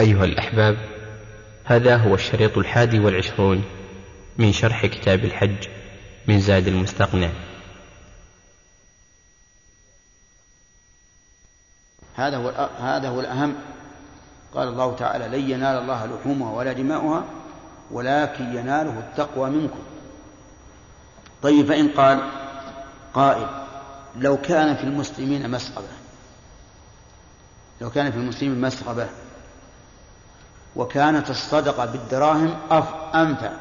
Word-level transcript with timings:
أيها 0.00 0.24
الأحباب 0.24 0.76
هذا 1.64 1.96
هو 1.96 2.14
الشريط 2.14 2.58
الحادي 2.58 2.98
والعشرون 2.98 3.64
من 4.38 4.52
شرح 4.52 4.86
كتاب 4.86 5.24
الحج 5.24 5.68
من 6.26 6.40
زاد 6.40 6.68
المستقنع. 6.68 7.30
هذا 12.14 12.36
هو 12.36 12.68
هذا 12.80 13.08
هو 13.08 13.20
الأهم. 13.20 13.54
قال 14.54 14.68
الله 14.68 14.96
تعالى 14.96 15.38
لن 15.38 15.50
ينال 15.50 15.78
الله 15.78 16.06
لحومها 16.06 16.52
ولا 16.52 16.72
دماؤها 16.72 17.24
ولكن 17.90 18.44
يناله 18.44 18.98
التقوى 18.98 19.50
منكم. 19.50 19.82
طيب 21.42 21.66
فإن 21.66 21.88
قال 21.88 22.30
قائل 23.14 23.46
لو 24.16 24.36
كان 24.36 24.76
في 24.76 24.84
المسلمين 24.84 25.50
مسغبة 25.50 25.88
لو 27.80 27.90
كان 27.90 28.10
في 28.12 28.18
المسلمين 28.18 28.60
مسغبة 28.60 29.08
وكانت 30.78 31.30
الصدقة 31.30 31.86
بالدراهم 31.86 32.54
أنفع 33.14 33.52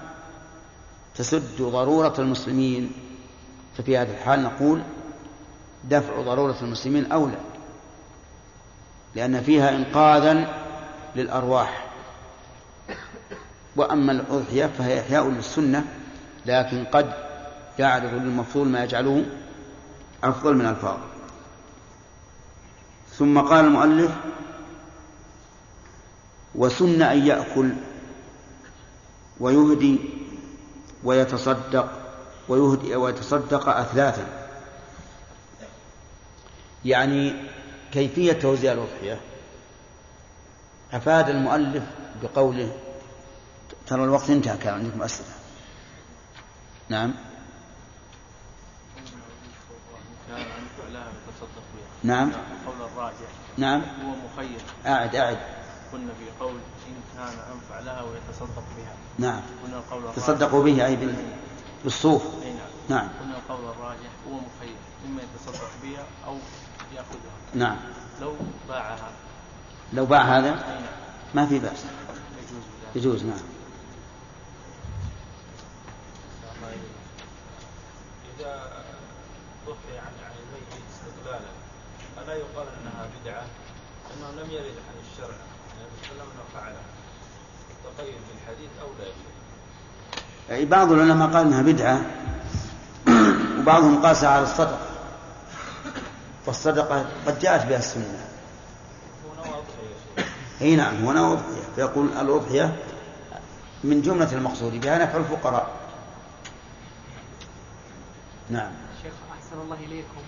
تسد 1.16 1.62
ضرورة 1.62 2.13
المسلمين. 2.20 2.91
ففي 3.77 3.98
هذا 3.98 4.12
الحال 4.12 4.44
نقول 4.44 4.81
دفع 5.84 6.22
ضرورة 6.22 6.55
المسلمين 6.61 7.11
أولى. 7.11 7.38
لأن 9.16 9.41
فيها 9.41 9.75
إنقاذا 9.75 10.53
للأرواح. 11.16 11.88
وأما 13.75 14.11
الأضحية 14.11 14.66
فهي 14.66 14.99
إحياء 14.99 15.30
للسنة 15.30 15.86
لكن 16.45 16.86
قد 16.86 17.13
يعرض 17.80 18.13
للمفضول 18.13 18.67
ما 18.67 18.84
يجعله 18.84 19.25
أفضل 20.23 20.55
من 20.55 20.66
الفاظ 20.66 20.97
ثم 23.17 23.39
قال 23.39 23.66
المؤلف 23.66 24.11
وسن 26.55 27.01
أن 27.01 27.27
يأكل 27.27 27.71
ويهدي 29.39 29.99
ويتصدق 31.03 31.91
ويهدي 32.47 32.95
ويتصدق 32.95 33.69
أثلاثا. 33.69 34.27
يعني 36.85 37.33
كيفية 37.91 38.33
توزيع 38.33 38.73
الأضحية؟ 38.73 39.19
أفاد 40.94 41.30
المؤلف 41.30 41.83
بقوله 42.23 42.72
ترى 43.88 44.03
الوقت 44.03 44.29
انتهى 44.29 44.57
كان 44.57 44.73
عندكم 44.73 45.02
أسئلة. 45.02 45.29
نعم. 46.89 47.13
نعم. 52.03 52.31
قول 52.66 52.89
الراجح. 52.94 53.29
نعم. 53.57 53.81
هو 53.81 54.16
مخير. 54.33 54.59
أعد 54.85 55.16
أعد. 55.16 55.56
قلنا 55.93 56.13
في 56.13 56.43
قول 56.43 56.53
إن 56.88 56.95
كان 57.17 57.33
أنفع 57.53 57.80
لها 57.80 58.02
ويتصدق 58.02 58.63
بها. 58.77 58.95
نعم. 59.19 59.41
قلنا 59.63 59.77
القول 59.77 59.99
الراجح. 59.99 60.16
تصدقوا 60.17 60.63
به 60.63 60.85
أي 60.85 60.95
بال- 60.95 61.16
بالصوف 61.83 62.23
أي 62.44 62.53
نعم. 62.53 62.67
نعم. 62.89 63.09
قلنا 63.21 63.38
القول 63.38 63.71
الراجح 63.75 64.09
هو 64.29 64.33
مخير. 64.33 64.75
إما 65.05 65.21
يتصدق 65.21 65.69
بها 65.83 66.03
أو 66.27 66.38
يأخذها. 66.95 67.38
نعم. 67.53 67.77
لو 68.21 68.33
باعها. 68.69 69.09
لو 69.94 70.05
باع 70.05 70.21
هذا؟ 70.21 70.49
أي 70.49 70.53
نعم. 70.79 70.83
ما 71.35 71.45
في 71.45 71.59
بأس. 71.59 71.85
يجوز 72.95 73.05
يجوز 73.05 73.23
نعم. 73.25 73.39
إذا 78.39 78.51
عن 79.89 80.13
عن 80.25 80.31
الميت 80.39 80.83
استقلالا 80.91 81.49
ألا 82.23 82.33
يقال 82.33 82.67
أنها 82.81 83.07
بدعة 83.22 83.45
أنه 84.13 84.41
لم 84.44 84.51
يرد 84.51 84.66
عن 84.89 84.95
الشرع. 85.11 85.38
وسلم 86.08 86.22
أنه 86.22 86.44
فعلها 86.53 86.81
التقيد 87.72 88.16
بالحديث 88.30 88.69
أو 88.81 88.88
لا 89.00 90.55
أي 90.55 90.66
بعض 90.66 90.91
العلماء 90.91 91.27
قال 91.27 91.47
إنها 91.47 91.61
بدعة 91.61 92.02
وبعضهم 93.59 94.06
قاس 94.06 94.23
على 94.23 94.44
الصدقة. 94.44 94.79
والصدقة 96.45 97.06
قد 97.28 97.40
جاءت 97.40 97.66
بها 97.66 97.78
السنة. 97.78 98.28
إي 100.62 100.75
نعم 100.75 100.95
هنا 100.95 101.34
أضحية. 101.34 101.63
فيقول 101.75 102.07
الأضحية 102.07 102.75
من 103.84 104.01
جملة 104.01 104.34
المقصود 104.34 104.81
بها 104.81 104.97
نفع 104.97 105.18
الفقراء. 105.18 105.72
نعم. 108.50 108.72
شيخ 109.03 109.13
أحسن 109.38 109.62
الله 109.62 109.75
إليكم. 109.75 110.22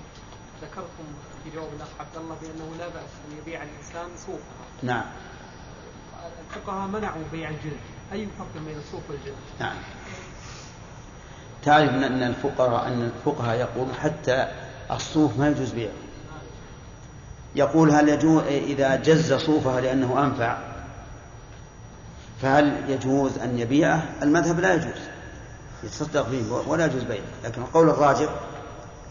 ذكرتم 0.61 1.07
في 1.44 1.50
جواب 1.56 1.69
الأخ 1.78 1.88
عبد 2.00 2.17
الله 2.17 2.35
بأنه 2.41 2.75
لا 2.79 2.88
بأس 2.88 3.11
أن 3.28 3.38
يبيع 3.38 3.63
الإنسان 3.63 4.09
صوفها 4.17 4.66
نعم. 4.84 5.06
الفقهاء 6.55 6.87
منعوا 6.87 7.23
بيع 7.31 7.49
الجلد. 7.49 7.77
أي 8.13 8.27
فرق 8.39 8.63
بين 8.65 8.77
الصوف 8.77 9.01
والجلد؟ 9.09 9.35
نعم. 9.59 9.75
تعرف 11.63 11.89
ان 11.89 12.03
أن 12.03 12.23
الفقراء 12.23 12.87
أن 12.87 13.01
الفقهاء 13.01 13.57
يقولون 13.59 13.93
حتى 13.93 14.47
الصوف 14.91 15.39
ما 15.39 15.47
يجوز 15.49 15.71
بيعه. 15.71 15.91
يقول 17.55 17.91
هل 17.91 18.09
يجوز 18.09 18.43
إذا 18.43 18.95
جز 18.95 19.33
صوفها 19.33 19.81
لأنه 19.81 20.25
أنفع؟ 20.25 20.57
فهل 22.41 22.83
يجوز 22.89 23.37
أن 23.37 23.59
يبيعه؟ 23.59 24.09
المذهب 24.21 24.59
لا 24.59 24.73
يجوز. 24.73 25.01
يتصدق 25.83 26.29
به 26.29 26.51
ولا 26.67 26.85
يجوز 26.85 27.03
بيعه. 27.03 27.23
لكن 27.43 27.61
القول 27.61 27.89
الراجح 27.89 28.29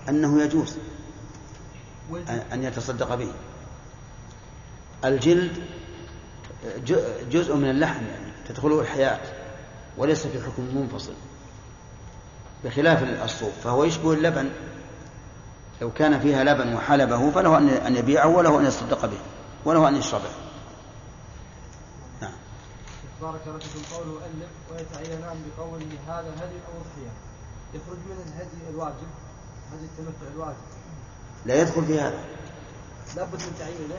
أنه 0.09 0.43
يجوز 0.43 0.77
أن- 2.13 2.53
أن 2.53 2.63
يتصدق 2.65 3.15
به. 3.15 3.33
الجلد 5.05 5.63
جزء 7.31 7.57
من 7.57 7.71
اللحم 7.71 8.07
يعني 8.07 8.33
تدخله 8.49 8.81
الحياة 8.81 9.21
وليس 9.97 10.27
في 10.27 10.43
حكم 10.43 10.63
منفصل. 10.63 11.15
بخلاف 12.65 13.03
الصوف 13.03 13.53
فهو 13.65 13.85
يشبه 13.85 14.13
اللبن. 14.13 14.51
لو 15.81 15.93
كان 15.93 16.21
فيها 16.21 16.45
لبن 16.45 16.75
وحلبه 16.75 17.31
فله 17.31 17.59
أن 17.87 17.97
يبيعه 17.97 18.27
وله 18.27 18.61
أن 18.61 18.67
يصدق 18.67 19.07
به 19.07 19.19
وله 19.65 19.89
أن 19.89 19.97
يشربه 19.97 20.31
نعم. 22.23 22.33
بارك 23.23 23.41
الله 23.47 23.59
فيكم. 23.59 23.95
قول 23.95 24.07
المؤلف 24.07 24.51
ويتعينان 24.73 25.37
بقوله 25.57 25.87
هذا 26.09 26.29
الهدي 26.29 26.57
أو 26.67 26.73
الضحيه 26.79 27.13
يخرج 27.75 27.99
من 27.99 28.17
الهدي 28.27 28.71
الواجب 28.71 29.09
هدي 29.73 29.85
التمتع 29.85 30.33
الواجب. 30.35 30.57
لا 31.47 31.63
يدخل 31.63 31.85
في 31.85 32.01
هذا. 32.01 32.21
لابد 33.17 33.33
من 33.33 33.55
تعيينه. 33.59 33.99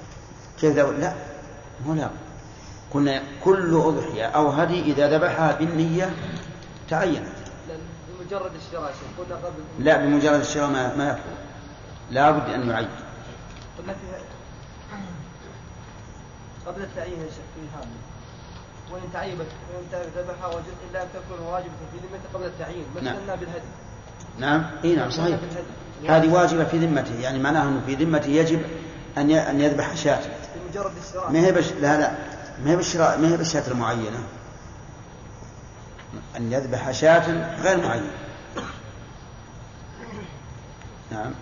كيف 0.60 0.78
لا 0.78 1.14
مو 1.86 1.94
لا 1.94 2.10
قلنا 2.94 3.22
كل 3.44 3.76
أضحية 3.76 4.26
أو 4.26 4.50
هدي 4.50 4.82
إذا 4.82 5.18
ذبحها 5.18 5.56
بالنية 5.56 6.14
تعينت. 6.90 7.28
بمجرد 8.20 8.52
الشراء 8.56 8.94
قلنا 9.18 9.36
قبل. 9.36 9.86
لا 9.86 9.98
بمجرد 9.98 10.40
الشراء 10.40 10.70
ما, 10.70 10.96
ما 10.96 11.10
يكفي 11.10 11.22
لا 12.12 12.32
بد 12.32 12.50
أن 12.50 12.70
يعين. 12.70 12.88
قلنا 13.80 13.94
فيها 13.94 14.20
قبل 16.68 16.82
التعيين 16.82 17.20
يا 17.20 17.26
شيخ 17.26 17.46
في 17.56 17.62
هذا. 17.78 17.88
وإن 18.92 19.02
تعيبت 19.14 19.48
وإن 19.74 20.02
ذبحها 20.18 20.48
وجد 20.48 20.74
إلا 20.92 21.04
أن 21.04 21.08
تكون 21.14 21.48
واجبة 21.48 21.70
في 21.92 21.98
ذمته 21.98 22.24
قبل 22.34 22.46
التعيين 22.46 22.84
نعم. 23.02 23.16
مثلنا 23.16 23.36
بالهدي. 23.36 23.68
نعم. 24.40 24.66
إي 24.84 24.96
نعم 24.96 25.10
صحيح. 25.10 25.40
هذه 26.10 26.34
واجبة 26.34 26.64
في 26.64 26.78
ذمته 26.78 27.20
يعني 27.20 27.40
معناه 27.40 27.64
أنه 27.64 27.82
في 27.86 27.96
ذمته 27.96 28.30
يجب 28.30 28.62
ي- 29.18 29.40
أن 29.40 29.60
يذبح 29.62 29.96
شاة. 29.96 30.20
بمجرد 30.56 30.92
الشراء. 31.08 31.32
ما 31.32 31.40
هي 31.40 31.52
بش... 31.52 31.72
لا 31.72 32.00
لا. 32.00 32.12
ما 32.64 32.72
هي 32.72 32.76
بالشراء 32.76 33.18
ما 33.18 33.28
هي 33.28 33.38
بالشاة 33.38 33.68
المعينة؟ 33.68 34.24
أن 36.38 36.52
يذبح 36.52 36.92
شاة 36.92 37.56
غير 37.62 37.78
معينة 37.88 38.12
نعم. 41.12 41.34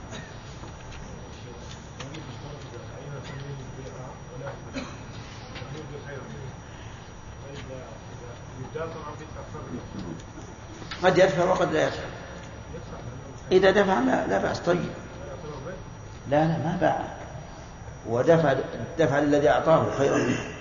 قد 11.04 11.18
يدفع 11.18 11.44
وقد 11.44 11.74
لا 11.74 11.86
يدفع 11.86 12.00
إذا 13.52 13.72
دفع 13.72 14.00
لا, 14.00 14.28
لا 14.28 14.38
بأس. 14.38 14.60
طيب. 14.60 14.90
لا 16.30 16.46
لا 16.46 16.58
ما 16.58 16.78
باع. 16.82 17.18
ودفع 18.08 18.56
دفع 19.00 19.20
للذي 19.20 19.50
أعطاه 19.50 19.98
خيرا 19.98 20.18
منه. 20.18 20.57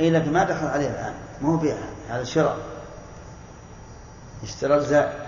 إيه 0.00 0.10
لكن 0.10 0.32
ما 0.32 0.44
دخل 0.44 0.66
عليه 0.66 0.88
الآن. 0.88 1.14
ما 1.40 1.48
هو 1.48 1.56
بيع 1.56 1.76
هذا 2.08 2.24
شراء 2.24 2.58
اشترى 4.42 4.74
الزائد 4.74 5.26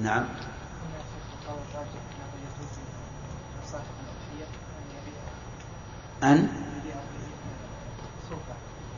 نعم. 0.00 0.24
أن؟ 6.22 6.48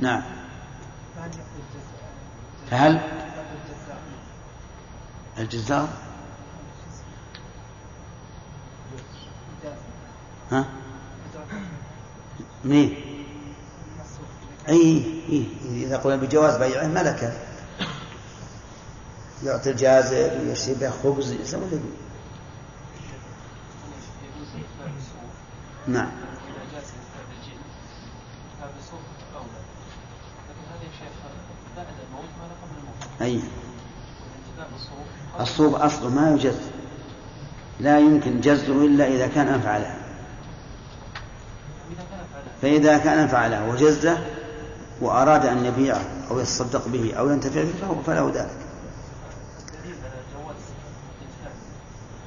نعم. 0.01 0.23
فهل؟ 2.71 3.01
الجزار 5.39 5.89
ها؟ 10.51 10.65
منين؟ 12.65 13.10
أي 14.69 15.05
إي 15.29 15.47
إذا 15.65 15.97
قلنا 15.97 16.17
بجواز 16.17 16.57
بيعه 16.57 16.87
ملكه 16.87 17.33
يعطي 19.45 19.71
الجازر 19.71 20.31
ويشتري 20.41 20.75
به 20.75 20.91
خبز 20.91 21.33
يسوي 21.33 21.63
اللي 21.63 21.81
نعم. 25.89 26.11
إذا 33.21 34.67
بالصوب 34.73 35.05
الصوب 35.41 35.75
أصله 35.75 36.09
ما 36.09 36.31
يجز 36.31 36.59
لا 37.81 37.99
يمكن 37.99 38.41
جزه 38.41 38.73
له 38.75 39.07
إذا 39.07 39.27
كان 39.27 39.61
فعلا 39.61 39.95
فإذا 42.63 42.99
كان 42.99 43.19
انفع 43.19 43.47
له 43.47 43.69
وجزه 43.69 44.19
وأراد 45.01 45.47
أن 45.47 45.65
يبيعه 45.65 46.05
أو 46.31 46.39
يتصدق 46.39 46.89
به 46.89 47.15
أو 47.15 47.31
ينتفع 47.31 47.63
به 47.63 48.03
فله 48.07 48.33
ذلك. 48.35 48.57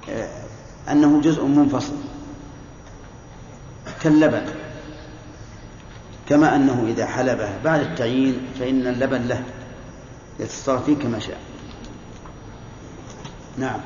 آه، 0.09 0.29
أنه 0.91 1.21
جزء 1.21 1.45
منفصل. 1.45 1.93
كاللبن. 4.01 4.45
كما 6.29 6.55
أنه 6.55 6.85
إذا 6.87 7.05
حلبه 7.05 7.61
بعد 7.63 7.79
التعيين 7.79 8.47
فإن 8.59 8.87
اللبن 8.87 9.21
له. 9.21 9.43
يتصرف 10.39 10.85
فيه 10.85 10.95
كما 10.95 11.19
شاء. 11.19 11.39
نعم. 13.57 13.79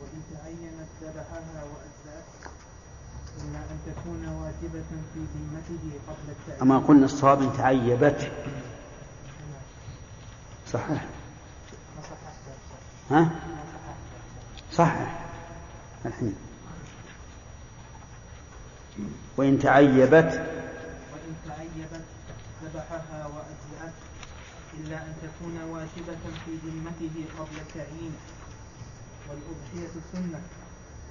وإن 0.00 0.22
تعينت 0.34 0.88
ذبحها 1.02 1.64
وأجزأت 1.64 2.52
إلا 3.38 3.58
أن 3.58 3.78
تكون 3.86 4.28
واجبة 4.28 4.84
في 5.14 5.20
ذمته 5.34 5.98
قبل 6.08 6.28
التأيين 6.28 6.62
أما 6.62 6.78
قلنا 6.78 7.04
الصواب 7.04 7.42
إن 7.42 7.52
تعيبت. 7.56 8.32
صحيح. 10.72 11.04
ها؟ 13.10 13.30
صحيح. 14.72 15.26
الحين. 16.06 16.34
وإن 19.36 19.58
تعيبت. 19.58 20.32
وإن 21.12 21.34
تعيبت 21.46 22.04
ذبحها 22.64 23.26
وأجزأت 23.26 23.94
إلا 24.80 24.96
أن 24.96 25.14
تكون 25.22 25.62
واجبة 25.70 26.22
في 26.44 26.50
ذمته 26.66 27.24
قبل 27.38 27.56
التعيين 27.60 28.12
والأضحية 29.28 30.00
سنة 30.12 30.40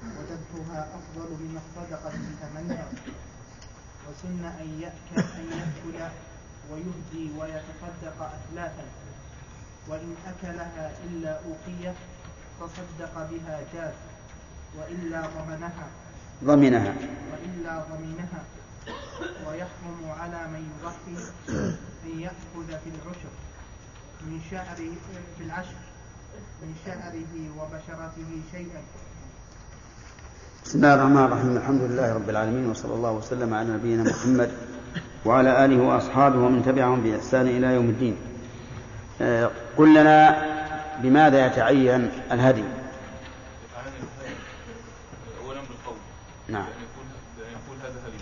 وذبحها 0.04 0.88
أفضل 0.96 1.30
من 1.32 1.62
الصدقة 1.64 2.10
ثمنها 2.42 2.88
وسن 4.10 4.46
أن 4.46 4.82
يأكل 4.82 5.28
أن 5.40 5.46
يأكل 5.52 6.12
ويهدي 6.72 7.32
ويتصدق 7.40 8.18
أثلاثا. 8.22 8.86
وإن 9.88 10.16
أكلها 10.28 10.92
إلا 11.04 11.40
أوقية 11.46 11.94
تصدق 12.60 13.14
بها 13.32 13.62
جاز. 13.74 13.94
وإلا 14.78 15.22
ضمنها 15.22 15.88
ضمنها. 16.44 16.96
وإلا 17.32 17.80
ضمنها. 17.80 18.44
ويحرم 19.48 20.12
على 20.20 20.48
من 20.48 20.70
يضحي 20.82 21.32
أن 22.06 22.20
يأخذ 22.20 22.68
في 22.68 22.90
العشر 22.90 23.34
من 24.22 24.42
شعره 24.52 24.92
في 25.38 25.44
العشر. 25.44 25.95
من 26.62 26.76
شعره 26.86 27.34
وبشرته 27.60 28.30
شيئا. 28.52 28.82
بسم 30.66 30.78
الله 30.78 30.94
الرحمن 30.94 31.18
الرحيم. 31.18 31.58
الحمد 31.58 31.82
لله 31.82 32.14
رب 32.14 32.30
العالمين 32.30 32.70
وصلى 32.70 32.94
الله 32.94 33.12
وسلم 33.12 33.54
على 33.54 33.70
نبينا 33.70 34.04
محمد 34.04 34.52
وعلى 35.26 35.66
آله 35.66 35.84
وأصحابه 35.84 36.40
ومن 36.40 36.64
تبعهم 36.66 37.02
بإحسان 37.02 37.48
إلى 37.48 37.68
يوم 37.68 37.90
الدين. 37.90 38.18
آه، 39.22 39.52
قل 39.78 39.94
لنا 39.94 40.46
بماذا 41.04 41.46
يتعين 41.46 42.12
الهدي؟ 42.32 42.66
يتعين 42.66 43.94
الهدي 44.02 44.36
اولا 45.46 45.62
بالقول. 45.62 45.98
نعم. 46.48 46.66
بان 46.66 46.82
يكون 46.88 47.08
بان 47.38 47.52
يقول 47.52 47.78
هذا 47.86 48.00
هدي. 48.08 48.22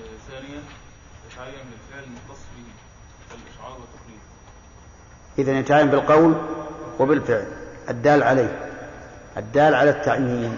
آه، 0.00 0.16
ثانيا 0.30 0.60
يتعين 1.26 1.64
بالفعل 1.70 2.04
المختص 2.04 2.42
به 2.56 2.66
كالاشعار 3.28 3.72
والتقليد 3.80 4.22
إذا 5.38 5.58
يتعين 5.58 5.90
بالقول 5.90 6.34
وبالفعل 6.98 7.46
الدال 7.88 8.22
عليه 8.22 8.70
الدال 9.36 9.74
على 9.74 9.90
التعيين 9.90 10.56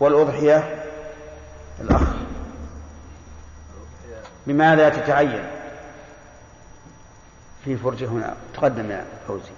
والأضحية 0.00 0.84
الأخ. 1.80 2.02
بماذا 4.46 4.88
تتعين؟ 4.88 5.46
في 7.64 7.76
فرجة 7.76 8.08
هنا 8.08 8.36
تقدم 8.54 8.90
يا 8.90 9.04
فوزي. 9.28 9.50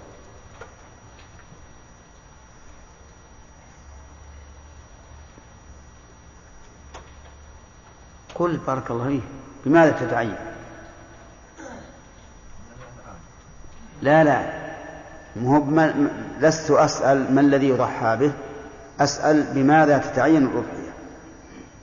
قل 8.35 8.57
بارك 8.57 8.91
الله 8.91 9.07
فيك. 9.07 9.23
بماذا 9.65 9.91
تتعين؟ 9.91 10.35
لا 14.01 14.23
لا. 14.23 14.58
لست 16.39 16.71
أسأل 16.71 17.35
ما 17.35 17.41
الذي 17.41 17.69
يضحى 17.69 18.17
به 18.19 18.31
أسأل 18.99 19.43
بماذا 19.53 19.97
تتعين 19.97 20.45
الأضحية؟ 20.45 20.89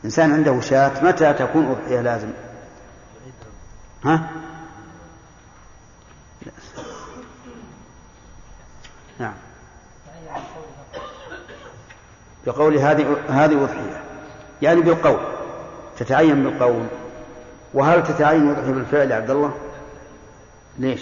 إنسان 0.04 0.32
عنده 0.32 0.60
شاة 0.60 1.04
متى 1.04 1.32
تكون 1.32 1.66
أضحية 1.66 2.00
لازم؟ 2.00 2.28
ها؟ 4.04 4.30
نعم. 9.18 9.34
بقول 12.46 12.78
هذه 12.78 13.16
هذه 13.28 13.62
أضحية. 13.64 14.00
يعني 14.62 14.80
بالقول. 14.80 15.18
تتعين 15.98 16.44
بالقول. 16.44 16.86
وهل 17.74 18.02
تتعين 18.02 18.50
الأضحية 18.50 18.72
بالفعل 18.72 19.10
يا 19.10 19.16
عبد 19.16 19.30
الله؟ 19.30 19.54
ليش؟ 20.78 21.00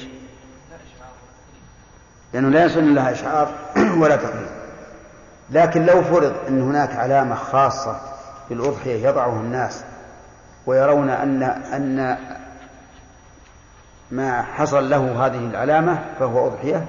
لأنه 2.35 2.49
لا 2.49 2.65
يسن 2.65 2.95
لها 2.95 3.13
إشعار 3.13 3.55
ولا 4.01 4.17
تقليد 4.17 4.49
لكن 5.51 5.87
لو 5.87 6.03
فرض 6.03 6.35
أن 6.49 6.63
هناك 6.63 6.97
علامة 6.97 7.35
خاصة 7.35 8.01
بالأضحية 8.49 9.09
يضعها 9.09 9.41
الناس 9.41 9.85
ويرون 10.67 11.11
أن 11.11 11.43
أن 11.43 12.19
ما 14.11 14.43
حصل 14.43 14.91
له 14.91 15.27
هذه 15.27 15.39
العلامة 15.39 16.05
فهو 16.19 16.47
أضحية 16.47 16.87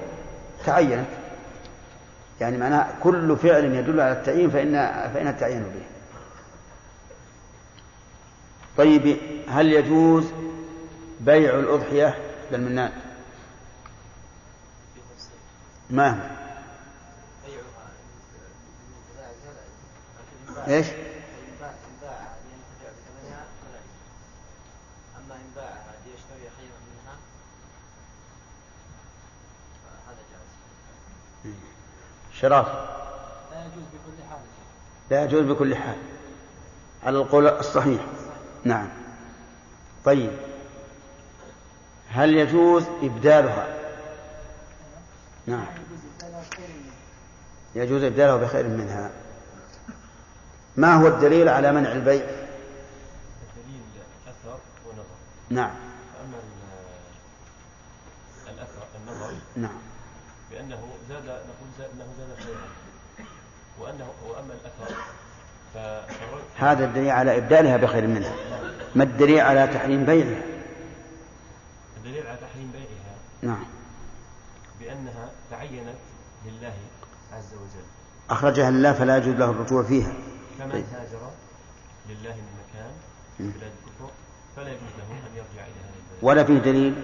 تعينت. 0.66 1.06
يعني 2.40 2.58
معناه 2.58 2.86
كل 3.02 3.36
فعل 3.36 3.64
يدل 3.64 4.00
على 4.00 4.12
التعيين 4.12 4.50
فإن 4.50 4.72
فإن 5.14 5.28
التعيين 5.28 5.62
به. 5.62 5.82
طيب 8.76 9.16
هل 9.48 9.72
يجوز 9.72 10.24
بيع 11.20 11.54
الأضحية 11.54 12.14
للمنان؟ 12.52 12.90
ما 15.90 16.10
هو 16.10 16.36
إيش؟ 20.68 20.86
شراف. 32.40 32.66
لا 33.52 33.64
يجوز 33.64 33.84
بكل 33.94 34.22
حال 34.30 34.40
لا 35.10 35.24
يجوز 35.24 35.42
بكل 35.42 35.76
حال. 35.76 35.96
على 37.04 37.18
القول 37.18 37.46
الصحيح. 37.46 38.00
نعم. 38.64 38.88
طيب. 40.04 40.32
هل 42.08 42.34
يجوز 42.34 42.84
إبدالها؟ 43.02 43.75
نعم. 45.46 45.66
يجوز 47.74 48.02
إبدالها 48.02 48.36
بخير 48.36 48.68
منها. 48.68 49.10
ما 50.76 50.94
هو 50.94 51.06
الدليل 51.06 51.48
على 51.48 51.72
منع 51.72 51.92
البيع؟ 51.92 52.24
الدليل 52.24 53.80
أثر 54.26 54.58
ونظر 54.86 55.04
نعم. 55.50 55.70
فأما 56.14 56.36
ال- 58.48 58.54
الأثر 58.54 58.82
النظر 59.02 59.32
نعم. 59.56 59.78
بأنه 60.50 60.78
زاد 61.08 61.24
نقول 61.24 61.68
زاد 61.78 61.90
أنه 61.94 62.06
زاد 62.18 62.36
خيرا. 62.44 62.68
وأنه 63.80 64.08
وأما 64.28 64.54
الأثر 64.54 64.94
هذا 66.58 66.84
الدليل 66.84 67.10
على 67.10 67.36
إبدالها 67.36 67.76
بخير 67.76 68.06
منها. 68.06 68.34
ما 68.94 69.04
الدليل 69.04 69.40
على 69.40 69.66
تحريم 69.66 70.04
بيعها؟ 70.04 70.42
الدليل 71.96 72.26
على 72.26 72.36
تحريم 72.36 72.72
بيعها؟ 72.72 73.16
نعم. 73.42 73.64
بأنها 74.86 75.30
تعينت 75.50 75.98
لله 76.46 76.74
عز 77.32 77.54
وجل. 77.54 77.86
أخرجها 78.30 78.70
لله 78.70 78.92
فلا 78.92 79.16
يجوز 79.16 79.34
له 79.34 79.50
الرجوع 79.50 79.82
فيها. 79.82 80.12
كمن 80.58 80.72
طيب. 80.72 80.84
هاجر 80.94 81.30
لله 82.08 82.34
من 82.34 82.54
مكان. 82.62 82.92
بلاد 83.38 83.72
الكفر 83.86 84.10
فلا 84.56 84.68
يجوز 84.68 84.92
له 84.98 85.10
أن 85.12 85.36
يرجع 85.36 85.64
إلى 85.66 85.80
هذا 85.84 85.96
البلد 85.96 86.22
ولا 86.22 86.44
فيه 86.44 86.58
دليل؟ 86.58 86.94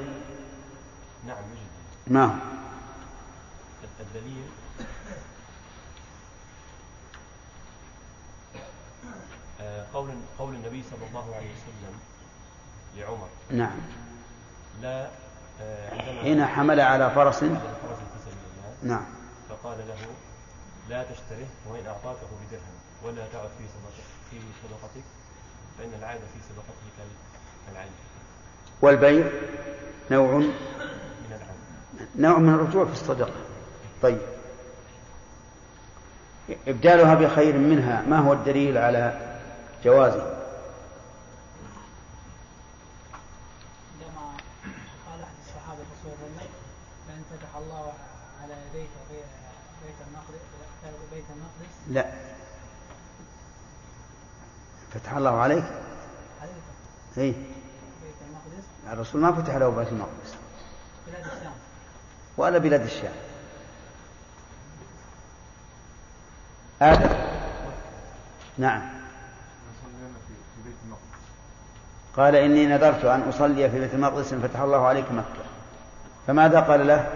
نعم 1.27 1.45
يوجد 1.51 1.73
ما 2.07 2.25
هو 2.25 2.33
الدليل 4.01 4.45
قول 9.95 10.11
قول 10.39 10.55
النبي 10.55 10.83
صلى 10.91 11.07
الله 11.09 11.35
عليه 11.37 11.51
وسلم 11.51 11.95
لعمر. 12.97 13.29
نعم. 13.51 13.79
لا 14.83 15.11
حين 16.23 16.45
حمل 16.47 16.81
على 16.81 17.11
فرس. 17.11 17.43
نعم. 18.83 19.05
فقال 19.51 19.79
له 19.89 19.95
لا 20.89 21.03
تشتره 21.03 21.47
وإن 21.69 21.87
أعطاكه 21.87 22.27
بدرهم 22.49 22.75
ولا 23.05 23.27
تعد 23.33 23.49
في 23.59 23.65
صدقتك 23.69 24.05
في 24.31 24.37
صدقتك 24.63 25.05
فإن 25.79 25.95
العائد 25.99 26.21
في 26.21 26.41
صدقته 26.49 26.87
كال- 26.99 27.67
كالعين 27.69 27.91
والبيع 28.83 29.27
نوع 30.11 30.37
من 30.39 30.53
العين. 31.29 32.09
نوع 32.17 32.39
من 32.39 32.55
الرجوع 32.55 32.85
في 32.85 32.93
الصدقة. 32.93 33.33
طيب. 34.03 34.19
إبدالها 36.69 37.15
بخير 37.15 37.59
منها 37.59 38.03
ما 38.09 38.19
هو 38.19 38.33
الدليل 38.33 38.79
على 38.79 39.37
جوازه 39.85 40.23
عندما 43.93 44.27
قال 45.11 45.21
احد 45.23 45.35
الصحابه 45.47 45.79
رسول 45.95 46.13
الله 46.27 46.47
لأن 47.09 47.23
فتح 47.31 47.57
الله 47.57 47.93
على 48.43 48.53
يديك 48.53 48.91
بي- 49.11 49.17
بيت 49.87 49.97
المقدس 50.09 50.45
بيت 51.15 51.25
المقدس 51.35 51.72
لا. 51.89 52.07
فتح 54.95 55.13
الله 55.13 55.41
عليك. 55.41 55.65
اي 57.19 57.35
الرسول 58.93 59.21
ما 59.21 59.33
فتح 59.33 59.55
له 59.55 59.69
بيت 59.69 59.89
المقدس. 59.89 60.35
بلاد 61.07 61.25
الشام 61.25 61.53
ولا 62.37 62.59
بلاد 62.59 62.83
الشام. 62.83 63.13
آدم 66.83 67.17
نعم. 68.59 68.83
قال 72.17 72.37
إني 72.37 72.67
نذرت 72.67 73.05
أن 73.05 73.29
أصلي 73.29 73.71
في 73.71 73.81
بيت 73.81 73.95
المقدس 73.95 74.35
فتح 74.35 74.61
الله 74.61 74.87
عليك 74.87 75.13
مكة. 75.13 75.45
فماذا 76.27 76.61
قال 76.61 76.87
له؟ 76.87 77.11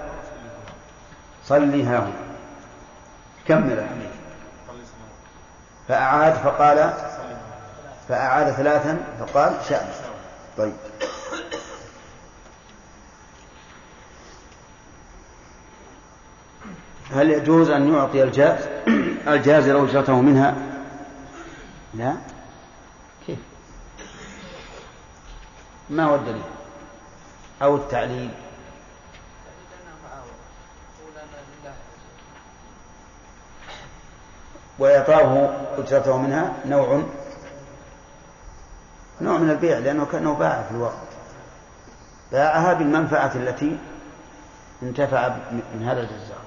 صلي 1.44 1.84
ها 1.84 1.98
هنا. 1.98 2.12
كمل. 3.48 3.86
فأعاد 5.88 6.34
فقال 6.34 6.92
فأعاد 8.08 8.52
ثلاثا 8.52 8.98
فقال 9.20 9.54
شأن. 9.68 9.86
طيب. 10.58 10.72
هل 17.12 17.30
يجوز 17.30 17.70
أن 17.70 17.94
يعطي 17.94 18.22
الجاز؟ 18.22 18.68
الجازر 19.28 19.84
أجرته 19.84 20.20
منها؟ 20.20 20.54
لا. 21.94 22.16
كيف؟ 23.26 23.38
ما 25.90 26.04
هو 26.04 26.14
الدليل؟ 26.14 26.42
أو 27.62 27.76
التعليل؟ 27.76 28.30
وإعطاه 34.78 35.50
أجرته 35.78 36.16
منها 36.16 36.52
نوع 36.66 37.02
نوع 39.20 39.38
من 39.38 39.50
البيع 39.50 39.78
لأنه 39.78 40.06
كأنه 40.06 40.34
باع 40.34 40.62
في 40.62 40.70
الوقت. 40.70 41.06
باعها 42.32 42.72
بالمنفعة 42.72 43.32
التي 43.34 43.78
انتفع 44.82 45.28
من 45.50 45.88
هذا 45.88 46.00
الجزار 46.00 46.46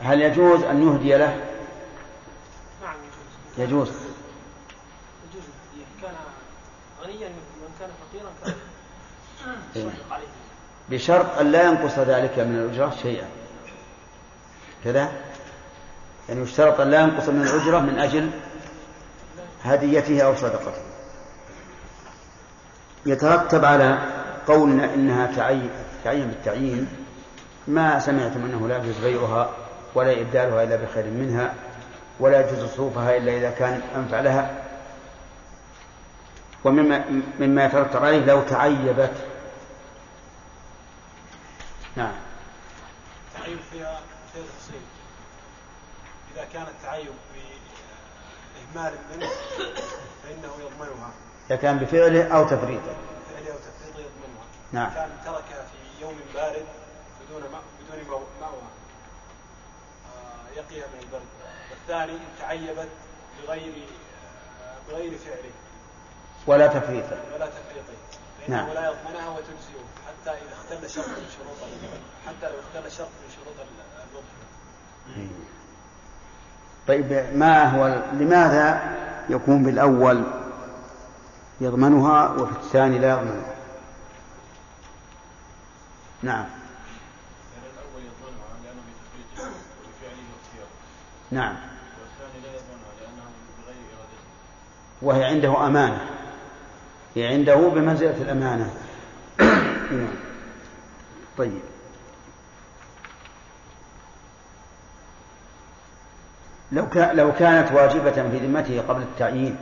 هل 0.00 0.22
يجوز 0.22 0.62
أن 0.62 0.82
يهدي 0.82 1.16
له؟ 1.16 1.44
نعم 2.82 2.94
يجوز. 3.58 3.88
يجوز. 3.88 3.88
يجوز. 5.30 5.44
كان 6.02 6.14
غنيا 7.02 7.28
وان 7.28 7.72
كان 7.80 7.90
فقيرا 8.10 8.30
كان 8.44 8.54
إيه. 9.76 9.90
عليه. 10.10 10.26
بشرط 10.88 11.38
أن 11.38 11.52
لا 11.52 11.62
ينقص 11.62 11.98
ذلك 11.98 12.38
من 12.38 12.54
الأجرة 12.58 12.96
شيئا. 13.02 13.28
كذا؟ 14.84 15.12
يعني 16.28 16.40
يشترط 16.40 16.80
أن 16.80 16.90
لا 16.90 17.00
ينقص 17.00 17.28
من 17.28 17.42
الأجرة 17.42 17.78
من 17.78 17.98
أجل 17.98 18.30
هديته 19.64 20.22
أو 20.22 20.34
صدقته. 20.34 20.82
يترتب 23.06 23.64
على 23.64 23.98
قولنا 24.46 24.94
إنها 24.94 25.26
تعين 26.04 26.26
بالتعيين 26.26 26.88
ما 27.68 27.98
سمعتم 27.98 28.44
أنه 28.44 28.68
لا 28.68 28.76
يجوز 28.76 28.98
بيعها 28.98 29.50
ولا 29.94 30.20
إبدالها 30.20 30.62
إلا 30.62 30.76
بخير 30.76 31.04
منها 31.04 31.54
ولا 32.20 32.40
يجوز 32.40 32.68
صوفها 32.68 33.16
إلا 33.16 33.36
إذا 33.36 33.50
كان 33.50 33.80
أنفع 33.96 34.20
لها. 34.20 34.64
ومما 36.64 37.04
مما 37.40 37.64
يترتب 37.64 38.04
عليه 38.04 38.24
لو 38.24 38.42
تعيبت. 38.42 39.14
نعم. 41.96 42.12
التعيب 43.34 43.58
فيها 43.72 44.00
فيها 44.32 44.89
إذا 46.34 46.44
كان 46.52 46.66
التعيب 46.66 47.12
بإهمال 47.34 48.94
منه 49.14 49.28
فإنه 50.22 50.52
يضمنها. 50.60 51.10
إذا 51.46 51.56
كان 51.56 51.78
بفعله 51.78 52.36
أو 52.36 52.44
تفريطه. 52.44 52.94
فعله 53.30 53.54
وتفريطه 53.54 53.98
يضمنها. 53.98 54.44
نعم. 54.72 54.94
كان 54.94 55.10
تركها 55.24 55.62
في 55.66 56.02
يوم 56.02 56.20
بارد 56.34 56.64
بدون 57.26 57.42
ما 57.42 57.60
بدون 57.90 58.22
مأوى 58.40 58.62
آه، 60.06 60.56
يقيها 60.56 60.86
من 60.86 61.00
البرد. 61.02 61.22
والثاني 61.70 62.12
إن 62.12 62.28
تعيبت 62.40 62.88
بغير 63.42 63.72
آه، 64.64 64.76
بغير 64.88 65.18
فعله. 65.18 65.50
ولا 66.46 66.66
تفريطه. 66.66 67.18
ولا 67.34 67.46
تفريطه. 67.46 67.92
نعم. 68.48 68.68
لا 68.68 68.86
يضمنها 68.90 69.28
وتجزئه. 69.28 69.84
حتى 70.06 70.30
إذا 70.30 70.52
اختل 70.52 70.90
شرط 70.90 71.08
من 71.08 71.28
شروط 71.38 71.56
حتى 72.26 72.52
لو 72.52 72.58
اختل 72.60 72.92
شرط 72.92 73.08
من 73.08 73.30
شروط 73.36 73.54
ال- 73.60 74.02
الوضع. 74.10 75.30
طيب 76.90 77.26
ما 77.34 77.64
هو 77.64 78.02
لماذا 78.12 78.96
يكون 79.28 79.62
بالأول 79.62 80.24
يضمنها 81.60 82.28
وفي 82.28 82.52
الثاني 82.52 82.98
لا 82.98 83.10
يضمنها؟ 83.10 83.54
نعم. 86.22 86.44
نعم. 91.30 91.56
وهي 95.02 95.24
عنده 95.24 95.66
أمانة. 95.66 96.06
هي 97.14 97.26
عنده 97.26 97.56
بمنزلة 97.56 98.22
الأمانة. 98.22 98.74
نعم. 99.92 100.14
طيب. 101.38 101.69
لو 106.72 106.86
لو 106.94 107.32
كانت 107.32 107.72
واجبة 107.72 108.10
في 108.10 108.46
ذمته 108.46 108.80
قبل 108.88 109.02
التعيين 109.02 109.56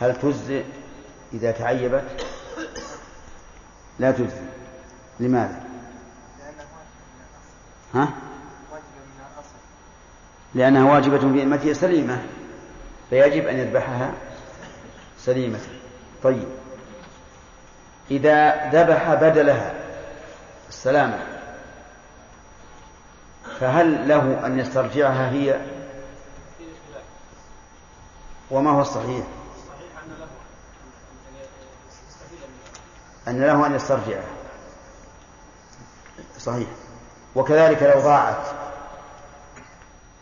هل 0.00 0.16
تجزئ 0.16 0.64
إذا 1.32 1.50
تعيبت؟ 1.50 2.04
لا 3.98 4.10
تجزئ 4.10 4.42
لماذا؟ 5.20 5.60
ها؟ 7.94 8.08
لأنها 10.54 10.92
واجبة 10.92 11.18
في 11.18 11.44
ذمته 11.44 11.72
سليمة 11.72 12.22
فيجب 13.10 13.46
أن 13.46 13.56
يذبحها 13.56 14.12
سليمة 15.18 15.58
طيب 16.22 16.48
إذا 18.10 18.70
ذبح 18.70 19.14
بدلها 19.14 19.74
السلامة 20.68 21.18
فهل 23.60 24.08
له 24.08 24.46
أن 24.46 24.58
يسترجعها 24.58 25.30
هي 25.30 25.60
وما 28.50 28.70
هو 28.70 28.80
الصحيح؟ 28.80 29.24
أن 33.28 33.40
له 33.40 33.66
أن 33.66 33.74
يسترجعها 33.74 34.28
صحيح. 36.38 36.68
وكذلك 37.34 37.82
لو 37.82 38.00
ضاعت 38.00 38.46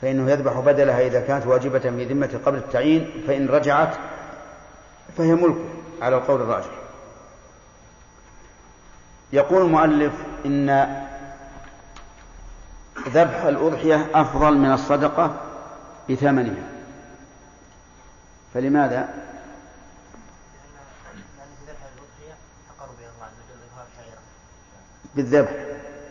فإنه 0.02 0.30
يذبح 0.30 0.52
بدلها 0.52 1.00
إذا 1.06 1.20
كانت 1.20 1.46
واجبة 1.46 1.78
في 1.78 2.04
ذمته 2.04 2.38
قبل 2.46 2.58
التعيين 2.58 3.24
فإن 3.26 3.48
رجعت 3.48 3.96
فهي 5.18 5.34
ملكه 5.34 5.64
على 6.02 6.16
القول 6.16 6.40
الراجح. 6.40 6.70
يقول 9.32 9.62
المؤلف 9.62 10.12
إن 10.46 10.68
ذبح 13.08 13.42
الأضحية 13.42 14.06
أفضل 14.14 14.58
من 14.58 14.72
الصدقة 14.72 15.34
بثمنها. 16.10 16.77
فلماذا؟ 18.54 19.08
بالذبح. 25.14 25.50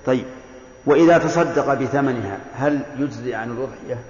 طيب. 0.05 0.25
وإذا 0.85 1.17
تصدق 1.17 1.73
بثمنها 1.73 2.39
هل 2.55 2.81
يجزي 2.97 3.35
عن 3.35 3.51
الأضحية؟ 3.51 4.03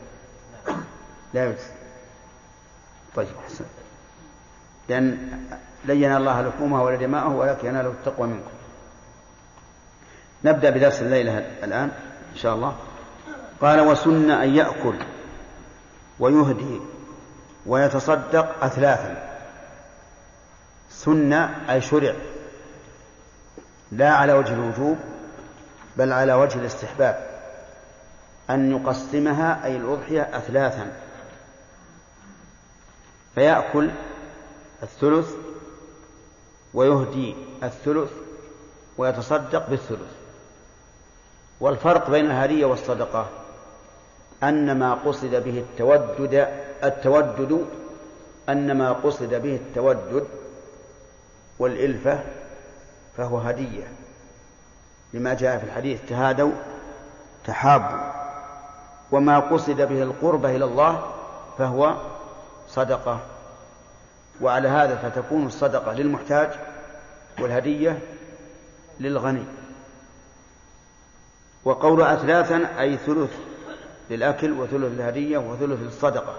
لا 1.34 1.46
يجزي. 1.46 1.72
طيب 3.15 3.27
حسن 3.46 3.65
لأن 4.89 5.31
لن 5.86 6.03
ينال 6.03 6.17
الله 6.17 6.41
لحومها 6.41 6.84
ولا 6.84 6.96
دماءه 6.96 7.29
ولكن 7.29 7.67
يناله 7.67 7.89
التقوى 7.89 8.27
منكم. 8.27 8.51
نبدأ 10.46 10.69
بدرس 10.69 11.01
الليلة 11.01 11.38
الآن 11.63 11.91
إن 12.31 12.36
شاء 12.36 12.55
الله. 12.55 12.75
قال 13.62 13.79
وسن 13.79 14.31
أن 14.31 14.55
يأكل 14.55 14.96
ويهدي 16.19 16.79
ويتصدق 17.67 18.63
أثلاثا. 18.63 19.39
سن 20.89 21.33
أي 21.33 21.81
شرع. 21.81 22.15
لا 23.91 24.12
على 24.12 24.33
وجه 24.33 24.53
الوجوب 24.53 24.97
بل 25.97 26.13
على 26.13 26.33
وجه 26.33 26.59
الاستحباب. 26.59 27.27
أن 28.50 28.71
يقسمها 28.71 29.65
أي 29.65 29.77
الأضحية 29.77 30.21
أثلاثا. 30.21 30.91
فيأكل 33.36 33.91
الثلث 34.83 35.31
ويهدي 36.74 37.36
الثلث 37.63 38.12
ويتصدق 38.97 39.69
بالثلث. 39.69 40.12
والفرق 41.59 42.09
بين 42.09 42.25
الهدية 42.25 42.65
والصدقة 42.65 43.29
أن 44.44 44.79
ما 44.79 44.94
قصد 44.94 45.44
به 45.44 45.60
التودد 45.60 46.48
التودد 46.84 47.65
أن 48.50 48.77
ما 48.77 48.91
قصد 48.94 49.34
به 49.34 49.56
التودد 49.56 50.27
والإلفة 51.60 52.20
فهو 53.17 53.38
هدية. 53.38 53.88
لما 55.13 55.34
جاء 55.34 55.58
في 55.58 55.63
الحديث 55.63 56.00
تهادوا 56.10 56.51
تحابوا. 57.46 58.12
وما 59.12 59.39
قصد 59.39 59.82
به 59.82 60.03
القربة 60.03 60.56
إلى 60.56 60.65
الله 60.65 61.12
فهو 61.58 61.96
صدقة. 62.70 63.20
وعلى 64.41 64.67
هذا 64.67 64.96
فتكون 64.96 65.46
الصدقة 65.46 65.94
للمحتاج 65.94 66.50
والهدية 67.39 68.00
للغني. 69.00 69.44
وقول 71.65 72.01
أثلاثا 72.01 72.79
أي 72.79 72.98
ثلث 72.98 73.46
للأكل 74.09 74.51
وثلث 74.51 74.93
للهدية 74.93 75.37
وثلث 75.37 75.81
للصدقة 75.81 76.35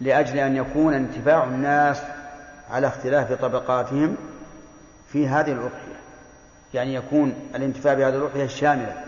لأجل 0.00 0.38
أن 0.38 0.56
يكون 0.56 0.94
انتفاع 0.94 1.44
الناس 1.44 2.02
على 2.70 2.86
اختلاف 2.86 3.32
طبقاتهم 3.32 4.16
في 5.08 5.28
هذه 5.28 5.52
الأضحية. 5.52 5.94
يعني 6.74 6.94
يكون 6.94 7.50
الانتفاع 7.54 7.94
بهذه 7.94 8.14
الأضحية 8.14 8.46
شاملة 8.46 9.04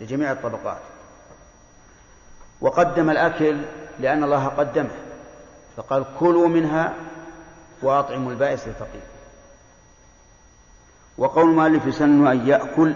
لجميع 0.00 0.32
الطبقات. 0.32 0.78
وقدم 2.60 3.10
الأكل 3.10 3.60
لأن 4.00 4.24
الله 4.24 4.46
قدمه. 4.46 4.90
فقال 5.76 6.04
كلوا 6.18 6.48
منها 6.48 6.94
وأطعموا 7.82 8.32
البائس 8.32 8.66
الفقير. 8.66 9.02
وقول 11.18 11.50
المؤلف 11.50 11.86
يسن 11.86 12.26
أن 12.26 12.48
يأكل 12.48 12.94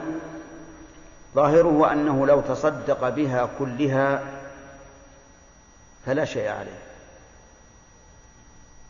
ظاهره 1.34 1.92
أنه 1.92 2.26
لو 2.26 2.40
تصدق 2.40 3.08
بها 3.08 3.48
كلها 3.58 4.22
فلا 6.06 6.24
شيء 6.24 6.48
عليه 6.48 6.78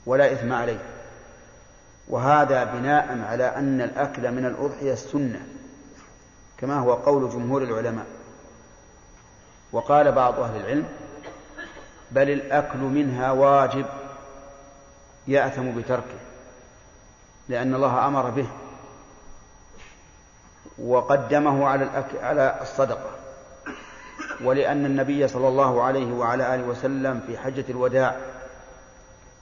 ولا 0.06 0.32
إثم 0.32 0.52
عليه. 0.52 0.78
وهذا 2.08 2.64
بناء 2.64 3.18
على 3.28 3.44
أن 3.44 3.80
الأكل 3.80 4.32
من 4.32 4.46
الأضحية 4.46 4.92
السنة 4.92 5.40
كما 6.58 6.78
هو 6.78 6.94
قول 6.94 7.30
جمهور 7.30 7.62
العلماء. 7.62 8.06
وقال 9.72 10.12
بعض 10.12 10.40
أهل 10.40 10.56
العلم 10.56 10.88
بل 12.10 12.30
الأكل 12.30 12.78
منها 12.78 13.30
واجب 13.30 13.86
يأثم 15.28 15.70
بتركه 15.80 16.20
لأن 17.48 17.74
الله 17.74 18.06
أمر 18.06 18.30
به. 18.30 18.46
وقدمه 20.84 21.68
على. 21.68 22.04
على 22.22 22.58
الصدقة 22.62 23.10
ولأن 24.44 24.86
النبي 24.86 25.28
صلى 25.28 25.48
الله 25.48 25.82
عليه 25.82 26.12
وعلى 26.12 26.54
آله 26.54 26.64
وسلم 26.64 27.20
في 27.26 27.38
حجة 27.38 27.64
الوداع 27.68 28.16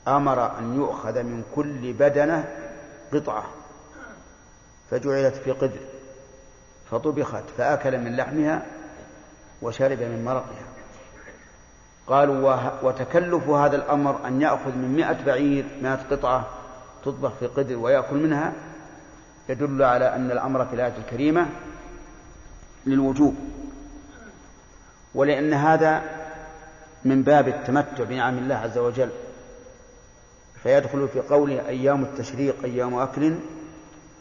أمر 0.09 0.59
أن 0.59 0.77
يؤخذ 0.77 1.23
من 1.23 1.43
كل 1.55 1.93
بدنة 1.93 2.49
قطعة 3.13 3.45
فجعلت 4.91 5.35
في 5.35 5.51
قدر 5.51 5.81
فطبخت 6.91 7.45
فأكل 7.59 7.99
من 7.99 8.17
لحمها 8.17 8.67
وشرب 9.63 9.99
من 9.99 10.25
مرقها 10.25 10.67
قالوا 12.07 12.61
وتكلف 12.83 13.49
هذا 13.49 13.77
الأمر 13.77 14.27
أن 14.27 14.43
يأخذ 14.43 14.77
من 14.77 14.95
مئة 14.97 15.25
بعير 15.25 15.65
مئة 15.83 15.99
قطعة 16.11 16.47
تطبخ 17.05 17.33
في 17.41 17.47
قدر 17.47 17.77
ويأكل 17.77 18.17
منها 18.17 18.53
يدل 19.49 19.83
على 19.83 20.15
أن 20.15 20.31
الأمر 20.31 20.67
في 20.67 20.75
الآية 20.75 20.95
الكريمة 20.99 21.47
للوجوب 22.87 23.35
ولأن 25.15 25.53
هذا 25.53 26.03
من 27.05 27.23
باب 27.23 27.49
التمتع 27.49 28.05
بنعم 28.05 28.39
الله 28.39 28.55
عز 28.55 28.79
وجل 28.79 29.11
فيدخل 30.63 31.09
في 31.09 31.21
قوله 31.21 31.69
أيام 31.69 32.03
التشريق 32.03 32.65
أيام 32.65 32.95
أكل 32.95 33.35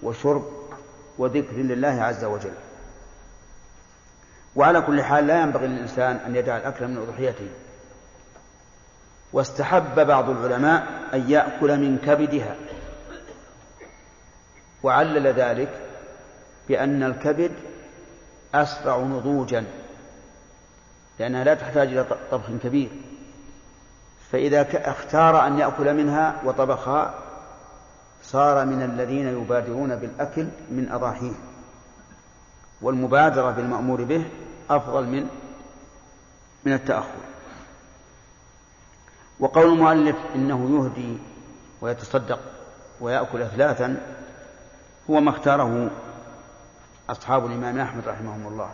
وشرب 0.03 0.45
وذكر 1.17 1.55
لله 1.55 2.01
عز 2.03 2.23
وجل. 2.23 2.53
وعلى 4.55 4.81
كل 4.81 5.01
حال 5.03 5.27
لا 5.27 5.41
ينبغي 5.41 5.67
للإنسان 5.67 6.15
أن 6.15 6.35
يدع 6.35 6.57
الأكل 6.57 6.87
من 6.87 6.97
أضحيته. 6.97 7.47
واستحب 9.33 10.07
بعض 10.07 10.29
العلماء 10.29 10.87
أن 11.13 11.29
يأكل 11.29 11.77
من 11.77 11.97
كبدها. 11.97 12.55
وعلل 14.83 15.27
ذلك 15.27 15.69
بأن 16.67 17.03
الكبد 17.03 17.51
أسرع 18.55 18.97
نضوجا 18.97 19.65
لأنها 21.19 21.43
لا 21.43 21.53
تحتاج 21.53 21.87
إلى 21.87 22.05
طبخ 22.31 22.45
كبير. 22.63 22.89
فإذا 24.31 24.89
اختار 24.91 25.47
أن 25.47 25.59
يأكل 25.59 25.93
منها 25.93 26.41
وطبخها 26.45 27.13
صار 28.23 28.65
من 28.65 28.81
الذين 28.81 29.27
يبادرون 29.27 29.95
بالأكل 29.95 30.47
من 30.71 30.89
أضاحيه 30.91 31.33
والمبادرة 32.81 33.51
بالمأمور 33.51 34.03
به 34.03 34.25
أفضل 34.69 35.03
من 35.03 35.27
من 36.65 36.73
التأخر. 36.73 37.27
وقول 39.39 39.65
المؤلف 39.73 40.15
إنه 40.35 40.69
يهدي 40.75 41.17
ويتصدق 41.81 42.39
ويأكل 43.01 43.41
أثلاثا 43.41 43.97
هو 45.09 45.19
ما 45.19 45.29
اختاره 45.29 45.89
أصحاب 47.09 47.45
الإمام 47.45 47.79
أحمد 47.79 48.07
رحمهم 48.07 48.47
الله. 48.47 48.69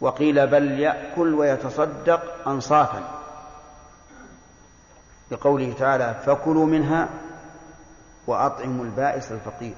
وقيل 0.00 0.46
بل 0.46 0.80
يأكل 0.80 1.34
ويتصدق 1.34 2.48
أنصافا. 2.48 3.20
لقوله 5.30 5.74
تعالى 5.78 6.20
فكلوا 6.26 6.66
منها 6.66 7.08
وأطعموا 8.26 8.84
البائس 8.84 9.32
الفقير. 9.32 9.74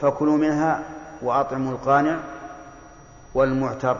فكلوا 0.00 0.36
منها 0.36 0.82
وأطعموا 1.22 1.72
القانع 1.72 2.18
والمعتر. 3.34 3.96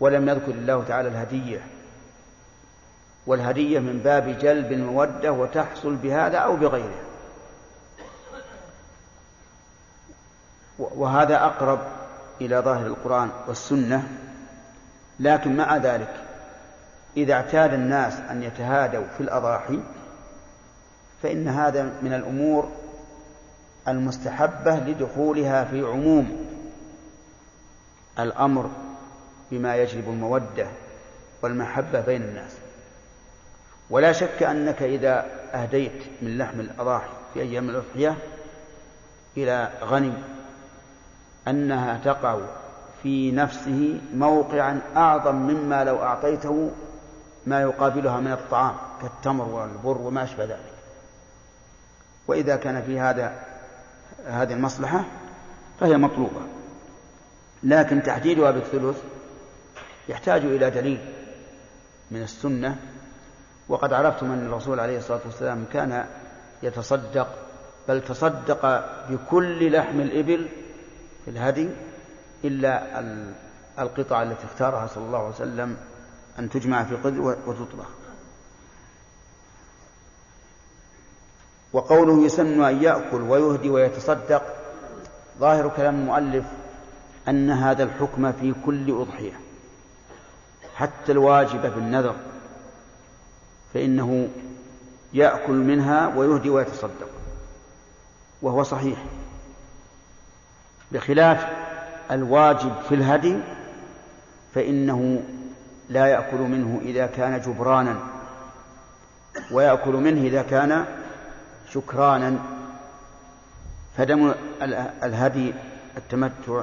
ولم 0.00 0.28
يذكر 0.28 0.50
الله 0.50 0.84
تعالى 0.84 1.08
الهدية. 1.08 1.66
والهدية 3.28 3.78
من 3.78 3.98
باب 3.98 4.38
جلب 4.38 4.72
المودة 4.72 5.32
وتحصل 5.32 5.94
بهذا 5.96 6.38
أو 6.38 6.56
بغيره. 6.56 7.00
وهذا 10.78 11.44
أقرب 11.44 11.78
إلى 12.40 12.58
ظاهر 12.58 12.86
القرآن 12.86 13.30
والسنة 13.48 14.08
لكن 15.20 15.56
مع 15.56 15.76
ذلك 15.76 16.14
إذا 17.16 17.34
اعتاد 17.34 17.72
الناس 17.72 18.14
أن 18.30 18.42
يتهادوا 18.42 19.04
في 19.16 19.22
الأضاحي 19.22 19.80
فإن 21.22 21.48
هذا 21.48 21.82
من 22.02 22.12
الأمور 22.12 22.70
المستحبة 23.88 24.76
لدخولها 24.76 25.64
في 25.64 25.82
عموم 25.82 26.46
الأمر 28.18 28.70
بما 29.50 29.76
يجلب 29.76 30.08
المودة 30.08 30.66
والمحبة 31.42 32.00
بين 32.00 32.22
الناس. 32.22 32.67
ولا 33.90 34.12
شك 34.12 34.42
أنك 34.42 34.82
إذا 34.82 35.26
أهديت 35.54 36.02
من 36.22 36.38
لحم 36.38 36.60
الأضاحي 36.60 37.08
في 37.34 37.40
أيام 37.40 37.70
الأضحية 37.70 38.16
إلى 39.36 39.68
غنم 39.82 40.22
أنها 41.48 42.00
تقع 42.04 42.38
في 43.02 43.30
نفسه 43.30 44.00
موقعا 44.14 44.80
أعظم 44.96 45.34
مما 45.34 45.84
لو 45.84 46.02
أعطيته 46.02 46.70
ما 47.46 47.62
يقابلها 47.62 48.20
من 48.20 48.32
الطعام 48.32 48.74
كالتمر 49.02 49.44
والبر 49.44 49.98
وما 49.98 50.24
أشبه 50.24 50.44
ذلك. 50.44 50.72
وإذا 52.26 52.56
كان 52.56 52.82
في 52.82 53.00
هذا 53.00 53.32
هذه 54.26 54.52
المصلحة 54.52 55.04
فهي 55.80 55.96
مطلوبة. 55.96 56.40
لكن 57.62 58.02
تحديدها 58.02 58.50
بالثلث 58.50 59.02
يحتاج 60.08 60.44
إلى 60.44 60.70
دليل 60.70 61.00
من 62.10 62.22
السنة 62.22 62.76
وقد 63.68 63.92
عرفتم 63.92 64.32
أن 64.32 64.46
الرسول 64.46 64.80
عليه 64.80 64.98
الصلاة 64.98 65.20
والسلام 65.24 65.64
كان 65.72 66.06
يتصدق 66.62 67.28
بل 67.88 68.04
تصدق 68.04 68.84
بكل 69.10 69.72
لحم 69.72 70.00
الإبل 70.00 70.48
في 71.24 71.30
الهدي 71.30 71.68
إلا 72.44 73.00
القطع 73.78 74.22
التي 74.22 74.44
اختارها 74.44 74.86
صلى 74.86 75.04
الله 75.04 75.18
عليه 75.18 75.28
وسلم 75.28 75.76
أن 76.38 76.50
تجمع 76.50 76.84
في 76.84 76.94
قدر 76.96 77.20
وتطبخ. 77.20 77.86
وقوله 81.72 82.24
يسن 82.24 82.62
أن 82.62 82.82
يأكل 82.82 83.22
ويهدي 83.22 83.70
ويتصدق 83.70 84.42
ظاهر 85.38 85.68
كلام 85.68 85.94
المؤلف 85.94 86.44
أن 87.28 87.50
هذا 87.50 87.82
الحكم 87.82 88.32
في 88.32 88.54
كل 88.66 88.90
أضحية 89.00 89.40
حتى 90.76 91.12
الواجبة 91.12 91.68
بالنذر 91.68 92.14
فإنه 93.74 94.28
يأكل 95.12 95.52
منها 95.52 96.16
ويهدي 96.16 96.50
ويتصدق. 96.50 97.08
وهو 98.42 98.62
صحيح. 98.62 98.98
بخلاف 100.92 101.46
الواجب 102.10 102.72
في 102.88 102.94
الهدي 102.94 103.38
فإنه 104.54 105.22
لا 105.88 106.06
يأكل 106.06 106.38
منه 106.38 106.80
إذا 106.82 107.06
كان 107.06 107.40
جبرانا 107.40 107.96
ويأكل 109.50 109.92
منه 109.92 110.26
إذا 110.26 110.42
كان 110.42 110.84
شكرانا. 111.70 112.38
فدم 113.96 114.34
الهدي 115.02 115.54
التمتع 115.96 116.62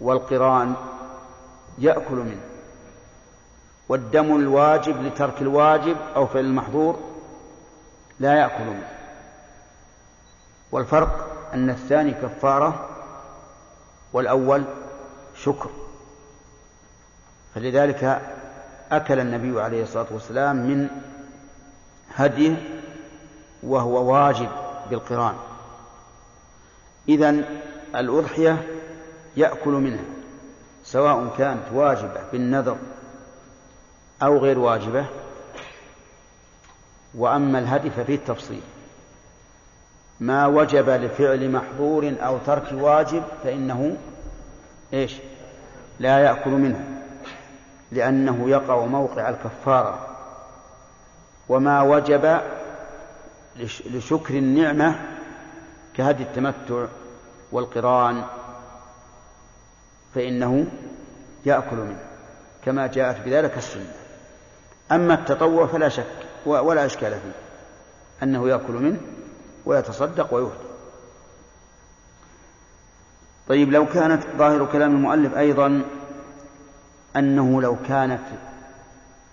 والقران 0.00 0.74
يأكل 1.78 2.14
منه. 2.14 2.40
والدم 3.90 4.36
الواجب 4.36 5.02
لترك 5.02 5.42
الواجب 5.42 5.96
أو 6.16 6.26
فعل 6.26 6.44
المحظور 6.44 6.98
لا 8.20 8.34
يأكل 8.34 8.64
منه. 8.64 8.88
والفرق 10.72 11.30
أن 11.54 11.70
الثاني 11.70 12.10
كفارة 12.10 12.88
والأول 14.12 14.64
شكر. 15.36 15.70
فلذلك 17.54 18.20
أكل 18.92 19.20
النبي 19.20 19.60
عليه 19.60 19.82
الصلاة 19.82 20.06
والسلام 20.10 20.56
من 20.56 20.88
هديه 22.14 22.56
وهو 23.62 24.12
واجب 24.12 24.48
بالقران. 24.90 25.34
إذا 27.08 27.44
الأضحية 27.94 28.66
يأكل 29.36 29.70
منها 29.70 30.04
سواء 30.84 31.34
كانت 31.38 31.62
واجبة 31.72 32.20
بالنذر 32.32 32.76
أو 34.22 34.38
غير 34.38 34.58
واجبة. 34.58 35.06
وأما 37.14 37.58
الهدي 37.58 37.90
ففيه 37.90 38.14
التفصيل. 38.14 38.62
ما 40.20 40.46
وجب 40.46 40.88
لفعل 40.88 41.50
محظور 41.50 42.14
أو 42.20 42.38
ترك 42.46 42.72
واجب 42.72 43.22
فإنه 43.44 43.96
إيش؟ 44.92 45.16
لا 46.00 46.18
يأكل 46.18 46.50
منه 46.50 46.84
لأنه 47.92 48.50
يقع 48.50 48.84
موقع 48.84 49.28
الكفارة. 49.28 50.06
وما 51.48 51.82
وجب 51.82 52.40
لشكر 53.86 54.34
النعمة 54.34 55.00
كهدي 55.96 56.22
التمتع 56.22 56.86
والقران 57.52 58.24
فإنه 60.14 60.66
يأكل 61.46 61.76
منه 61.76 62.02
كما 62.64 62.86
جاءت 62.86 63.20
بذلك 63.20 63.58
السنة. 63.58 63.92
أما 64.92 65.14
التطوع 65.14 65.66
فلا 65.66 65.88
شك 65.88 66.06
ولا 66.46 66.86
إشكال 66.86 67.10
فيه 67.10 67.32
أنه 68.22 68.48
يأكل 68.48 68.72
منه 68.72 69.00
ويتصدق 69.66 70.34
ويهدي 70.34 70.70
طيب 73.48 73.72
لو 73.72 73.86
كانت 73.86 74.22
ظاهر 74.38 74.66
كلام 74.72 74.96
المؤلف 74.96 75.36
أيضا 75.36 75.82
أنه 77.16 77.62
لو 77.62 77.76
كانت 77.88 78.22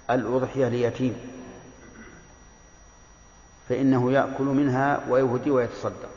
الأضحية 0.09 0.67
ليتيم 0.67 1.17
فإنه 3.69 4.11
يأكل 4.11 4.43
منها 4.43 4.99
ويهدي 5.09 5.51
ويتصدق. 5.51 6.09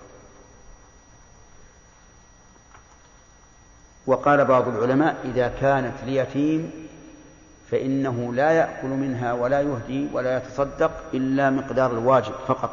وقال 4.07 4.45
بعض 4.45 4.69
العلماء 4.69 5.17
إذا 5.25 5.49
كانت 5.49 5.95
ليتيم 6.07 6.89
فإنه 7.71 8.35
لا 8.35 8.51
يأكل 8.51 8.89
منها 8.89 9.33
ولا 9.33 9.61
يهدي 9.61 10.09
ولا 10.13 10.37
يتصدق 10.37 10.91
إلا 11.15 11.51
مقدار 11.51 11.93
الواجب 11.93 12.33
فقط 12.49 12.71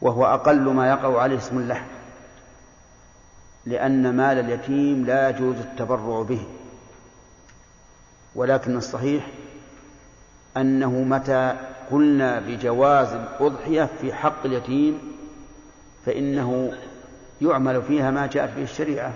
وهو 0.00 0.26
أقل 0.26 0.60
ما 0.60 0.88
يقع 0.88 1.20
عليه 1.22 1.36
اسم 1.36 1.58
اللحم 1.58 1.86
لأن 3.66 4.16
مال 4.16 4.38
اليتيم 4.38 5.06
لا 5.06 5.28
يجوز 5.28 5.56
التبرع 5.56 6.22
به. 6.22 6.46
ولكن 8.34 8.76
الصحيح 8.76 9.26
أنه 10.56 10.90
متى 10.90 11.56
قلنا 11.90 12.40
بجواز 12.40 13.12
الأضحية 13.12 13.88
في 14.00 14.12
حق 14.12 14.46
اليتيم 14.46 14.98
فإنه 16.06 16.72
يعمل 17.40 17.82
فيها 17.82 18.10
ما 18.10 18.26
جاءت 18.26 18.50
به 18.56 18.62
الشريعة 18.62 19.12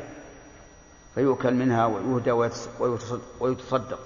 فيؤكل 1.14 1.54
منها 1.54 1.86
ويهدى 1.86 2.30
ويتصدق. 3.40 3.98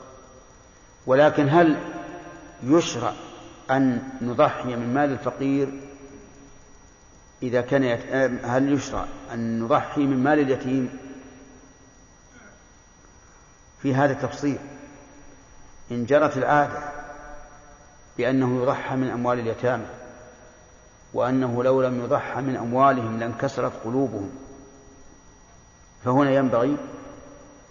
ولكن 1.08 1.48
هل 1.48 1.76
يشرع 2.62 3.12
أن 3.70 4.02
نضحي 4.22 4.76
من 4.76 4.94
مال 4.94 5.12
الفقير 5.12 5.80
إذا 7.42 7.60
كان 7.60 7.84
يت... 7.84 8.12
هل 8.44 8.72
يشرع 8.72 9.06
أن 9.32 9.60
نضحي 9.60 10.00
من 10.00 10.22
مال 10.22 10.38
اليتيم؟ 10.38 10.98
في 13.82 13.94
هذا 13.94 14.12
التفصيل 14.12 14.58
إن 15.90 16.04
جرت 16.04 16.36
العادة 16.36 16.78
بأنه 18.18 18.62
يضحى 18.62 18.96
من 18.96 19.10
أموال 19.10 19.38
اليتامى 19.38 19.86
وأنه 21.14 21.64
لو 21.64 21.82
لم 21.82 22.04
يضحى 22.04 22.40
من 22.40 22.56
أموالهم 22.56 23.18
لانكسرت 23.18 23.72
قلوبهم 23.84 24.30
فهنا 26.04 26.30
ينبغي 26.30 26.76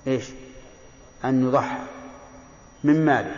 إيش؟ 0.08 0.30
أن 1.26 1.48
يضحى 1.48 1.97
من 2.84 3.06
ماله. 3.06 3.36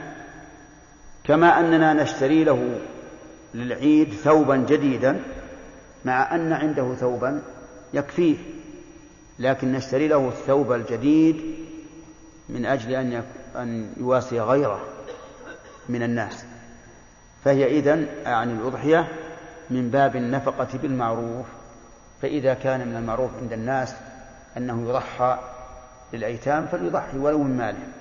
كما 1.24 1.60
أننا 1.60 1.94
نشتري 1.94 2.44
له 2.44 2.80
للعيد 3.54 4.14
ثوبا 4.14 4.56
جديدا 4.56 5.20
مع 6.06 6.36
أن 6.36 6.54
عنده 6.54 6.96
ثوبا 6.96 7.42
يكفيه. 7.94 8.38
لكن 9.40 9.72
نشتري 9.72 10.08
له 10.08 10.28
الثوب 10.28 10.72
الجديد 10.72 11.42
من 12.50 12.66
أجل 12.66 12.92
أن 12.92 13.24
أن 13.56 13.94
يواسي 13.98 14.40
غيره 14.40 14.82
من 15.90 16.04
الناس. 16.04 16.46
فهي 17.46 17.80
إذن 17.80 18.08
عن 18.26 18.60
الأضحية 18.60 19.08
من 19.70 19.90
باب 19.90 20.16
النفقة 20.16 20.68
بالمعروف. 20.82 21.46
فإذا 22.22 22.54
كان 22.54 22.88
من 22.88 22.96
المعروف 22.96 23.32
عند 23.42 23.54
الناس 23.54 23.94
أنه 24.58 24.90
يضحى 24.90 25.40
للأيتام 26.14 26.68
فليضحي 26.68 27.18
ولو 27.18 27.44
من 27.44 27.58
ماله. 27.58 27.99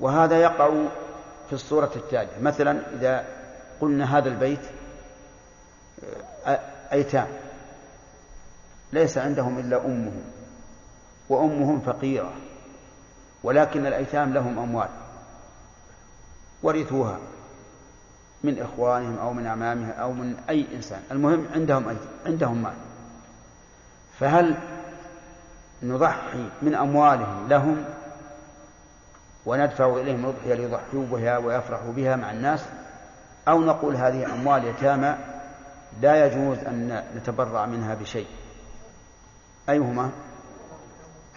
وهذا 0.00 0.38
يقع 0.38 0.70
في 1.46 1.52
الصورة 1.52 1.90
التالية. 1.96 2.40
مثلا 2.40 2.80
إذا 2.94 3.24
قلنا 3.80 4.18
هذا 4.18 4.28
البيت 4.28 4.60
أيتام. 6.92 7.26
ليس 8.92 9.18
عندهم 9.18 9.58
إلا 9.58 9.86
أمهم 9.86 10.22
وأمهم 11.28 11.80
فقيرة 11.80 12.32
ولكن 13.42 13.86
الأيتام 13.86 14.34
لهم 14.34 14.58
أموال 14.58 14.88
ورثوها 16.62 17.18
من 18.44 18.62
إخوانهم 18.62 19.18
أو 19.18 19.32
من 19.32 19.46
أعمامهم 19.46 19.90
أو 19.90 20.12
من 20.12 20.36
أي 20.48 20.66
إنسان. 20.74 21.02
المهم 21.10 21.46
عندهم 21.54 21.96
عندهم 22.26 22.62
مال. 22.62 22.74
فهل 24.20 24.54
نضحي 25.82 26.48
من 26.62 26.74
أموالهم 26.74 27.48
لهم 27.48 27.84
وندفع 29.48 29.96
إليهم 29.96 30.24
الأضحية 30.24 30.54
ليضحوا 30.54 31.06
بها 31.06 31.38
ويفرحوا 31.38 31.92
بها 31.92 32.16
مع 32.16 32.30
الناس 32.30 32.64
أو 33.48 33.60
نقول 33.60 33.96
هذه 33.96 34.34
أموال 34.34 34.64
يتامى 34.64 35.16
لا 36.00 36.26
يجوز 36.26 36.58
أن 36.58 37.04
نتبرع 37.16 37.66
منها 37.66 37.94
بشيء. 37.94 38.26
أيهما؟ 39.68 40.10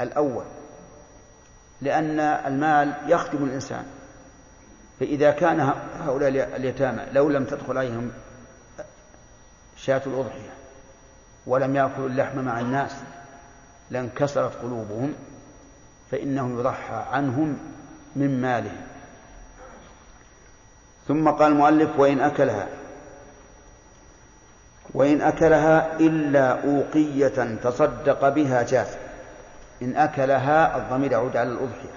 الأول 0.02 0.43
لأن 1.82 2.19
المال 2.19 2.93
يخدم 3.08 3.43
الإنسان. 3.43 3.86
فإذا 5.00 5.32
كان 5.32 5.74
هؤلاء 6.06 6.30
اليتامى 6.30 7.06
لو 7.12 7.30
لم 7.30 7.45
تدخل 7.45 7.78
عليهم 7.78 8.12
شاة 9.76 10.02
الأضحية 10.06 10.54
ولم 11.47 11.76
يأكلوا 11.76 12.08
اللحم 12.08 12.39
مع 12.39 12.60
الناس 12.60 12.95
لانكسرت 13.91 14.56
قلوبهم 14.56 15.13
فإنه 16.12 16.60
يضحى 16.60 17.06
عنهم 17.12 17.58
من 18.15 18.41
مالهم 18.41 18.82
ثم 21.08 21.30
قال 21.30 21.52
المؤلف 21.52 22.00
وإن 22.00 22.19
أكلها. 22.21 22.67
وإن 24.93 25.21
أكلها 25.21 26.00
إلا 26.00 26.63
أوقية 26.63 27.56
تصدق 27.63 28.30
بها 28.30 28.63
جاز 28.63 28.88
إن 29.82 29.95
أكلها 29.95 30.78
الضمير 30.78 31.12
يعود 31.12 31.38
على 31.38 31.50
الأضحية. 31.50 31.95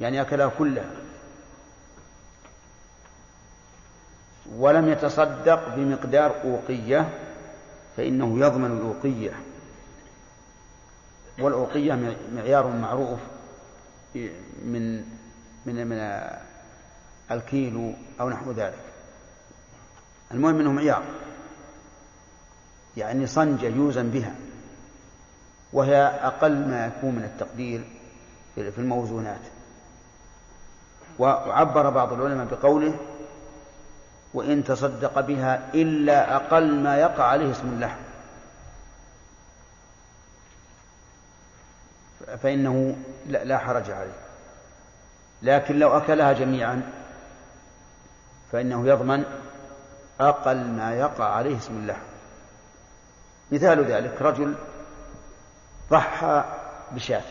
يعني 0.00 0.20
أكلها 0.20 0.50
كلها. 0.58 0.90
ولم 4.56 4.88
يتصدق 4.88 5.74
بمقدار 5.76 6.34
أوقية 6.44 7.08
فإنه 7.96 8.46
يضمن 8.46 8.70
الأوقية. 8.76 9.30
والأوقية 11.38 12.16
معيار 12.34 12.66
معروف 12.66 13.20
من 14.64 15.04
من 15.66 15.86
من 15.86 16.20
الكيلو 17.30 17.92
أو 18.20 18.30
نحو 18.30 18.52
ذلك. 18.52 18.78
المهم 20.30 20.60
أنه 20.60 20.72
معيار 20.72 21.02
يعني 22.96 23.26
صنجة 23.26 23.66
يوزن 23.66 24.10
بها. 24.10 24.34
وهي 25.72 25.96
أقل 26.02 26.68
ما 26.68 26.86
يكون 26.86 27.14
من 27.14 27.24
التقدير 27.24 27.84
في 28.54 28.78
الموزونات. 28.78 29.40
وعبر 31.18 31.90
بعض 31.90 32.12
العلماء 32.12 32.46
بقوله 32.46 32.98
وإن 34.34 34.64
تصدق 34.64 35.20
بها 35.20 35.68
إلا 35.74 36.36
أقل 36.36 36.80
ما 36.80 36.96
يقع 36.96 37.24
عليه 37.24 37.50
اسم 37.50 37.68
اللحم. 37.68 38.00
فإنه 42.42 42.96
لا 43.26 43.58
حرج 43.58 43.90
عليه. 43.90 44.29
لكن 45.42 45.78
لو 45.78 45.96
أكلها 45.96 46.32
جميعا 46.32 46.82
فإنه 48.52 48.88
يضمن 48.88 49.24
أقل 50.20 50.66
ما 50.66 50.94
يقع 50.94 51.24
عليه 51.24 51.56
اسم 51.56 51.76
اللحم. 51.76 52.10
مثال 53.52 53.84
ذلك 53.84 54.22
رجل 54.22 54.54
ضحى 55.90 56.44
بشاة 56.92 57.22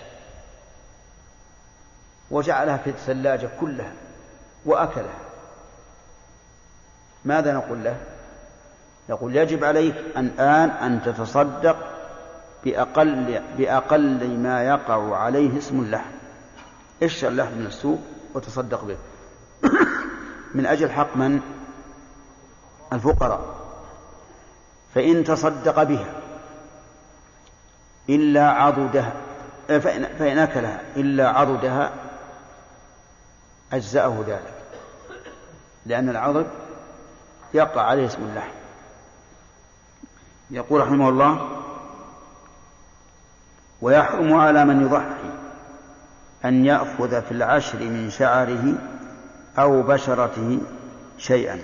وجعلها 2.31 2.77
في 2.77 2.89
الثلاجة 2.89 3.49
كلها 3.59 3.93
وأكلها. 4.65 5.19
ماذا 7.25 7.53
نقول 7.53 7.83
له؟ 7.83 7.97
نقول 9.09 9.35
يجب 9.35 9.63
عليك 9.63 9.95
الآن 10.17 10.69
أن 10.69 11.01
تتصدق 11.05 11.77
بأقل, 12.65 13.41
بأقل 13.57 14.37
ما 14.37 14.63
يقع 14.63 15.17
عليه 15.17 15.57
اسم 15.57 15.79
اللحم. 15.79 16.18
اشتر 17.03 17.27
اللحم 17.27 17.53
من 17.53 17.65
السوق 17.65 17.99
وتصدق 18.33 18.83
به. 18.83 18.97
من 20.55 20.65
أجل 20.65 20.91
حق 20.91 21.17
من؟ 21.17 21.41
الفقراء. 22.93 23.59
فإن 24.95 25.23
تصدق 25.23 25.83
بها 25.83 26.13
إلا 28.09 28.49
عضدها 28.49 29.13
فإن, 29.67 30.17
فإن 30.19 30.37
أكلها 30.37 30.81
إلا 30.95 31.29
عضدها 31.29 31.91
أجزأه 33.73 34.23
ذلك. 34.27 34.53
لأن 35.85 36.09
العضد 36.09 36.47
يقع 37.53 37.81
عليه 37.81 38.05
اسم 38.05 38.23
اللحم. 38.23 38.51
يقول 40.51 40.81
رحمه 40.81 41.09
الله 41.09 41.49
ويحرم 43.81 44.33
على 44.33 44.65
من 44.65 44.81
يضحي. 44.81 45.38
أن 46.45 46.65
يأخذ 46.65 47.21
في 47.21 47.31
العشر 47.31 47.79
من 47.79 48.09
شعره 48.09 48.73
أو 49.57 49.81
بشرته 49.81 50.59
شيئا. 51.17 51.59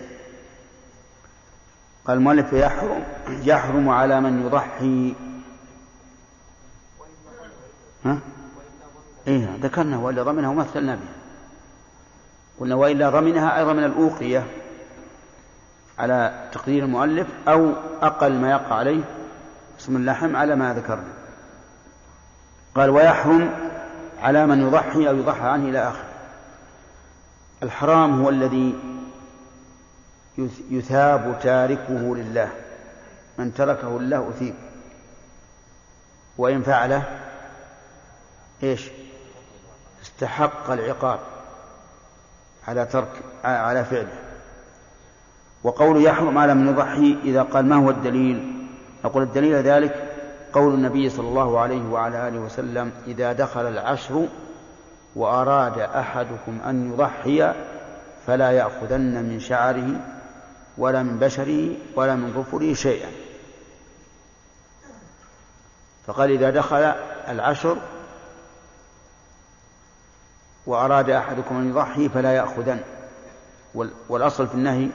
قال 2.05 2.17
المؤلف 2.17 2.53
يحرم 2.53 3.03
يحرم 3.27 3.89
على 3.89 4.21
من 4.21 4.45
يضحي. 4.45 5.15
ها؟ 8.05 8.19
إيه 9.27 9.57
ذكرنا 9.61 9.97
وإلا 9.97 10.23
ضمنها 10.23 10.49
ومثلنا 10.49 10.95
بها. 10.95 11.13
قلنا 12.59 12.75
وإلا 12.75 13.09
ضمنها 13.09 13.57
أيضا 13.59 13.73
من 13.73 13.83
الأوقية 13.83 14.47
على 15.99 16.49
تقدير 16.51 16.83
المؤلف 16.83 17.27
أو 17.47 17.73
أقل 18.01 18.33
ما 18.33 18.51
يقع 18.51 18.75
عليه 18.75 19.03
اسم 19.79 19.95
اللحم 19.95 20.35
على 20.35 20.55
ما 20.55 20.73
ذكرنا. 20.73 21.13
قال 22.75 22.89
ويحرم 22.89 23.51
على 24.25 24.45
من 24.45 24.61
يضحي 24.67 25.09
أو 25.09 25.15
يضحى 25.15 25.47
عنه 25.47 25.69
إلى 25.69 25.87
آخره. 25.87 26.09
الحرام 27.63 28.21
هو 28.21 28.29
الذي 28.29 28.75
يثاب 30.69 31.39
تاركه 31.43 32.15
لله. 32.15 32.49
من 33.37 33.53
تركه 33.53 33.99
لله 33.99 34.29
أثيب. 34.29 34.55
وإن 36.37 36.63
فعله 36.63 37.03
إيش؟ 38.63 38.89
استحق 40.03 40.69
العقاب 40.71 41.19
على 42.67 42.85
ترك 42.85 43.11
على 43.43 43.85
فعله. 43.85 44.17
وقول 45.63 46.03
يحرم 46.03 46.37
على 46.37 46.53
من 46.53 46.67
يضحي 46.67 47.17
إذا 47.23 47.41
قال 47.41 47.65
ما 47.65 47.75
هو 47.75 47.89
الدليل؟ 47.89 48.67
أقول 49.03 49.23
الدليل 49.23 49.55
ذلك 49.55 50.14
قول 50.55 50.73
النبي 50.73 51.09
صلى 51.09 51.27
الله 51.27 51.59
عليه 51.59 51.81
وعلى 51.89 52.27
آله 52.27 52.39
وسلم 52.39 52.91
إذا 53.07 53.33
دخل 53.33 53.67
العشر 53.67 54.27
وأراد 55.15 55.79
أحدكم 55.79 56.59
أن 56.65 56.93
يضحي 56.93 57.53
فلا 58.27 58.51
يأخذن 58.51 59.23
من 59.23 59.39
شعره 59.39 59.87
ولا 60.77 61.03
من 61.03 61.19
بشره 61.19 61.75
ولا 61.95 62.15
من 62.15 62.33
ظفره 62.33 62.73
شيئا. 62.73 63.11
فقال 66.07 66.31
إذا 66.31 66.49
دخل 66.49 66.93
العشر 67.27 67.77
وأراد 70.65 71.09
أحدكم 71.09 71.57
أن 71.57 71.69
يضحي 71.69 72.09
فلا 72.09 72.33
يأخذن. 72.33 72.79
والأصل 74.09 74.47
في 74.47 74.55
النهي 74.55 74.89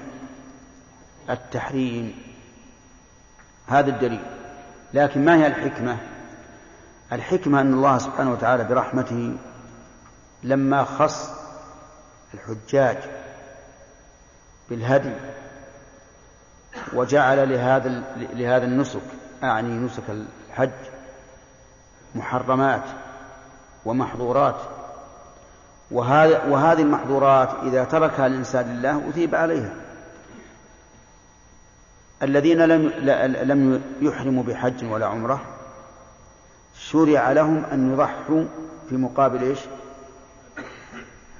التحريم. 1.30 2.22
هذا 3.66 3.90
الدليل. 3.90 4.39
لكن 4.94 5.24
ما 5.24 5.36
هي 5.36 5.46
الحكمة؟ 5.46 5.96
الحكمة 7.12 7.60
أن 7.60 7.74
الله 7.74 7.98
سبحانه 7.98 8.32
وتعالى 8.32 8.64
برحمته 8.64 9.36
لما 10.42 10.84
خص 10.84 11.30
الحجاج 12.34 12.98
بالهدي 14.70 15.12
وجعل 16.92 17.50
لهذا 17.50 18.02
لهذا 18.16 18.64
النسك 18.64 19.02
أعني 19.42 19.68
نسك 19.68 20.02
الحج 20.48 20.70
محرمات 22.14 22.84
ومحظورات. 23.84 24.56
وهذه 25.90 26.82
المحظورات 26.82 27.48
إذا 27.62 27.84
تركها 27.84 28.26
الإنسان 28.26 28.76
لله 28.76 29.08
أثيب 29.08 29.34
عليها. 29.34 29.72
الذين 32.22 32.58
لم 32.58 32.88
لم 33.42 33.82
يحرموا 34.00 34.42
بحج 34.42 34.84
ولا 34.84 35.06
عمرة 35.06 35.40
شرع 36.78 37.32
لهم 37.32 37.64
أن 37.72 37.92
يضحوا 37.92 38.44
في 38.88 38.96
مقابل 38.96 39.42
إيش؟ 39.42 39.58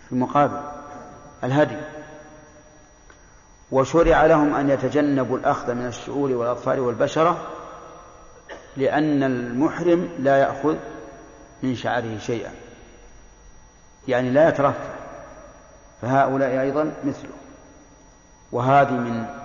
في 0.09 0.15
مقابل 0.15 0.61
الهدي. 1.45 1.77
وشرع 3.71 4.27
لهم 4.27 4.55
أن 4.55 4.71
يتجنبوا 4.71 5.39
الأخذ 5.39 5.75
من 5.75 5.87
الشعور 5.87 6.31
والأظفار 6.31 6.81
والبشرة 6.81 7.47
لأن 8.77 9.23
المحرم 9.23 10.09
لا 10.19 10.37
يأخذ 10.37 10.77
من 11.63 11.75
شعره 11.75 12.19
شيئا. 12.19 12.51
يعني 14.09 14.31
لا 14.31 14.49
يترفع 14.49 14.91
فهؤلاء 16.03 16.61
أيضا 16.61 16.93
مثله. 17.05 17.31
وهذه 18.53 18.93
من 18.93 19.40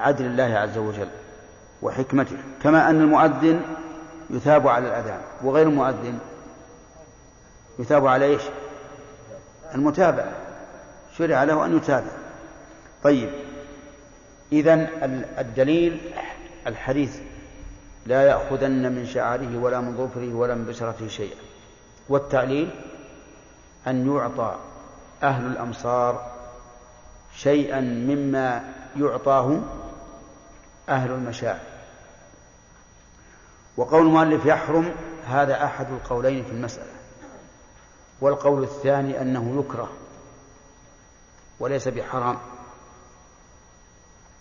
عدل 0.00 0.26
الله 0.26 0.58
عز 0.58 0.78
وجل 0.78 1.08
وحكمته 1.82 2.36
كما 2.62 2.90
أن 2.90 3.00
المؤذن 3.00 3.62
يثاب 4.30 4.68
على 4.68 4.88
الأذان 4.88 5.20
وغير 5.42 5.68
المؤذن 5.68 6.18
يثاب 7.78 8.06
على 8.06 8.24
إيش؟ 8.24 8.42
المتابعة 9.74 10.32
شرع 11.18 11.44
له 11.44 11.66
أن 11.66 11.76
يتابع. 11.76 12.10
طيب 13.02 13.30
إذا 14.52 14.88
الدليل 15.38 16.00
الحديث 16.66 17.20
لا 18.06 18.22
يأخذن 18.22 18.92
من 18.92 19.06
شعره 19.06 19.58
ولا 19.58 19.80
من 19.80 19.96
ظفره 19.96 20.34
ولا 20.34 20.54
من 20.54 20.64
بشرته 20.64 21.08
شيئا. 21.08 21.36
والتعليل 22.08 22.70
أن 23.86 24.14
يعطى 24.14 24.56
أهل 25.22 25.46
الأمصار 25.46 26.30
شيئا 27.36 27.80
مما 27.80 28.64
يعطاه 28.96 29.60
أهل 30.90 31.10
المشاعر. 31.10 31.60
وقول 33.76 34.06
المؤلف 34.06 34.46
يحرم 34.46 34.94
هذا 35.26 35.64
أحد 35.64 35.86
القولين 35.90 36.44
في 36.44 36.50
المسألة. 36.50 36.92
والقول 38.20 38.62
الثاني 38.62 39.20
أنه 39.20 39.60
يكره 39.60 39.88
وليس 41.60 41.88
بحرام. 41.88 42.38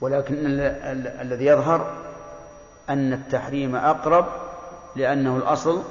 ولكن 0.02 0.36
الذي 1.22 1.46
يظهر 1.46 1.98
أن 2.90 3.14
التحريم 3.14 3.76
أقرب 3.76 4.26
لأنه 4.96 5.38
الأصل 5.38 5.84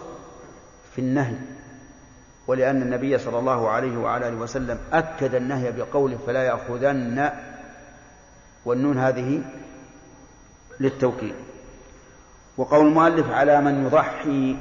في 0.94 1.00
النهي. 1.00 1.36
ولأن 2.48 2.82
النبي 2.82 3.18
صلى 3.18 3.38
الله 3.38 3.70
عليه 3.70 3.96
وعلى 3.96 4.28
آله 4.28 4.36
وسلم 4.36 4.78
أكد 4.92 5.34
النهي 5.34 5.72
بقوله 5.72 6.18
فلا 6.26 6.42
يأخذن 6.42 7.30
والنون 8.64 8.98
هذه 8.98 9.42
للتوكيد. 10.80 11.34
وقول 12.56 12.86
المؤلف 12.86 13.30
على 13.30 13.60
من 13.60 13.86
يضحي 13.86 14.56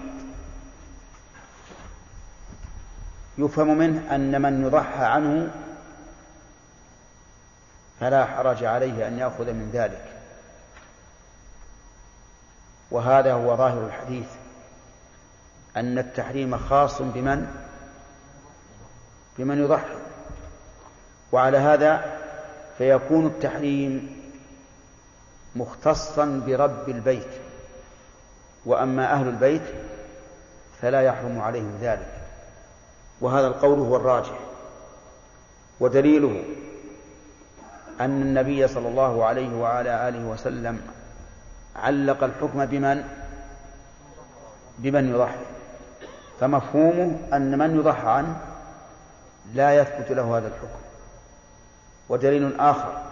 يفهم 3.38 3.77
منه 3.77 4.15
أن 4.15 4.41
من 4.41 4.65
يضحى 4.65 5.06
عنه 5.06 5.51
فلا 7.99 8.25
حرج 8.25 8.63
عليه 8.63 9.08
أن 9.08 9.17
يأخذ 9.19 9.53
من 9.53 9.69
ذلك. 9.73 10.06
وهذا 12.91 13.34
هو 13.34 13.56
ظاهر 13.56 13.86
الحديث 13.86 14.27
أن 15.77 15.97
التحريم 15.97 16.58
خاص 16.58 17.01
بمن؟ 17.01 17.47
بمن 19.38 19.63
يضحي 19.63 19.97
وعلى 21.32 21.58
هذا 21.58 22.17
فيكون 22.77 23.25
التحريم 23.25 24.16
مختصا 25.58 26.41
برب 26.46 26.89
البيت. 26.89 27.28
وأما 28.65 29.13
أهل 29.13 29.28
البيت 29.28 29.62
فلا 30.82 31.02
يحرم 31.02 31.41
عليهم 31.41 31.78
ذلك. 31.82 32.13
وهذا 33.22 33.48
القول 33.48 33.80
هو 33.80 33.96
الراجح. 33.96 34.39
ودليله 35.80 36.43
أن 38.02 38.22
النبي 38.22 38.67
صلى 38.67 38.88
الله 38.88 39.26
عليه 39.26 39.56
وعلى 39.56 40.10
آله 40.10 40.26
وسلم 40.26 40.82
علق 41.76 42.24
الحكم 42.24 42.65
بمن؟ 42.65 43.04
بمن 44.78 45.10
يضحي. 45.10 45.46
فمفهومه 46.39 47.20
أن 47.34 47.58
من 47.58 47.80
يضحى 47.80 48.08
عنه 48.08 48.41
لا 49.54 49.82
يثبت 49.82 50.12
له 50.12 50.38
هذا 50.38 50.48
الحكم. 50.48 50.80
ودليل 52.10 52.60
آخر. 52.60 53.07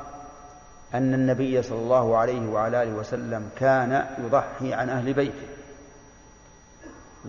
أن 0.95 1.13
النبي 1.13 1.61
صلى 1.61 1.79
الله 1.79 2.17
عليه 2.17 2.49
وعلى 2.49 2.83
آله 2.83 2.93
وسلم 2.93 3.49
كان 3.59 4.05
يضحي 4.17 4.73
عن 4.73 4.89
أهل 4.89 5.13
بيته. 5.13 5.47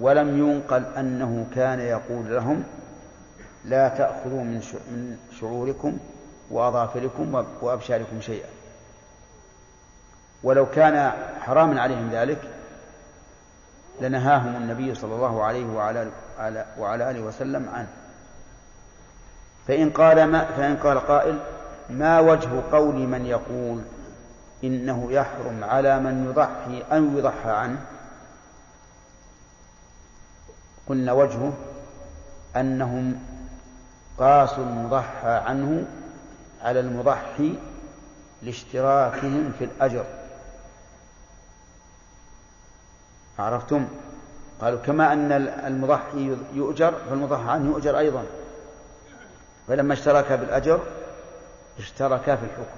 ولم 0.01 0.39
ينقل 0.39 0.85
أنه 0.97 1.47
كان 1.55 1.81
يقول 1.81 2.35
لهم 2.35 2.65
لا 3.65 3.89
تأخذوا 3.89 4.45
من 4.45 5.17
شعوركم 5.41 5.99
وأظافركم 6.51 7.45
وأبشاركم 7.61 8.21
شيئا. 8.21 8.49
ولو 10.43 10.67
كان 10.67 11.13
حراما 11.41 11.81
عليهم 11.81 12.11
ذلك 12.13 12.39
لنهاهم 14.01 14.57
النبي 14.57 14.95
صلى 14.95 15.15
الله 15.15 15.45
عليه 15.45 15.67
وعلى 15.67 16.11
وعلى 16.79 17.11
آله 17.11 17.21
وسلم 17.21 17.69
عنه. 17.69 17.89
فإن 19.69 19.91
قال 19.91 20.25
ما 20.25 20.45
فإن 20.45 20.77
قال 20.77 20.99
قائل 20.99 21.39
ما 21.91 22.21
وجه 22.21 22.49
قول 22.73 22.95
من 22.95 23.27
يقول 23.27 23.83
إنه 24.65 25.13
يحرم 25.13 25.65
على 25.65 26.01
من 26.01 26.27
يضحي 26.31 26.97
أن 26.97 27.19
يضحى 27.19 27.51
عنه؟ 27.51 27.81
قلنا 30.89 31.13
وجهه 31.13 31.53
أنهم 32.57 33.23
قاسوا 34.19 34.65
المضحى 34.65 35.31
عنه 35.31 35.87
على 36.63 36.81
المضحي 36.81 37.55
لاشتراكهم 38.43 39.53
في 39.59 39.65
الأجر. 39.65 40.05
عرفتم؟ 43.39 43.89
قالوا 44.61 44.79
كما 44.79 45.13
أن 45.13 45.33
المضحي 45.67 46.37
يؤجر 46.55 46.95
فالمضحى 47.11 47.51
عنه 47.51 47.71
يؤجر 47.71 47.99
أيضا. 47.99 48.25
فلما 49.69 49.95
اشترك 49.95 50.33
بالأجر 50.33 50.81
اشتركا 51.79 52.37
في 52.37 52.45
الحكم. 52.45 52.77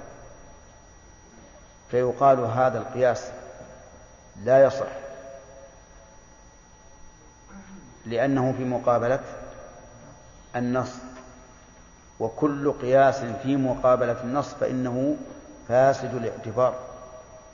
فيقال 1.90 2.40
هذا 2.40 2.78
القياس 2.78 3.30
لا 4.44 4.64
يصح. 4.64 4.87
لأنه 8.06 8.54
في 8.58 8.64
مقابلة 8.64 9.20
النص. 10.56 10.94
وكل 12.20 12.72
قياس 12.72 13.16
في 13.42 13.56
مقابلة 13.56 14.22
النص 14.24 14.54
فإنه 14.54 15.16
فاسد 15.68 16.14
الاعتبار. 16.14 16.74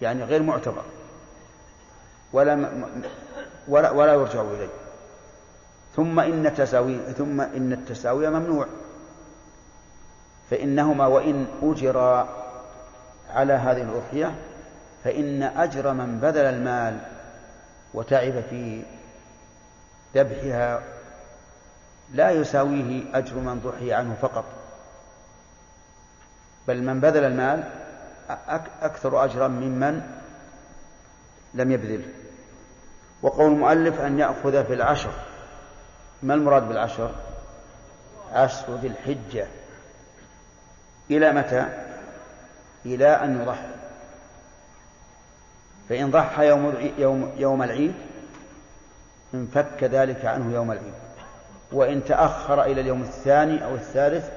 يعني 0.00 0.24
غير 0.24 0.42
معتبر. 0.42 0.83
ولا 2.33 2.68
ولا, 3.68 3.90
ولا 3.90 4.12
يرجع 4.12 4.40
إليه. 4.40 4.68
ثم 5.96 6.20
إن 6.20 6.54
ثم 7.18 7.40
إن 7.40 7.72
التساوي 7.72 8.30
ممنوع. 8.30 8.66
فإنهما 10.50 11.07
وإن 11.07 11.46
أجرا 11.62 12.28
على 13.30 13.52
هذه 13.52 13.83
الأضحية 13.83 14.35
فإن 15.04 15.42
أجر 15.42 15.92
من 15.92 16.20
بذل 16.20 16.44
المال 16.44 16.98
وتعب 17.94 18.40
في 18.50 18.83
ذبحها 20.14 20.83
لا 22.12 22.30
يساويه 22.30 23.02
أجر 23.14 23.37
من 23.37 23.61
ضحي 23.61 23.92
عنه 23.92 24.14
فقط. 24.22 24.44
بل 26.68 26.83
من 26.83 27.00
بذل 27.00 27.24
المال 27.24 27.64
أكثر 28.83 29.24
أجرا 29.24 29.48
ممن 29.48 30.02
لم 31.54 31.72
يبذله 31.72 32.09
وقول 33.22 33.52
المؤلف 33.52 34.00
أن 34.00 34.18
يأخذ 34.18 34.64
في 34.64 34.74
العشر 34.74 35.12
ما 36.22 36.35
المراد 36.35 36.68
بالعشر؟ 36.68 37.11
عشر 38.33 38.76
ذي 38.76 38.87
الحجة. 38.87 39.46
إلى 41.11 41.33
متى؟ 41.33 41.67
إلى 42.87 43.09
أن 43.09 43.40
يضحي 43.40 43.75
فإن 45.88 46.11
ضحى 46.11 46.47
يوم 46.49 46.93
يوم 46.99 47.33
يوم 47.37 47.62
العيد 47.62 47.95
انفك 49.35 49.85
ذلك 49.85 50.25
عنه 50.25 50.55
يوم 50.55 50.73
العيد. 50.73 50.95
وإن 51.73 52.05
تأخر 52.05 52.62
إلى 52.62 52.81
اليوم 52.81 53.03
الثاني 53.03 53.64
أو 53.64 53.75
الثالث 53.75 54.31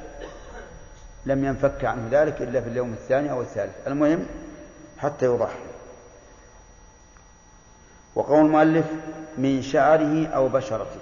لم 1.26 1.46
ينفك 1.46 1.86
عنه 1.86 2.08
ذلك 2.12 2.42
إلا 2.42 2.62
في 2.62 2.70
اليوم 2.70 2.94
الثاني 2.94 3.32
أو 3.32 3.42
الثالث. 3.42 3.88
المهم 3.88 4.26
حتى 4.98 5.26
يضحي 5.26 5.60
وقول 8.16 8.46
المؤلف 8.46 8.86
من 9.38 9.62
شعره 9.62 10.28
أو 10.28 10.48
بشرته. 10.48 11.00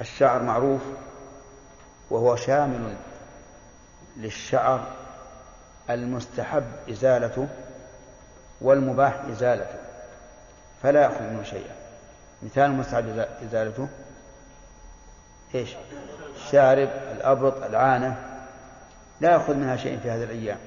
الشعر 0.00 0.42
معروف 0.42 0.80
وهو 2.10 2.36
شامل 2.36 2.94
للشعر 4.16 4.86
المستحب 5.90 6.64
إزالته 6.90 7.48
والمباح 8.60 9.24
إزالته 9.30 9.78
فلا 10.82 11.02
يأخذ 11.02 11.22
منه 11.22 11.42
شيئا. 11.42 11.74
مثال 12.42 12.64
المستحب 12.64 13.26
إزالته 13.48 13.88
إيش؟ 15.54 15.76
الشارب 16.36 16.88
الأبط 17.12 17.62
العانة 17.62 18.16
لا 19.20 19.32
يأخذ 19.32 19.54
منها 19.54 19.76
شيء 19.76 19.98
في 20.00 20.10
هذه 20.10 20.24
الأيام. 20.24 20.58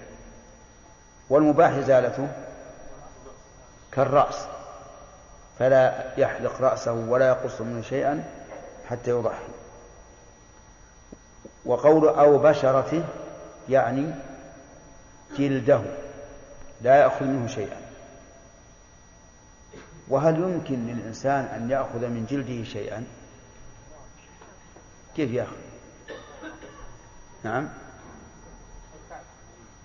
والمباح 1.29 1.71
إزالته 1.71 2.27
كالرأس 3.91 4.45
فلا 5.59 6.13
يحلق 6.17 6.61
رأسه 6.61 6.93
ولا 6.93 7.27
يقص 7.27 7.61
منه 7.61 7.81
شيئا 7.81 8.23
حتى 8.89 9.11
يضحي. 9.11 9.47
وقول 11.65 12.07
أو 12.07 12.37
بشرته 12.37 13.03
يعني 13.70 14.13
جلده 15.38 15.82
لا 16.82 16.95
يأخذ 16.95 17.26
منه 17.26 17.47
شيئا. 17.47 17.78
وهل 20.07 20.36
يمكن 20.36 20.88
للإنسان 20.88 21.45
أن 21.45 21.72
يأخذ 21.72 22.07
من 22.07 22.26
جلده 22.30 22.63
شيئا؟ 22.63 23.03
كيف 25.15 25.32
يأخذ 25.32 25.55
نعم. 27.43 27.70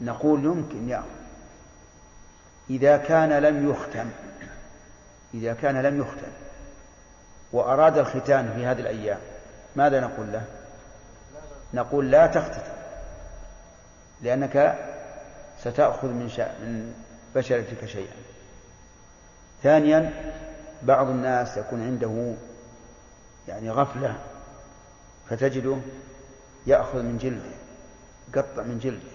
نقول 0.01 0.45
يمكن 0.45 0.89
يأخذ 0.89 1.23
إذا 2.71 2.97
كان 2.97 3.33
لم 3.33 3.71
يختم 3.71 4.11
إذا 5.35 5.53
كان 5.55 5.83
لم 5.83 6.01
يختم 6.01 6.33
وأراد 7.53 7.99
الختان 7.99 8.53
في 8.57 8.67
هذه 8.67 8.81
الأيام 8.81 9.19
ماذا 9.77 10.01
نقول 10.01 10.33
له؟ 10.33 10.45
نقول 11.75 12.11
لا 12.11 12.27
تختتن 12.27 12.82
لأنك 14.23 14.79
ستأخذ 15.61 16.09
من. 16.09 16.27
من 16.63 16.95
بشرتك 17.35 17.85
شيئا. 17.85 18.17
ثانيا 19.63 20.33
بعض 20.83 21.09
الناس 21.09 21.57
يكون 21.57 21.83
عنده 21.83 22.35
يعني 23.49 23.71
غفلة 23.71 24.19
فتجده 25.29 25.77
يأخذ 26.67 27.03
من 27.03 27.19
جلده 27.19 27.57
قطع 28.35 28.63
من 28.63 28.79
جلده 28.79 29.13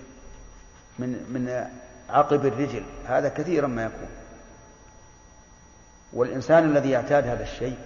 من 1.00 1.10
من 1.10 1.68
عقب 2.10 2.46
الرجل. 2.46 2.84
هذا 3.08 3.30
كثيرا 3.30 3.68
ما 3.68 3.84
يكون. 3.84 4.10
والإنسان 6.14 6.64
الذي 6.64 6.90
يعتاد 6.90 7.28
هذا 7.28 7.44
الشيء 7.44 7.78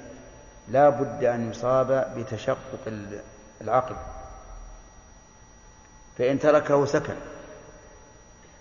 لا 0.67 0.89
بد 0.89 1.23
أن 1.23 1.49
يصاب 1.49 2.13
بتشقق 2.17 2.93
العقل. 3.61 3.95
فإن 6.21 6.39
تركه 6.39 6.85
سكن 6.85 7.15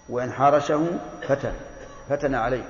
وإن 0.09 0.33
حارشه 0.33 0.87
فتن 1.29 1.53
فتن 2.09 2.35
عليه. 2.35 2.65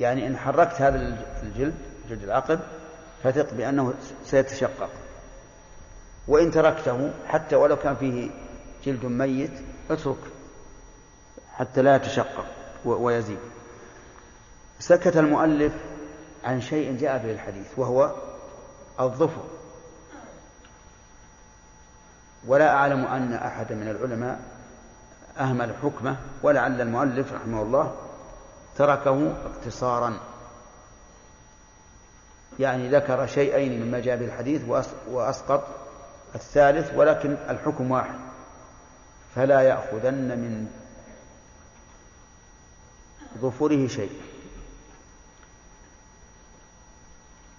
يعني 0.00 0.26
إن 0.26 0.36
حركت 0.36 0.80
هذا 0.80 0.96
الجلد 1.42 1.74
جلد 2.10 2.22
العقب 2.22 2.60
فثق 3.24 3.54
بأنه 3.54 3.94
سيتشقق. 4.24 4.90
وإن 6.28 6.50
تركته 6.50 7.10
حتى 7.26 7.56
ولو 7.56 7.76
كان 7.76 7.96
فيه 7.96 8.30
جلد 8.84 9.04
ميت 9.06 9.60
اترك 9.90 10.18
حتى 11.52 11.82
لا 11.82 11.96
يتشقق 11.96 12.46
ويزيد. 12.84 13.38
سكت 14.78 15.16
المؤلف 15.16 15.72
عن 16.44 16.60
شيء 16.60 16.96
جاء 16.96 17.18
به 17.18 17.30
الحديث 17.30 17.66
وهو 17.76 18.14
الظفر. 19.00 19.42
ولا 22.48 22.74
أعلم 22.74 23.04
أن 23.04 23.32
أحد 23.32 23.72
من 23.72 23.88
العلماء 23.88 24.40
أهمل 25.38 25.74
حكمه 25.82 26.16
ولعل 26.42 26.80
المؤلف 26.80 27.32
رحمه 27.32 27.62
الله 27.62 27.96
تركه 28.76 29.32
اقتصارا. 29.46 30.20
يعني 32.58 32.88
ذكر 32.88 33.26
شيئين 33.26 33.86
مما 33.86 34.00
جاء 34.00 34.14
الحديث 34.14 34.62
وأسقط 35.10 35.66
الثالث 36.34 36.94
ولكن 36.94 37.36
الحكم 37.48 37.90
واحد. 37.90 38.18
فلا 39.34 39.60
يأخذن 39.60 40.38
من 40.38 40.66
ظفره 43.40 43.86
شيء. 43.86 44.20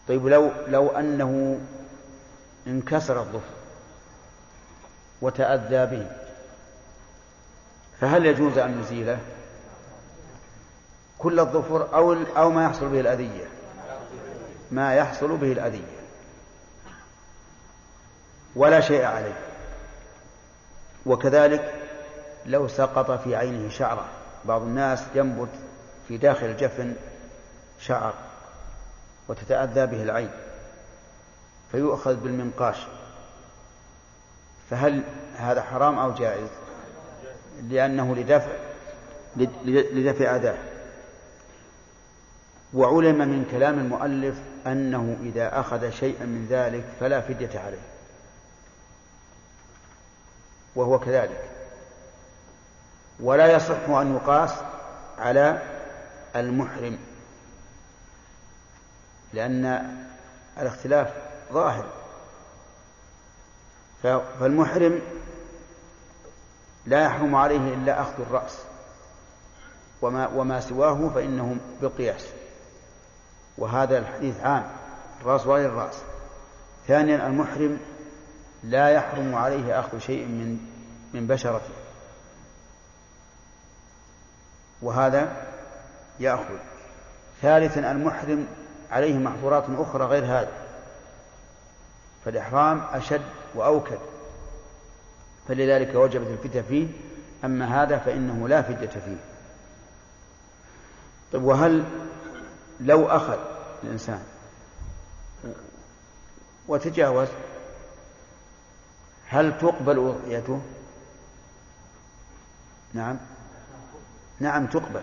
طيب 0.08 0.28
لو 0.28 0.52
لو 0.68 0.88
أنه 0.90 1.60
انكسر 2.68 3.20
الظفر 3.20 3.59
وتأذى 5.22 5.86
به. 5.86 6.08
فهل 8.02 8.26
يجوز 8.26 8.58
أن 8.58 8.80
نزيله؟ 8.80 9.20
كل 11.20 11.40
الظفر 11.40 11.96
أو 11.96 12.14
أو 12.14 12.52
ما 12.52 12.64
يحصل 12.64 12.90
به 12.90 13.00
الأذية. 13.00 13.48
ما 14.72 14.96
يحصل 14.96 15.38
به 15.38 15.52
الأذية. 15.52 16.00
ولا 18.56 18.80
شيء 18.80 19.06
عليه. 19.06 19.38
وكذلك 21.06 21.74
لو 22.46 22.68
سقط 22.68 23.12
في 23.12 23.36
عينه 23.36 23.70
شعرة. 23.70 24.06
بعض 24.46 24.62
الناس 24.62 25.04
ينبت 25.16 25.50
في 26.08 26.18
داخل 26.18 26.46
الجفن 26.46 26.94
شعر 27.80 28.14
وتتأذى 29.28 29.86
به 29.86 30.04
العين. 30.04 30.32
فيؤخذ 31.72 32.16
بالمنقاش. 32.16 32.88
فهل 34.70 35.04
هذا 35.38 35.62
حرام 35.62 36.00
أو 36.00 36.12
جائز؟ 36.12 36.50
لأنه 37.64 38.16
لدفع 38.16 38.52
لدفع 39.66 40.36
أذاه 40.36 40.58
وعلم 42.74 43.18
من 43.18 43.48
كلام 43.52 43.80
المؤلف 43.80 44.38
أنه 44.68 45.18
إذا 45.24 45.60
أخذ 45.60 45.90
شيئا 45.90 46.26
من 46.26 46.48
ذلك 46.50 46.84
فلا 47.00 47.22
فدية 47.22 47.60
عليه. 47.60 47.82
وهو 50.76 51.00
كذلك. 51.00 51.50
ولا 53.20 53.48
يصح 53.56 53.90
أن 53.90 54.16
يقاس 54.16 54.54
على 55.18 55.62
المحرم 56.36 56.98
لأن 59.34 59.96
الاختلاف 60.58 61.14
ظاهر. 61.54 61.99
فالمحرم 64.04 65.02
لا 66.86 67.04
يحرم 67.04 67.36
عليه 67.36 67.74
إلا 67.74 68.02
أخذ 68.02 68.22
الرأس. 68.22 68.60
وما, 70.02 70.28
وما 70.28 70.60
سواه 70.60 71.10
فإنه 71.10 71.58
بقياس 71.82 72.26
وهذا 73.58 73.98
الحديث 73.98 74.40
عام. 74.40 74.72
الرأس 75.22 75.48
وغير 75.48 75.70
الرأس. 75.70 76.02
ثانيا 76.88 77.28
المحرم 77.28 77.80
لا 78.64 78.90
يحرم 78.90 79.36
عليه 79.36 79.80
أخذ 79.80 80.00
شيء 80.00 80.26
من 80.26 80.60
من 81.14 81.28
بشرته. 81.28 81.74
وهذا 84.82 85.48
يأخذ. 86.20 86.58
ثالثا 87.42 87.92
المحرم 87.92 88.48
عليه 88.92 89.18
محظورات 89.18 89.64
أخرى 89.78 90.06
غير 90.06 90.26
هذا 90.26 90.52
فالإحرام 92.26 92.82
أشد 92.94 93.22
وأوكد. 93.56 94.00
فلذلك 95.48 95.96
وجبت 95.96 96.28
الفتة 96.28 96.62
فيه. 96.62 96.88
أما 97.46 97.84
هذا 97.84 97.98
فإنه 97.98 98.48
لا 98.48 98.62
فدية 98.62 98.88
فيه. 98.88 99.18
طيب 101.34 101.44
وهل 101.44 101.84
لو 102.80 103.08
أخذ 103.08 103.38
الإنسان 103.84 104.24
وتجاوز 106.68 107.28
هل 109.28 109.58
تقبل 109.58 109.98
أضحيته؟ 109.98 110.62
نعم. 112.94 113.18
نعم 114.40 114.68
تقبل. 114.68 115.02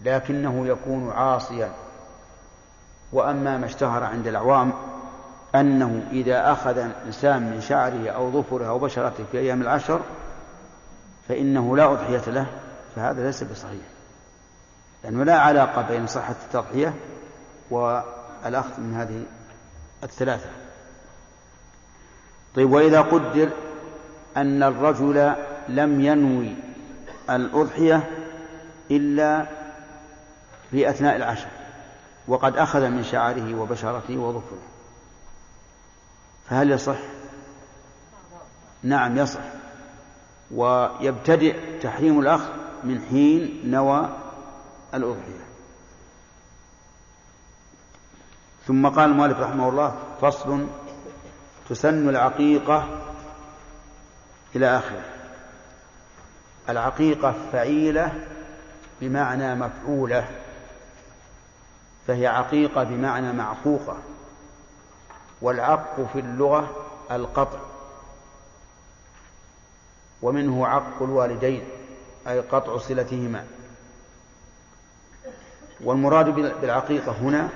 لكنه 0.00 0.66
يكون 0.66 1.10
عاصيا. 1.10 1.74
وأما 3.12 3.58
ما 3.58 3.66
اشتهر 3.66 4.04
عند 4.04 4.26
العوام 4.26 4.91
أنه 5.54 6.02
إذا 6.12 6.52
أخذ 6.52 6.78
الإنسان 6.78 7.42
من 7.42 7.60
شعره 7.60 8.10
أو 8.10 8.30
ظفره 8.30 8.66
أو 8.68 8.78
بشرته 8.78 9.24
في 9.32 9.38
أيام 9.38 9.62
العشر 9.62 10.00
فإنه 11.28 11.76
لا 11.76 11.92
أضحية 11.92 12.30
له 12.30 12.46
فهذا 12.96 13.26
ليس 13.26 13.42
بصحيح. 13.42 13.82
لأنه 15.04 15.24
لا 15.24 15.38
علاقة 15.38 15.82
بين 15.82 16.06
صحة 16.06 16.34
التضحية 16.44 16.94
والأخذ 17.70 18.80
من 18.80 18.94
هذه 18.94 19.22
الثلاثة. 20.02 20.48
طيب 22.54 22.72
وإذا 22.72 23.00
قدر 23.00 23.48
أن 24.36 24.62
الرجل 24.62 25.32
لم 25.68 26.00
ينوي 26.00 26.54
الأضحية 27.30 28.10
إلا 28.90 29.46
في 30.70 30.90
أثناء 30.90 31.16
العشر 31.16 31.48
وقد 32.28 32.56
أخذ 32.56 32.88
من 32.88 33.04
شعره 33.04 33.60
وبشرته 33.60 34.16
وظفره. 34.16 34.71
فهل 36.52 36.70
يصح؟ 36.70 36.98
نعم 38.82 39.18
يصح. 39.18 39.40
ويبتدئ 40.50 41.80
تحريم 41.80 42.20
الأخذ 42.20 42.50
من 42.84 43.00
حين 43.00 43.62
نوى 43.64 44.08
الأضحية. 44.94 45.44
ثم 48.66 48.88
قال 48.88 49.10
المؤلف 49.10 49.40
رحمه 49.40 49.68
الله 49.68 49.98
فصل 50.20 50.66
تسن 51.68 52.08
العقيقة 52.08 52.88
إلى 54.56 54.78
آخره. 54.78 55.04
العقيقة 56.68 57.34
فعيلة 57.52 58.12
بمعنى 59.00 59.54
مفعولة 59.54 60.28
فهي 62.06 62.26
عقيقة 62.26 62.84
بمعنى 62.84 63.32
معقوقة. 63.32 63.98
والعق 65.42 66.00
في 66.12 66.18
اللغة 66.18 66.70
القطع. 67.10 67.58
ومنه 70.22 70.66
عق 70.66 71.02
الوالدين 71.02 71.64
أي 72.28 72.40
قطع 72.40 72.78
صلتهما. 72.78 73.46
والمراد 75.80 76.26
بالعقيقة 76.60 77.12
هنا 77.12 77.48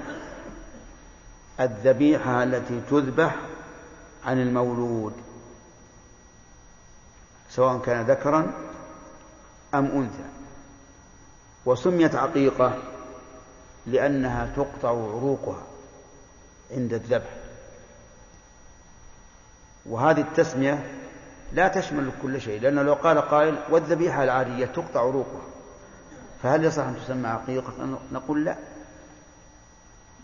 الذبيحة 1.61 2.43
التي 2.43 2.81
تذبح 2.91 3.37
عن 4.25 4.43
المولود 4.43 5.13
سواء 7.51 7.79
كان 7.79 8.07
ذكرا 8.07 8.53
أم 9.75 9.85
أنثى. 9.87 10.29
وسميت 11.67 12.15
عقيقة 12.15 12.79
لأنها 13.87 14.53
تقطع 14.57 14.89
عروقها 14.89 15.63
عند 16.71 16.93
الذبح. 16.93 17.46
وهذه 19.89 20.21
التسمية 20.21 20.87
لا 21.53 21.69
تشمل 21.69 22.11
كل 22.23 22.41
شيء 22.41 22.61
لأنه 22.61 22.83
لو 22.83 22.95
قال 22.95 23.19
قائل 23.19 23.55
والذبيحة 23.71 24.25
العادية 24.25 24.67
تقطع 24.67 25.01
عروقها. 25.01 25.43
فهل 26.43 26.65
يصح 26.65 26.83
أن 26.83 26.97
تسمى 26.97 27.29
عقيقة 27.29 27.99
نقول 28.13 28.45
لا. 28.45 28.57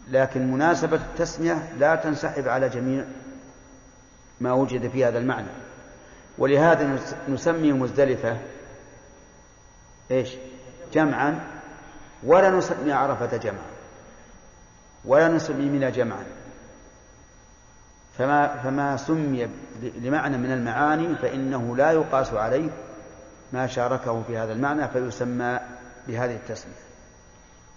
لكن 0.08 0.52
مناسبة 0.52 0.96
التسمية 0.96 1.72
لا 1.78 1.94
تنسحب 1.94 2.48
على 2.48 2.68
جميع 2.68 3.04
ما 4.40 4.52
وجد 4.52 4.90
في 4.90 5.04
هذا 5.04 5.18
المعنى. 5.18 5.48
ولهذا 6.38 6.98
نسمي 7.28 7.72
مزدلفة 7.72 8.38
إيش؟ 10.10 10.34
جمعا 10.92 11.40
ولا 12.22 12.50
نسمي 12.50 12.92
عرفة 12.92 13.36
جمعا. 13.36 13.72
ولا 15.04 15.28
نسمي 15.28 15.64
منى 15.64 15.90
جمعا. 15.90 16.24
فما 18.18 18.56
فما 18.64 18.96
سمي 18.96 19.48
لمعنى 19.82 20.38
من 20.38 20.52
المعاني 20.52 21.14
فإنه 21.14 21.76
لا 21.76 21.92
يقاس 21.92 22.32
عليه 22.32 22.70
ما 23.52 23.66
شاركه 23.66 24.22
في 24.26 24.38
هذا 24.38 24.52
المعنى 24.52 24.88
فيسمى 24.88 25.58
بهذه 26.08 26.34
التسمية. 26.34 26.74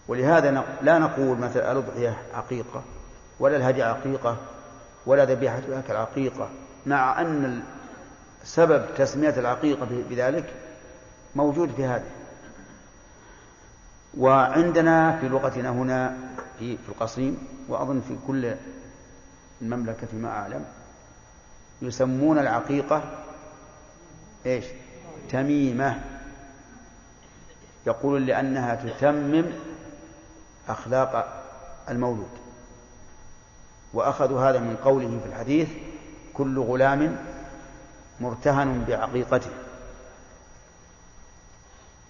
ولهذا 0.08 0.64
لا 0.82 1.00
نقول 1.00 1.38
مثلا 1.38 1.72
الأضحية 1.72 2.18
عقيقة 2.34 2.84
ولا 3.40 3.58
الهدي 3.58 3.84
عقيقة 3.84 4.38
ولا 5.06 5.26
ذبيحة 5.26 5.58
الأكل 5.58 5.96
عقيقة 5.96 6.50
مع 6.86 7.22
أن 7.22 7.64
سبب 8.44 8.86
تسمية 8.98 9.34
العقيقة 9.38 9.88
بذلك 10.10 10.54
موجود 11.36 11.72
في 11.76 11.86
هذه. 11.86 12.10
وعندنا 14.18 15.18
في 15.18 15.28
لغتنا 15.28 15.70
هنا 15.70 16.18
في 16.60 16.78
في 16.78 16.90
القصيم 16.90 17.48
وأظن 17.70 18.02
في 18.08 18.16
كل 18.28 18.56
المملكة 19.62 20.08
فيما 20.08 20.30
أعلم 20.30 20.66
يسمون 21.82 22.40
العقيقة 22.40 23.04
إيش؟ 24.46 24.66
تميمة. 25.30 26.02
يقول 27.88 28.26
لأنها 28.26 28.76
تتمم 28.76 29.46
أخلاق 30.70 31.44
المولود. 31.90 32.30
وأخذوا 33.94 34.42
هذا 34.42 34.60
من 34.60 34.78
قوله 34.84 35.20
في 35.24 35.30
الحديث 35.30 35.70
كل 36.34 36.60
غلام 36.60 37.18
مرتهن 38.20 38.86
بعقيقته. 38.88 39.52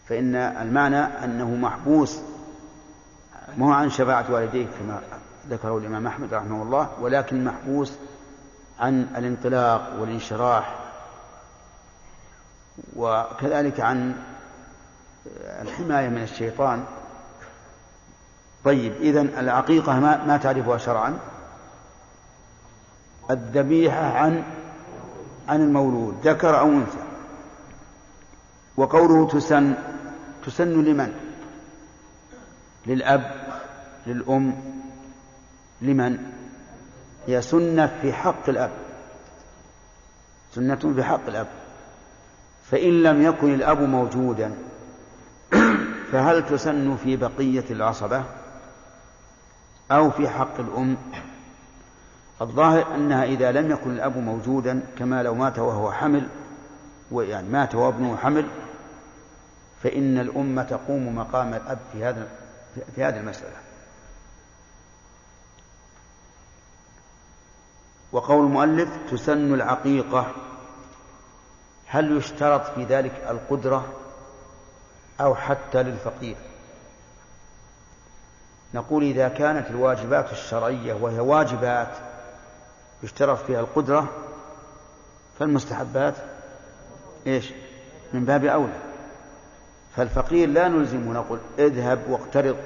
فإن 0.10 0.36
المعنى 0.36 0.98
أنه 0.98 1.56
محبوس 1.56 2.20
مو 3.58 3.72
عن 3.72 3.90
شفاعة 3.90 4.32
والديه 4.32 4.66
كما 4.80 5.02
ذكره 5.50 5.78
الإمام 5.78 6.08
أحمد 6.08 6.34
رحمه 6.34 6.64
الله 6.64 6.90
ولكن 7.00 7.44
محبوس 7.44 7.94
عن 8.80 9.02
الانطلاق 9.18 10.00
والانشراح 10.00 10.76
وكذلك 12.96 13.80
عن 13.80 14.16
الحماية 15.62 16.10
من 16.10 16.24
الشيطان. 16.24 16.84
طيب 18.64 18.94
إذا 18.94 19.22
العقيقة 19.22 20.00
ما, 20.00 20.26
ما 20.26 20.38
تعرفها 20.38 20.78
شرعا؟ 20.78 21.20
الذبيحة 23.32 24.18
عن 24.18 24.44
عن 25.48 25.62
المولود 25.62 26.28
ذكر 26.28 26.60
أو 26.60 26.68
أنثى. 26.68 27.04
وقوله 28.78 29.28
تسن 29.28 29.74
تسن 30.46 30.84
لمن؟ 30.84 31.14
للأب 32.88 33.32
للأم 34.08 34.56
لمن؟ 35.82 36.18
هي 37.28 37.42
سنة 37.42 38.00
في 38.02 38.14
حق 38.14 38.50
الأب. 38.50 38.72
سنة 40.52 40.94
في 40.96 41.04
حق 41.04 41.28
الأب. 41.28 41.48
فإن 42.72 43.04
لم 43.04 43.22
يكن 43.22 43.54
الأب 43.54 43.82
موجودا 43.82 44.52
فهل 46.12 46.46
تسن 46.46 46.96
في 46.96 47.16
بقية 47.16 47.66
العصبة؟ 47.70 48.24
أو 49.92 50.12
في 50.12 50.30
حق 50.30 50.60
الأم؟ 50.60 50.98
الظاهر 52.42 52.96
أنها 52.96 53.24
إذا 53.24 53.52
لم 53.52 53.72
يكن 53.72 53.92
الأب 53.92 54.18
موجودا 54.18 54.80
كما 54.98 55.24
لو 55.24 55.36
مات 55.36 55.60
وهو 55.60 55.92
حمل 55.92 56.28
ويعني 57.12 57.50
مات 57.50 57.76
وابنه 57.76 58.18
حمل 58.18 58.46
فإن 59.84 60.18
الأم 60.20 60.62
تقوم 60.62 61.16
مقام 61.16 61.54
الأب 61.54 61.80
في 61.94 62.06
هذا 62.06 62.28
في 62.96 63.04
هذه 63.04 63.20
المسألة. 63.20 63.65
وقول 68.16 68.46
المؤلف 68.46 68.90
تسن 69.12 69.54
العقيقة. 69.54 70.32
هل 71.88 72.18
يشترط 72.18 72.62
في 72.76 72.84
ذلك 72.84 73.12
القدرة 73.30 73.94
أو 75.22 75.36
حتى 75.36 75.84
للفقير؟ 75.84 76.36
نقول 78.74 79.04
إذا 79.04 79.28
كانت 79.28 79.70
الواجبات 79.70 80.32
الشرعية 80.32 80.94
وهي 80.94 81.20
واجبات 81.20 81.88
يشترط 83.04 83.38
فيها 83.38 83.60
القدرة 83.60 84.08
فالمستحبات 85.40 86.16
إيش؟ 87.28 87.52
من 88.14 88.26
باب 88.26 88.46
أولى. 88.46 88.80
فالفقير 89.96 90.50
لا 90.50 90.68
نلزمه 90.68 91.14
نقول 91.14 91.40
اذهب 91.60 92.00
واقترض. 92.10 92.58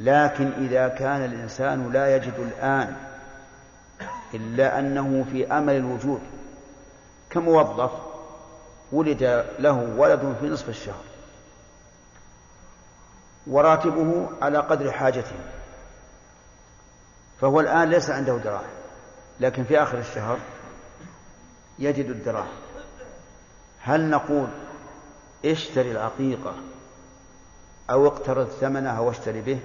لكن 0.00 0.52
إذا 0.52 0.88
كان 0.88 1.24
الإنسان 1.24 1.92
لا 1.92 2.16
يجد 2.16 2.34
الآن 2.38 3.08
إلا 4.34 4.78
أنه 4.78 5.26
في 5.32 5.52
أمل 5.52 5.76
الوجود. 5.76 6.20
كموظف 7.30 7.90
ولد 8.92 9.22
له 9.58 9.94
ولد 9.96 10.36
في 10.40 10.46
نصف 10.46 10.68
الشهر. 10.68 11.04
وراتبه 13.46 14.28
على 14.42 14.58
قدر 14.58 14.92
حاجته. 14.92 15.36
فهو 17.40 17.60
الآن 17.60 17.90
ليس 17.90 18.10
عنده 18.10 18.36
دراهم 18.36 18.78
لكن 19.40 19.64
في 19.64 19.82
آخر 19.82 19.98
الشهر 19.98 20.38
يجد 21.78 22.10
الدراهم. 22.10 22.58
هل 23.80 24.10
نقول 24.10 24.48
اشتري 25.44 25.90
العقيقة 25.90 26.54
أو 27.90 28.06
اقترض 28.06 28.48
ثمنها 28.48 29.00
واشتري 29.00 29.40
به؟ 29.40 29.60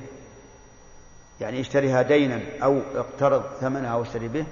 يعني 1.44 1.62
اشتريها 1.62 2.02
دينا 2.02 2.42
أو 2.64 2.82
اقترض 2.96 3.44
ثمنها 3.62 3.96
واشتري 3.96 4.28
به 4.28 4.46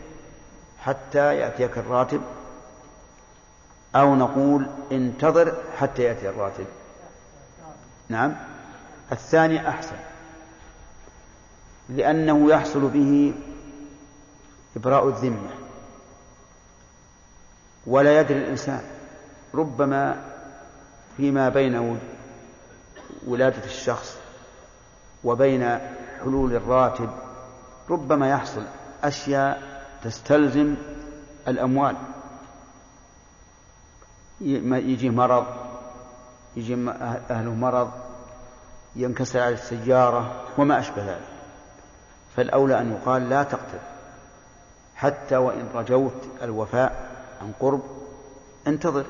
حتى 0.80 1.36
يأتيك 1.36 1.78
الراتب 1.78 2.22
أو 3.96 4.16
نقول 4.16 4.68
انتظر 4.92 5.58
حتى 5.78 6.04
يأتي 6.04 6.30
الراتب. 6.30 6.66
نعم. 8.10 8.36
الثاني 9.12 9.70
أحسن. 9.70 9.96
لأنه 11.89 12.50
يحصل 12.50 12.88
به 12.88 13.34
إبراء 14.76 15.08
الذمة. 15.08 15.50
ولا 17.88 18.20
يدري 18.20 18.38
الإنسان. 18.38 18.82
ربما 19.54 20.24
فيما 21.18 21.50
بين 21.50 22.00
ولادة 23.28 23.66
الشخص 23.66 24.18
وبين 25.24 25.80
حلول 26.24 26.55
الراتب 26.55 27.09
ربما 27.89 28.30
يحصل 28.30 28.63
أشياء 29.03 29.84
تستلزم 30.03 30.76
الأموال. 31.47 31.95
يجي 34.41 35.09
مرض 35.09 35.45
يجي 36.55 36.89
أهله 37.30 37.53
مرض 37.53 37.91
ينكسر 38.95 39.39
على 39.39 39.53
السيارة 39.53 40.43
وما 40.57 40.80
أشبه 40.80 41.05
ذلك. 41.05 41.30
فالأولى 42.36 42.80
أن 42.80 42.91
يقال 42.91 43.30
لا 43.30 43.43
تقتل 43.43 43.80
حتى 44.95 45.38
وإن 45.38 45.69
رجوت 45.74 46.28
الوفاء 46.41 47.11
عن 47.41 47.51
قرب 47.59 47.82
انتظر. 48.67 49.05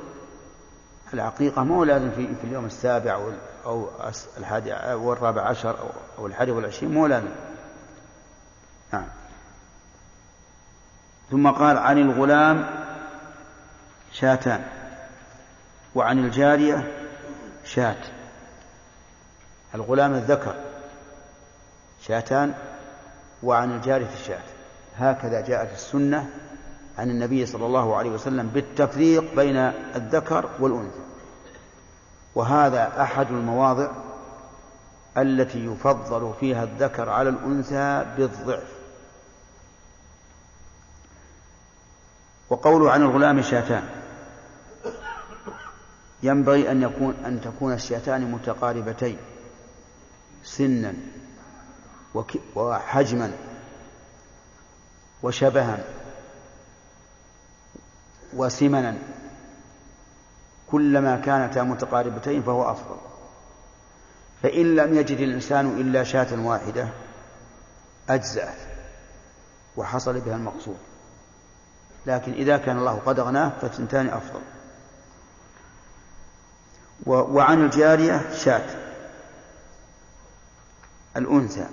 العقيقة 1.14 1.64
مو 1.64 1.84
لازم 1.84 2.12
في, 2.12 2.28
في 2.28 2.44
اليوم 2.44 2.66
السابع 2.66 3.14
أو 3.14 3.32
أو 3.66 3.90
الحادي 4.38 4.74
أو 4.74 5.14
الرابع 5.14 5.42
عشر 5.42 5.76
أو, 6.18 6.28
الحادي 6.28 6.52
والعشرين 6.52 6.94
مو 6.94 7.08
لازم. 7.08 7.30
نعم. 8.94 9.08
ثم 11.32 11.52
قال 11.52 11.78
عن 11.78 11.98
الغلام 11.98 12.66
شاتان 14.12 14.64
وعن 15.96 16.20
الجارية 16.20 16.92
شاة 17.66 18.04
الغلام 19.76 20.14
الذكر 20.14 20.56
شاتان 22.08 22.54
وعن 23.44 23.72
الجارية 23.76 24.16
شاة 24.28 24.44
هكذا 24.98 25.42
جاءت 25.42 25.74
السنة 25.74 26.30
عن 26.98 27.10
النبي 27.10 27.46
صلى 27.46 27.66
الله 27.66 27.96
عليه 27.96 28.10
وسلم 28.10 28.48
بالتفريق 28.48 29.36
بين 29.36 29.58
الذكر 29.96 30.50
والأنثى. 30.60 31.00
وهذا 32.36 33.02
أحد 33.02 33.28
المواضع 33.32 33.92
التي 35.18 35.66
يفضل 35.66 36.34
فيها 36.40 36.64
الذكر 36.64 37.10
على 37.10 37.30
الأنثى 37.30 38.06
بالضعف. 38.18 38.68
وقوله 42.50 42.92
عن 42.92 43.02
الغلام 43.02 43.42
شاتان 43.42 43.90
ينبغي 46.24 46.72
أن 46.72 46.82
يكون 46.82 47.16
أن 47.26 47.42
تكون 47.42 47.74
الشاتان 47.74 48.32
متقاربتين 48.32 49.18
سنا 50.44 50.94
وحجما 52.56 53.32
وشبها. 55.24 55.84
وسمنا 58.34 58.98
كلما 60.72 61.18
كانتا 61.18 61.64
متقاربتين 61.64 62.44
فهو 62.44 62.72
أفضل. 62.72 62.98
فإن 64.44 64.76
لم 64.76 64.94
يجد 64.94 65.20
الإنسان 65.20 65.68
إلا 65.68 66.04
شاة 66.04 66.46
واحدة 66.46 66.88
أجزأت 68.10 68.58
وحصل 69.78 70.20
بها 70.20 70.36
المقصود. 70.36 70.78
لكن 72.06 72.34
إذا 72.34 72.58
كان 72.58 72.78
الله 72.78 73.02
قد 73.06 73.20
أغناه 73.20 73.52
فثنتان 73.62 74.10
أفضل. 74.10 74.42
وعن 77.06 77.66
الجارية 77.66 78.32
شاة 78.34 78.70
الأنثى. 81.18 81.68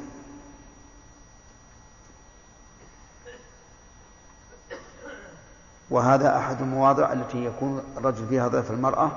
وهذا 5.91 6.39
أحد 6.39 6.61
المواضع 6.61 7.13
التي 7.13 7.45
يكون 7.45 7.83
الرجل 7.97 8.29
فيها 8.29 8.49
ضيف 8.49 8.71
المرأة 8.71 9.11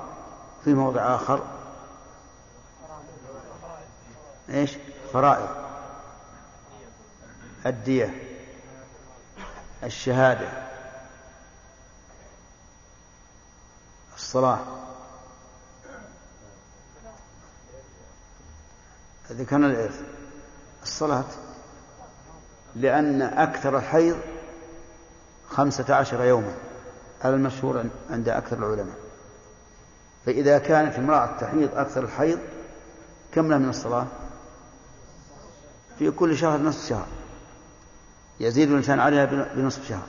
في 0.64 0.74
موضع 0.74 1.14
آخر. 1.14 1.42
إيش؟ 4.50 4.76
فرائض. 5.12 5.48
الدية. 7.66 8.14
الشهادة. 9.84 10.48
الصلاة. 14.16 14.58
ذكرنا 19.30 19.66
الإرث. 19.66 20.02
الصلاة. 20.82 21.24
لأن 22.76 23.22
أكثر 23.22 23.76
الحيض 23.78 24.18
خمسة 25.52 25.94
عشر 25.94 26.24
يوما 26.24 26.54
هذا 27.20 27.34
المشهور 27.34 27.84
عند 28.10 28.28
أكثر 28.28 28.58
العلماء. 28.58 28.96
فإذا 30.26 30.58
كانت 30.58 30.94
امرأة 30.94 31.38
تحيض 31.40 31.74
أكثر 31.74 32.04
الحيض 32.04 32.38
كم 33.32 33.48
لها 33.48 33.58
من 33.58 33.68
الصلاة؟ 33.68 34.06
في 35.98 36.10
كل 36.10 36.36
شهر 36.36 36.60
نصف 36.60 36.88
شهر. 36.88 37.06
يزيد 38.40 38.70
الإنسان 38.70 39.00
عليها 39.00 39.24
بنصف 39.54 39.88
شهر. 39.88 40.06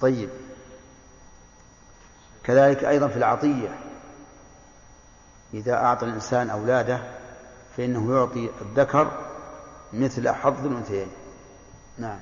طيب. 0.00 0.30
كذلك 2.44 2.84
أيضا 2.84 3.08
في 3.08 3.16
العطية. 3.16 3.78
إذا 5.54 5.74
أعطى 5.74 6.06
الإنسان 6.06 6.50
أولاده 6.50 7.00
فإنه 7.76 8.14
يعطي 8.14 8.50
الذكر 8.60 9.12
مثل 9.92 10.28
حظ 10.28 10.66
الأنثيين. 10.66 11.08
نعم. 11.98 12.18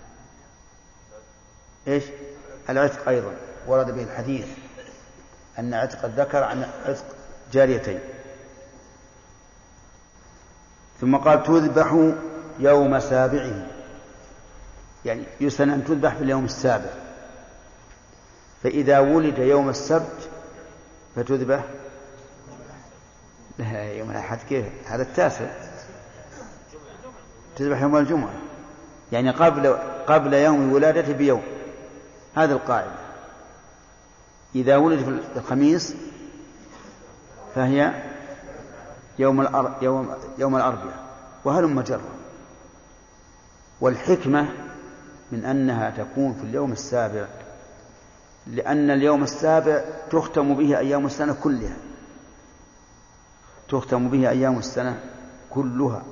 إيش؟ 1.88 2.04
العتق 2.70 3.08
أيضا. 3.08 3.32
ورد 3.66 3.90
به 3.90 4.02
الحديث 4.02 4.46
أن 5.58 5.74
عتق 5.74 6.04
الذكر 6.04 6.42
عن 6.42 6.64
عتق 6.86 7.04
جاريتين. 7.52 8.00
ثم 11.00 11.16
قال 11.16 11.42
تذبح 11.42 12.12
يوم 12.58 13.00
سابعه. 13.00 13.66
يعني 15.04 15.22
يسن 15.40 15.70
أن 15.70 15.84
تذبح 15.84 16.14
في 16.14 16.24
اليوم 16.24 16.44
السابع. 16.44 16.90
فإذا 18.62 18.98
ولد 18.98 19.38
يوم 19.38 19.68
السبت 19.68 20.28
فتذبح. 21.16 21.64
لا 23.58 23.92
يوم 23.92 24.10
الأحد 24.10 24.38
كيف؟ 24.48 24.66
هذا 24.86 25.02
التاسع. 25.02 25.46
تذبح 27.56 27.82
يوم 27.82 27.96
الجمعة. 27.96 28.34
يعني 29.12 29.30
قبل 29.30 29.76
قبل 30.06 30.34
يوم 30.34 30.72
ولادته 30.72 31.12
بيوم. 31.12 31.42
هذه 32.34 32.52
القاعدة. 32.52 32.92
إذا 34.54 34.76
ولد 34.76 35.20
في 35.32 35.38
الخميس 35.38 35.94
فهي 37.54 38.02
يوم 39.18 39.40
الأر... 39.40 39.78
يوم 39.82 40.14
يوم 40.38 40.56
الأربعاء 40.56 41.04
وهلم 41.44 41.80
جرا 41.80 42.00
والحكمة 43.80 44.48
من 45.32 45.44
أنها 45.44 45.90
تكون 45.90 46.34
في 46.34 46.42
اليوم 46.42 46.72
السابع 46.72 47.26
لأن 48.46 48.90
اليوم 48.90 49.22
السابع 49.22 49.84
تختم 50.10 50.54
به 50.54 50.78
أيام 50.78 51.06
السنة 51.06 51.32
كلها. 51.42 51.76
تختم 53.68 54.08
به 54.08 54.30
أيام 54.30 54.58
السنة 54.58 55.00
كلها. 55.50 56.02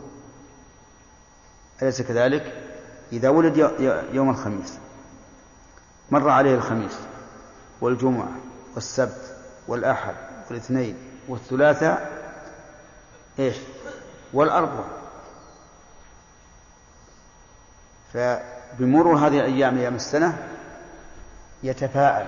أليس 1.83 2.03
كذلك؟ 2.03 2.63
إذا 3.13 3.29
ولد 3.29 3.57
يوم 4.13 4.31
الخميس. 4.31 4.79
مر 6.11 6.29
عليه 6.29 6.55
الخميس 6.55 6.99
والجمعة 7.81 8.29
والسبت 8.75 9.37
والأحد 9.69 10.15
والاثنين 10.51 10.97
والثلاثاء 11.29 12.11
إيش؟ 13.39 13.57
والأربعاء 14.33 15.01
فبمرور 18.13 19.17
هذه 19.17 19.41
الأيام 19.41 19.79
أيام 19.79 19.95
السنة 19.95 20.39
يتفاءل 21.63 22.27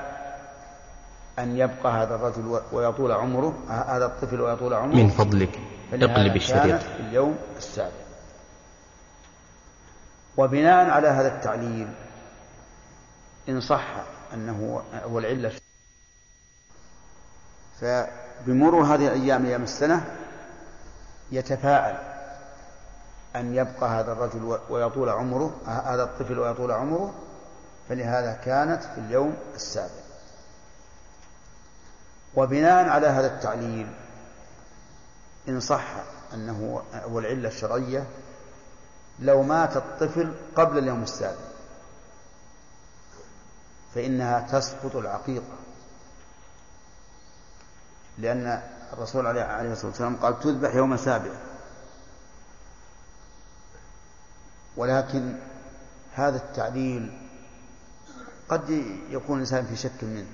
أن 1.38 1.56
يبقى 1.56 1.92
هذا 1.92 2.14
الرجل 2.14 2.60
ويطول 2.72 3.12
عمره 3.12 3.54
هذا 3.68 4.06
الطفل 4.06 4.40
ويطول 4.40 4.74
عمره. 4.74 4.96
من 4.96 5.08
فضلك 5.08 5.60
اقلب 5.92 6.36
الشريط. 6.36 6.80
في 6.80 7.00
اليوم 7.00 7.36
السابع. 7.56 7.90
وبناء 10.36 10.90
على 10.90 11.08
هذا 11.08 11.28
التعليل 11.36 11.88
إن 13.48 13.60
صح 13.60 14.04
أنه 14.34 14.82
هو 15.04 15.18
العلة 15.18 15.52
فبمرور 17.80 18.84
هذه 18.84 19.06
الأيام 19.06 19.46
أيام 19.46 19.62
السنة 19.62 20.16
يتفاءل 21.32 22.12
أن 23.36 23.54
يبقى 23.54 23.88
هذا 23.88 24.12
الرجل 24.12 24.58
ويطول 24.70 25.08
عمره 25.08 25.56
هذا 25.66 26.02
الطفل 26.02 26.38
ويطول 26.38 26.72
عمره 26.72 27.14
فلهذا 27.88 28.32
كانت 28.32 28.82
في 28.82 28.98
اليوم 28.98 29.36
السابع. 29.54 30.02
وبناء 32.34 32.88
على 32.88 33.06
هذا 33.06 33.26
التعليل 33.26 33.86
إن 35.48 35.60
صح 35.60 35.86
أنه 36.34 36.82
هو 36.94 37.18
العلة 37.18 37.48
الشرعية 37.48 38.06
لو 39.20 39.42
مات 39.42 39.76
الطفل 39.76 40.34
قبل 40.56 40.78
اليوم 40.78 41.02
السابع. 41.02 41.51
فإنها 43.94 44.40
تسقط 44.40 44.96
العقيقة. 44.96 45.56
لأن 48.18 48.62
الرسول 48.92 49.26
عليه 49.26 49.72
الصلاة 49.72 49.90
والسلام 49.90 50.16
قال 50.16 50.40
تذبح 50.40 50.74
يوم 50.74 50.96
سابع. 50.96 51.30
ولكن 54.76 55.38
هذا 56.14 56.36
التعليل 56.36 57.18
قد 58.48 58.70
يكون 59.10 59.36
الإنسان 59.36 59.66
في 59.66 59.76
شك 59.76 60.04
منه. 60.04 60.26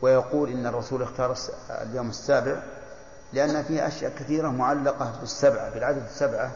ويقول 0.00 0.50
إن 0.50 0.66
الرسول 0.66 1.02
اختار 1.02 1.36
اليوم 1.70 2.10
السابع 2.10 2.62
لأن 3.32 3.64
فيه 3.64 3.86
أشياء 3.86 4.12
كثيرة 4.18 4.48
معلقة 4.48 5.20
بالسبعة 5.20 5.70
بالعدد 5.70 6.04
السبعة. 6.04 6.52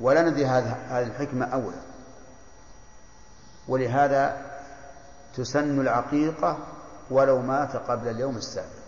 ولا 0.00 0.22
ندري 0.22 0.46
هذه 0.46 1.06
الحكمة 1.06 1.46
أولا. 1.46 1.87
ولهذا 3.68 4.36
تسن 5.36 5.80
العقيقة 5.80 6.58
ولو 7.10 7.40
مات 7.40 7.76
قبل 7.76 8.08
اليوم 8.08 8.36
السابع. 8.36 8.78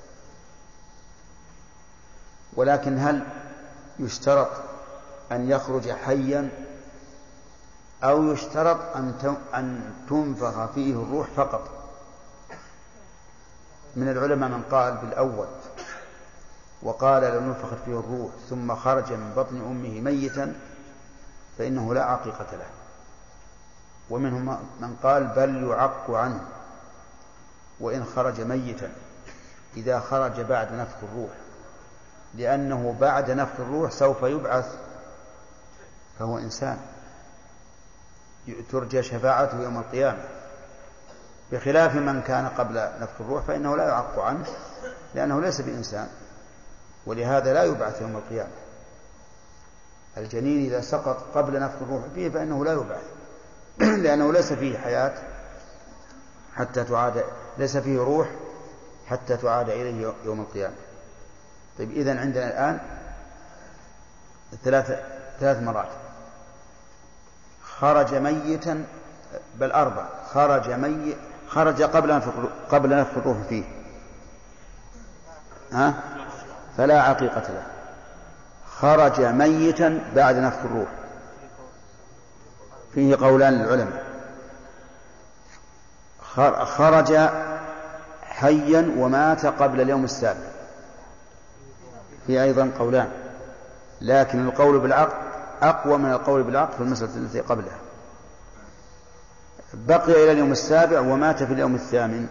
ولكن 2.56 2.98
هل 2.98 3.22
يشترط 3.98 4.50
أن 5.32 5.50
يخرج 5.50 5.90
حيا 5.90 6.50
أو 8.04 8.32
يشترط 8.32 8.96
أن 8.96 9.36
أن 9.54 9.92
تنفخ 10.08 10.66
فيه 10.74 10.92
الروح 10.92 11.26
فقط؟ 11.36 11.70
من 13.96 14.08
العلماء 14.08 14.48
من 14.48 14.62
قال 14.70 14.96
بالأول 14.96 15.46
وقال 16.82 17.22
لو 17.22 17.40
نفخت 17.40 17.78
فيه 17.84 18.00
الروح 18.00 18.30
ثم 18.50 18.76
خرج 18.76 19.12
من 19.12 19.32
بطن 19.36 19.56
أمه 19.56 20.00
ميتا 20.00 20.54
فإنه 21.58 21.94
لا 21.94 22.04
عقيقة 22.04 22.56
له. 22.56 22.79
ومنهم 24.10 24.58
من 24.80 24.96
قال 25.02 25.26
بل 25.26 25.64
يعق 25.64 26.10
عنه 26.10 26.40
وإن 27.80 28.04
خرج 28.04 28.40
ميتا 28.40 28.92
إذا 29.76 30.00
خرج 30.00 30.40
بعد 30.40 30.72
نفخ 30.72 30.96
الروح 31.02 31.30
لأنه 32.34 32.96
بعد 33.00 33.30
نفخ 33.30 33.60
الروح 33.60 33.90
سوف 33.90 34.22
يبعث 34.22 34.76
فهو 36.18 36.38
إنسان 36.38 36.78
ترجى 38.70 39.02
شفاعته 39.02 39.62
يوم 39.62 39.78
القيامة. 39.78 40.24
بخلاف 41.52 41.94
من 41.94 42.22
كان 42.22 42.48
قبل 42.48 42.88
نفخ 43.00 43.20
الروح 43.20 43.44
فإنه 43.44 43.76
لا 43.76 43.88
يعق 43.88 44.18
عنه 44.18 44.46
لأنه 45.14 45.40
ليس 45.40 45.60
بإنسان 45.60 46.08
ولهذا 47.06 47.54
لا 47.54 47.64
يبعث 47.64 48.00
يوم 48.00 48.16
القيامة. 48.16 48.50
الجنين 50.16 50.66
إذا 50.66 50.80
سقط 50.80 51.24
قبل 51.34 51.60
نفخ 51.60 51.82
الروح 51.82 52.02
فيه 52.14 52.28
فإنه 52.28 52.64
لا 52.64 52.72
يبعث. 52.72 53.19
لأنه 54.04 54.32
ليس 54.32 54.52
فيه 54.52 54.78
حياة 54.78 55.12
حتى 56.56 56.84
تعاد 56.84 57.24
ليس 57.58 57.76
فيه 57.76 57.98
روح 57.98 58.28
حتى 59.06 59.36
تعاد 59.36 59.68
إليه 59.70 60.12
يوم 60.24 60.40
القيامة. 60.40 60.74
طيب 61.78 61.90
إذن 61.90 62.18
عندنا 62.18 62.48
الآن 62.48 62.80
ثلاث 64.64 65.00
ثلاث 65.40 65.62
مرات. 65.62 65.88
خرج 67.64 68.14
ميتا 68.14 68.84
بل 69.54 69.72
أربع. 69.72 70.08
خرج 70.32 70.70
ميت 70.70 71.16
خرج 71.48 71.82
قبل 71.82 72.16
نفخ 72.16 72.32
قبل 72.70 72.96
نفخ 72.96 73.16
الروح 73.16 73.36
فيه. 73.48 73.64
ها؟ 75.72 75.94
فلا 76.76 77.02
عقيقة 77.02 77.52
له. 77.52 77.66
خرج 78.66 79.20
ميتا 79.20 80.00
بعد 80.14 80.36
نفخ 80.36 80.58
الروح 80.64 80.99
فيه 82.94 83.16
قولان 83.16 83.52
للعلماء. 83.52 84.04
خرج 86.64 87.28
حيا 88.22 88.94
ومات 88.98 89.46
قبل 89.46 89.80
اليوم 89.80 90.04
السابع. 90.04 90.50
في 92.26 92.42
أيضا 92.42 92.70
قولان 92.78 93.10
لكن 94.00 94.46
القول 94.46 94.78
بالعقل 94.78 95.12
أقوى 95.62 95.98
من 95.98 96.12
القول 96.12 96.42
بالعقل 96.42 96.72
في 96.72 96.80
المسألة 96.80 97.16
التي 97.16 97.40
قبلها. 97.40 97.78
بقي 99.74 100.24
إلى 100.24 100.32
اليوم 100.32 100.52
السابع 100.52 101.00
ومات 101.00 101.42
في 101.42 101.52
اليوم 101.52 101.74
الثامن. 101.74 102.28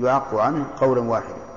يعق 0.00 0.34
عنه 0.34 0.66
قولا 0.80 1.00
واحدا. 1.00 1.48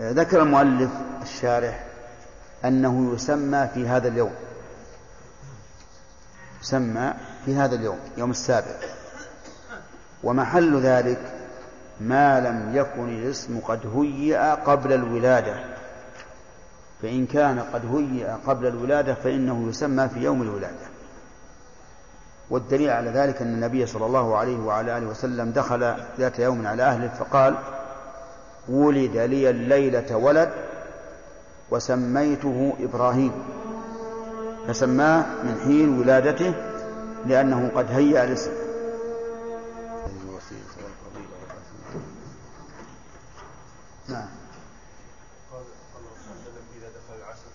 ذكر 0.00 0.42
المؤلف 0.42 0.90
الشارح 1.22 1.87
أنه 2.64 3.14
يسمى 3.14 3.68
في 3.74 3.88
هذا 3.88 4.08
اليوم. 4.08 4.32
يسمى 6.62 7.14
في 7.44 7.54
هذا 7.54 7.74
اليوم 7.74 7.98
يوم 8.16 8.30
السابع. 8.30 8.74
ومحل 10.24 10.80
ذلك 10.80 11.18
ما 12.00 12.40
لم 12.40 12.76
يكن 12.76 13.08
الاسم 13.08 13.60
قد 13.60 13.80
هيئ 13.96 14.38
قبل 14.38 14.92
الولادة. 14.92 15.64
فإن 17.02 17.26
كان 17.26 17.60
قد 17.60 17.94
هيئ 17.94 18.28
قبل 18.46 18.66
الولادة 18.66 19.14
فإنه 19.14 19.68
يسمى 19.68 20.08
في 20.08 20.20
يوم 20.20 20.42
الولادة. 20.42 20.88
والدليل 22.50 22.90
على 22.90 23.10
ذلك 23.10 23.42
أن 23.42 23.54
النبي 23.54 23.86
صلى 23.86 24.06
الله 24.06 24.36
عليه 24.36 24.58
وعلى 24.58 24.98
آله 24.98 25.06
وسلم 25.06 25.50
دخل 25.50 25.94
ذات 26.18 26.38
يوم 26.38 26.66
على 26.66 26.82
أهله 26.82 27.08
فقال 27.08 27.54
ولد 28.68 29.16
لي 29.16 29.50
الليلة 29.50 30.16
ولد 30.16 30.50
وسميته 31.70 32.72
إبراهيم 32.80 33.32
فسماه 34.68 35.24
من 35.44 35.60
حين 35.64 35.98
ولادته 35.98 36.54
لأنه 37.26 37.70
قد 37.74 37.90
هيأ 37.90 38.24
الاسم 38.24 38.50
نعم 44.08 44.28
قال 45.52 45.64
صلى 45.92 46.00
الله 46.00 46.16
عليه 46.30 46.40
وسلم 46.42 46.64
اذا 46.76 46.88
دخل 46.88 47.14
العصر 47.20 47.52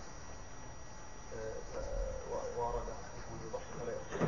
واراد 2.57 2.87
احدكم 2.93 3.35
يضحي 3.45 3.71
فلا 3.79 3.91
يأكل 3.91 4.25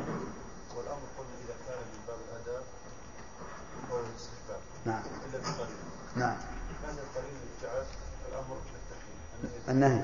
والامر 0.76 1.06
قلنا 1.18 1.36
اذا 1.44 1.56
كان 1.66 1.78
من 1.92 2.00
باب 2.08 2.18
الاداب 2.28 2.64
فهو 3.88 4.00
الاستحباب 4.00 4.60
نعم 4.86 5.02
الا 5.26 5.38
بالقليل 5.38 5.76
نعم 6.16 6.36
كان 6.82 6.96
القليل 7.04 7.36
جعل 7.62 7.84
الامر 8.28 8.56
بالتحريم 8.72 9.18
النهي. 9.76 10.02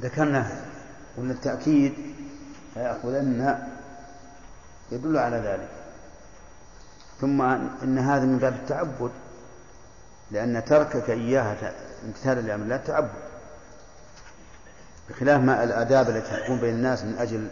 ذكرنا 0.00 0.60
وأن 1.16 1.30
التأكيد 1.30 1.94
فيأخذن 2.74 3.58
يدل 4.92 5.18
على 5.18 5.36
ذلك. 5.36 5.68
ثم 7.20 7.42
إن 7.82 7.98
هذا 7.98 8.24
من 8.24 8.38
باب 8.38 8.52
التعبد 8.52 9.10
لأن 10.30 10.64
تركك 10.64 11.10
إياها 11.10 11.72
امتثالا 12.04 12.40
لأمر 12.40 12.62
الله 12.62 12.76
تعبد 12.76 13.28
بخلاف 15.08 15.40
ما 15.40 15.64
الآداب 15.64 16.08
التي 16.10 16.36
تكون 16.36 16.58
بين 16.58 16.74
الناس 16.74 17.02
من 17.02 17.18
أجل 17.18 17.48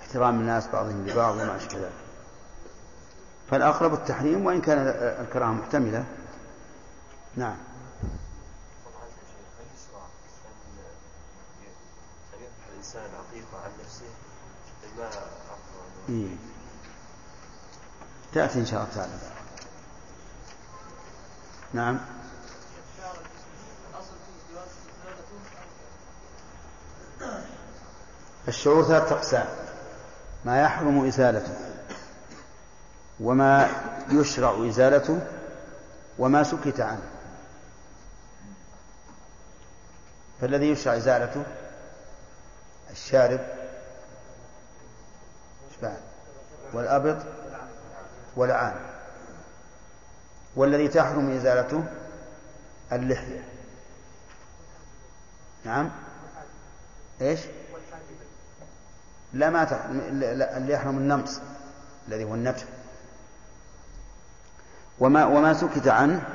احترام 0.00 0.40
الناس 0.40 0.68
بعضهم 0.72 1.06
لبعض 1.06 1.34
وما 1.34 1.56
أشبه 1.56 1.78
ذلك. 1.78 1.92
فالأقرب 3.50 3.94
التحريم 3.94 4.46
وإن 4.46 4.60
كان 4.60 4.78
الكراهة 5.20 5.52
محتملة. 5.52 6.04
نعم. 7.36 7.56
الإنسان 12.94 13.18
عقيقة 13.18 13.64
عن 13.64 13.70
نفسه 13.84 14.06
ما 14.98 15.10
إيه. 16.08 16.36
تأتي 18.34 18.58
إن 18.58 18.66
شاء 18.66 18.82
الله 18.82 18.94
تعالى. 18.94 19.12
نعم. 21.72 22.00
الشعور 28.48 28.84
ثلاثة 28.84 29.16
أقسام. 29.16 29.46
ما 30.44 30.62
يحرم 30.62 31.06
إزالته 31.06 31.54
وما 33.20 33.70
يشرع 34.10 34.68
إزالته 34.68 35.20
وما 36.18 36.42
سكت 36.42 36.80
عنه. 36.80 37.10
فالذي 40.40 40.70
يشرع 40.70 40.96
إزالته 40.96 41.44
الشارب. 42.94 43.40
والأبط 46.72 47.16
والعان. 48.36 48.74
والذي 50.56 50.88
تحرم 50.88 51.30
إزالته 51.30 51.84
اللحية. 52.92 53.44
نعم. 55.64 55.90
إيش؟ 57.20 57.40
لا 59.32 59.50
ما 59.50 59.64
تحرم 59.64 60.00
اللي 60.22 60.72
يحرم 60.72 60.98
النمص 60.98 61.40
الذي 62.08 62.24
هو 62.24 62.34
النتف 62.34 62.66
وما 64.98 65.24
وما 65.24 65.54
سكت 65.54 65.88
عنه 65.88 66.28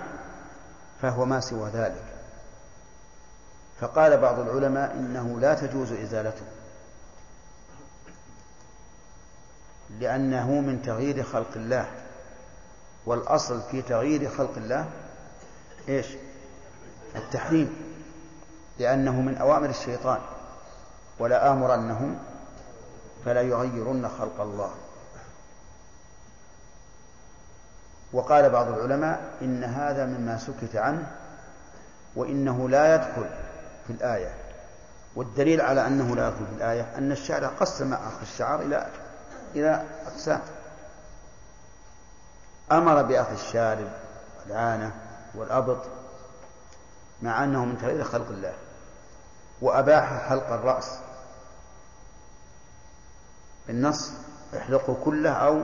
فهو 1.01 1.25
ما 1.25 1.39
سوى 1.39 1.69
ذلك. 1.69 2.08
فقال 3.79 4.17
بعض 4.17 4.39
العلماء 4.39 4.91
إنه 4.91 5.39
لا 5.39 5.53
تجوز 5.53 5.91
إزالته. 5.91 6.45
لأنه 9.99 10.51
من 10.51 10.81
تغيير 10.81 11.23
خلق 11.23 11.51
الله. 11.55 11.87
والأصل 13.05 13.61
في 13.71 13.81
تغيير 13.81 14.29
خلق 14.29 14.57
الله 14.57 14.89
إيش؟ 15.89 16.07
التحريم. 17.15 17.75
لأنه 18.79 19.21
من 19.21 19.37
أوامر 19.37 19.69
الشيطان. 19.69 20.19
ولا 21.19 21.51
آمرنهم 21.51 22.19
فلا 23.25 23.41
يغيرن 23.41 24.09
خلق 24.19 24.41
الله. 24.41 24.71
وقال 28.13 28.49
بعض 28.49 28.67
العلماء 28.67 29.37
إن 29.41 29.63
هذا 29.63 30.05
مما 30.05 30.37
سكت 30.37 30.75
عنه 30.75 31.11
وإنه 32.15 32.69
لا 32.69 32.95
يدخل 32.95 33.29
في 33.89 33.95
الآية 33.95 34.33
والدليل 35.15 35.61
على 35.61 35.87
أنه 35.87 36.15
لا 36.15 36.27
يدخل 36.27 36.45
في 36.45 36.53
الآية 36.55 36.97
أن 36.97 37.11
الشارع 37.11 37.47
قسم 37.47 37.97
الشعر 38.21 38.61
إلى 38.61 38.87
إلى 39.55 39.85
أقسام. 40.05 40.41
أمر 42.71 43.01
باخذ 43.01 43.31
الشارب 43.31 43.87
والعانة 44.45 44.95
والأبط 45.35 45.85
مع 47.21 47.43
أنه 47.43 47.65
من 47.65 47.77
تغيير 47.77 48.03
خلق 48.03 48.27
الله 48.29 48.53
وأباح 49.61 50.29
حلق 50.29 50.47
الرأس 50.49 50.99
النص 53.69 54.11
احلقوا 54.57 54.95
كله 55.05 55.31
أو 55.31 55.61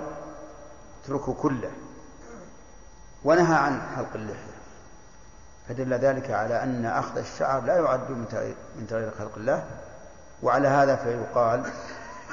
اتركوا 1.04 1.34
كله 1.34 1.72
ونهى 3.24 3.56
عن 3.56 3.82
حلق 3.96 4.14
اللحية. 4.16 4.55
فدل 5.70 5.94
ذلك 5.94 6.32
على 6.32 6.64
أن 6.64 6.86
أخذ 6.86 7.18
الشعر 7.18 7.62
لا 7.62 7.76
يعد 7.76 8.12
من 8.12 8.88
تغيير 8.90 9.12
خلق 9.20 9.32
الله. 9.38 9.64
وعلى 10.44 10.68
هذا 10.68 10.96
فيقال 10.96 11.72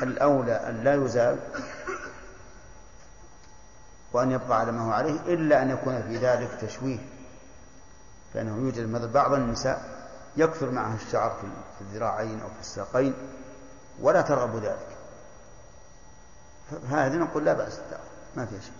الأولى 0.02 0.52
أن 0.52 0.84
لا 0.84 0.94
يزال 0.94 1.38
وأن 4.12 4.30
يبقى 4.30 4.60
على 4.60 4.72
ما 4.72 4.86
هو 4.86 4.92
عليه 4.92 5.20
إلا 5.20 5.62
أن 5.62 5.70
يكون 5.70 6.02
في 6.02 6.16
ذلك 6.16 6.50
تشويه 6.60 6.98
فإنه 8.34 8.56
يوجد 8.56 8.88
مثل 8.88 9.08
بعض 9.08 9.32
النساء 9.32 9.82
يكثر 10.36 10.70
معها 10.70 10.94
الشعر 10.94 11.30
في 11.78 11.80
الذراعين 11.80 12.40
أو 12.40 12.48
في 12.48 12.60
الساقين 12.60 13.14
ولا 14.00 14.20
ترغب 14.20 14.56
ذلك. 14.56 14.88
فهذه 16.90 17.14
نقول 17.14 17.44
لا 17.44 17.52
بأس 17.52 17.80
ما 18.36 18.46
فيها 18.46 18.60
شيء. 18.60 18.72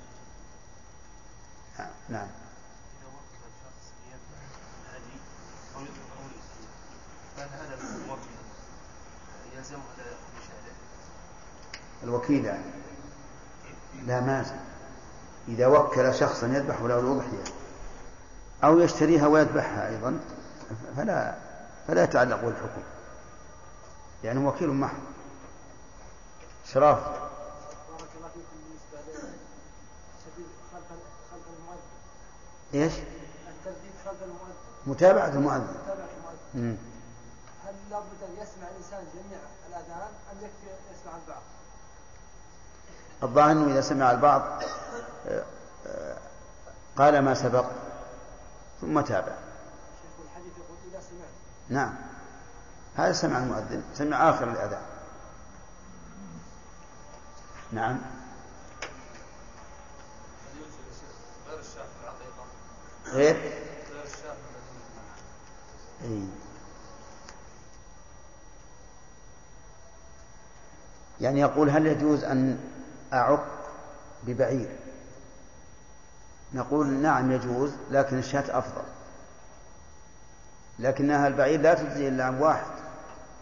نعم. 2.09 2.29
الوكيل 12.03 12.45
يعني. 12.45 12.65
لا 14.07 14.21
مازن 14.21 14.57
إذا 15.49 15.67
وكل 15.67 16.15
شخصا 16.15 16.47
يذبح 16.47 16.81
له 16.81 17.01
الأضحية 17.01 17.45
أو 18.65 18.79
يشتريها 18.79 19.27
ويذبحها 19.27 19.89
أيضا 19.89 20.21
فلا 20.97 21.35
فلا 21.89 22.05
يتعلق 22.05 22.41
بالحكم. 22.41 22.83
يعني 24.25 24.47
وكيل 24.47 24.69
محض. 24.69 24.99
شراف 26.65 26.99
بارك 26.99 28.11
الله 28.17 28.29
فيكم 28.29 28.57
بالنسبة 28.65 29.13
للشديد 29.13 30.47
خلف 30.73 30.85
خلف 31.31 31.43
المؤذن. 31.59 31.81
إيش؟ 32.75 32.93
الترديد 32.93 33.93
خلف 34.05 34.23
المؤذن. 34.23 34.55
متابعة 34.87 35.29
المؤذن. 35.29 35.77
متابعة 35.83 36.09
المؤذن. 36.55 36.92
لابد 37.93 38.23
أن 38.23 38.43
يسمع 38.43 38.69
الإنسان 38.69 39.05
جميع 39.15 39.39
الآذان 39.69 40.13
ام 40.33 40.37
يكفي 40.37 40.67
يسمع 40.95 41.17
البعض؟ 41.17 41.43
الظاهر 43.23 43.53
أنه 43.53 43.73
إذا 43.73 43.81
سمع 43.81 44.11
البعض 44.11 44.63
آه، 45.29 45.45
آه، 45.87 46.19
قال 46.97 47.19
ما 47.19 47.35
سبق 47.35 47.67
ثم 48.81 49.01
تابع 49.01 49.33
شيخ 50.03 50.25
الحديث 50.25 50.53
يقول 50.59 50.77
إذا 50.91 51.01
سمعت. 51.01 51.29
نعم. 51.69 51.95
هذا 52.97 53.13
سمع 53.13 53.39
المؤذن 53.39 53.83
سمع 53.95 54.31
آخر 54.31 54.51
الأذان. 54.51 54.83
نعم. 57.73 57.99
غير 63.07 63.37
غير 63.37 63.37
غير؟ 63.37 64.05
الشاف 64.05 64.37
أي. 66.05 66.42
يعني 71.23 71.41
يقول 71.41 71.71
هل 71.71 71.87
يجوز 71.87 72.25
أن 72.25 72.59
أعق 73.13 73.47
ببعير؟ 74.23 74.77
نقول 76.55 76.87
نعم 76.87 77.33
يجوز 77.33 77.71
لكن 77.91 78.19
الشاة 78.19 78.59
أفضل. 78.59 78.83
لكنها 80.79 81.29
البعير 81.29 81.61
لا 81.61 81.75
تجزي 81.75 82.09
إلا 82.09 82.25
عن 82.25 82.41
واحد 82.41 82.73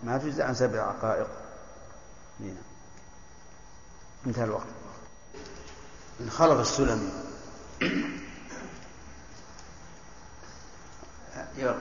ما 0.02 0.18
تجزي 0.18 0.42
عن 0.42 0.54
سبع 0.54 0.80
عقائق. 0.80 1.26
نعم. 2.40 2.54
انتهى 4.26 4.44
الوقت. 4.44 4.66
انخلق 6.20 6.60
السلمي 6.60 7.10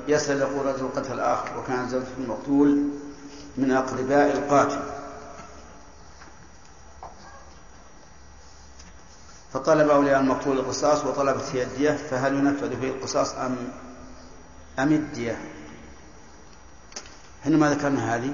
يسأل 0.08 0.40
يقول 0.40 0.66
رجل 0.66 0.88
قتل 0.96 1.20
آخر 1.20 1.60
وكان 1.60 1.90
زوجته 1.90 2.18
المقتول 2.18 2.90
من 3.58 3.72
أقرباء 3.72 4.38
القاتل. 4.38 4.99
فطلب 9.54 9.90
أولياء 9.90 10.20
المقتول 10.20 10.60
القصاص 10.60 11.06
وطلبت 11.06 11.44
هي 11.54 11.64
الدية 11.64 11.92
فهل 11.92 12.34
ينفذ 12.34 12.80
فيه 12.82 12.90
القصاص 12.90 13.34
أم 13.34 13.58
أم 14.80 14.94
الدية؟ 14.94 15.38
إحنا 17.44 17.58
ما 17.58 17.70
ذكرنا 17.74 18.16
هذه؟ 18.16 18.34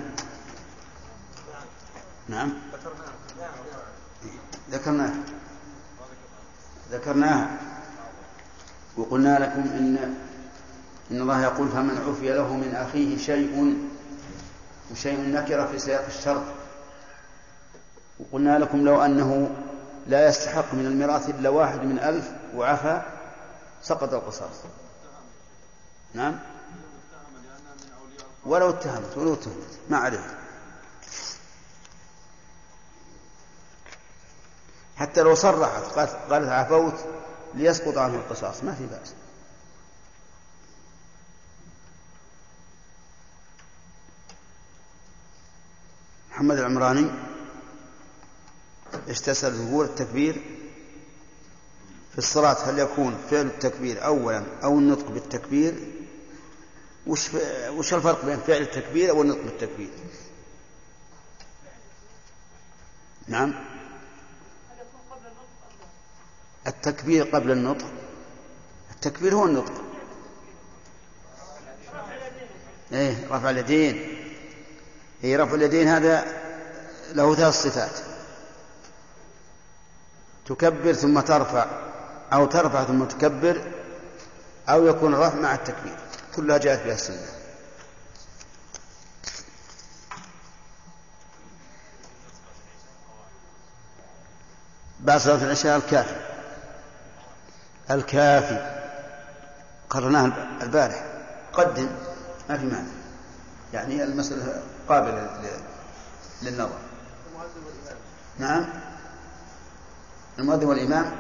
نعم 2.28 2.54
ذكرناها 4.72 5.16
ذكرناها 6.92 7.60
وقلنا 8.98 9.40
لكم 9.40 9.62
ان 9.62 10.16
إن 11.12 11.22
الله 11.22 11.42
يقول 11.44 11.70
فمن 11.70 11.98
عفي 12.08 12.34
له 12.34 12.56
من 12.56 12.76
أخيه 12.76 13.18
شيء 13.18 13.78
وشيء 14.92 15.20
نكره 15.20 15.66
في 15.66 15.80
سياق 15.80 16.06
الشرط 16.06 16.44
وقلنا 18.20 18.60
لكم 18.60 18.86
لو 18.86 19.02
أنه 19.02 19.50
لا 20.08 20.28
يستحق 20.28 20.74
من 20.74 20.86
الميراث 20.86 21.30
إلا 21.30 21.50
واحد 21.50 21.80
من 21.80 22.00
ألف 22.00 22.32
وعفى 22.56 23.02
سقط 23.82 24.14
القصاص. 24.14 24.56
نعم. 26.14 26.40
ولو 28.46 28.70
اتهمت 28.70 29.18
ولو 29.18 29.34
اتهمت. 29.34 29.80
ما 29.90 29.98
عليه 29.98 30.38
حتى 34.98 35.22
لو 35.22 35.36
صرحت 35.36 35.84
قالت 36.30 36.50
عفوت 36.50 37.06
ليسقط 37.54 37.98
عنه 37.98 38.16
القصاص. 38.16 38.64
ما 38.64 38.76
في 38.76 38.86
بأس. 38.86 39.14
محمد 46.32 46.58
العمراني 46.58 47.25
إيش 49.08 49.22
تسأل 49.22 49.68
يقول 49.68 49.86
التكبير 49.86 50.42
في 52.12 52.18
الصلاة. 52.18 52.70
هل 52.70 52.80
يكون 52.80 53.18
فعل 53.32 53.46
التكبير 53.46 54.06
أولا 54.06 54.44
أو 54.64 54.80
النطق 54.80 55.10
بالتكبير؟ 55.10 55.76
وش, 57.08 57.30
وش 57.70 57.94
الفرق 57.94 58.26
بين 58.26 58.40
فعل 58.40 58.62
التكبير 58.62 59.16
والنطق 59.16 59.42
بالتكبير؟ 59.42 59.90
نعم. 63.28 63.54
التكبير 66.68 67.24
قبل 67.24 67.52
النطق. 67.52 67.86
التكبير 68.92 69.36
هو 69.36 69.46
النطق. 69.46 69.84
إيه 72.94 73.28
رفع 73.32 73.50
اليدين. 73.50 74.18
اي 75.24 75.36
رفع 75.36 75.56
اليدين 75.56 75.88
هذا 75.88 76.26
له 77.14 77.36
ثلاث 77.36 77.54
صفات. 77.54 78.15
تكبر 80.46 80.94
ثم 80.94 81.20
ترفع 81.20 81.66
أو 82.34 82.46
ترفع 82.46 82.84
ثم 82.84 83.04
تكبر 83.04 83.72
أو 84.70 84.86
يكون 84.88 85.14
الرفع 85.14 85.40
مع 85.40 85.56
التكبير. 85.56 85.98
كلها 86.36 86.58
جاءت 86.58 86.86
بها 86.86 86.94
السنة. 86.94 87.28
بعد 95.00 95.20
صلاة 95.20 95.44
العشاء 95.44 95.78
الكافي. 95.78 96.16
الكافي. 97.92 98.82
قررناها 99.90 100.48
البارح. 100.62 101.06
قدم. 101.54 101.90
ما 102.50 102.58
في 102.58 102.66
مانع. 102.66 102.92
يعني 103.74 104.04
المسألة 104.04 104.62
قابلة 104.90 105.42
للنظر. 106.42 106.80
نعم؟ 108.40 108.85
المؤذن 110.40 110.66
والإمام. 110.66 111.16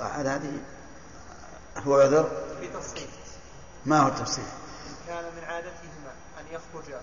هذا 0.00 0.34
هذه 0.34 0.52
هو 1.76 2.00
عذر. 2.00 2.30
في 2.60 2.68
تفصيل 2.68 3.08
ما 3.86 4.00
هو 4.00 4.08
التفصيل 4.08 4.44
كان 5.06 5.24
من 5.24 5.44
عادتهما 5.44 6.12
أن 6.40 6.44
يخرج 6.50 6.94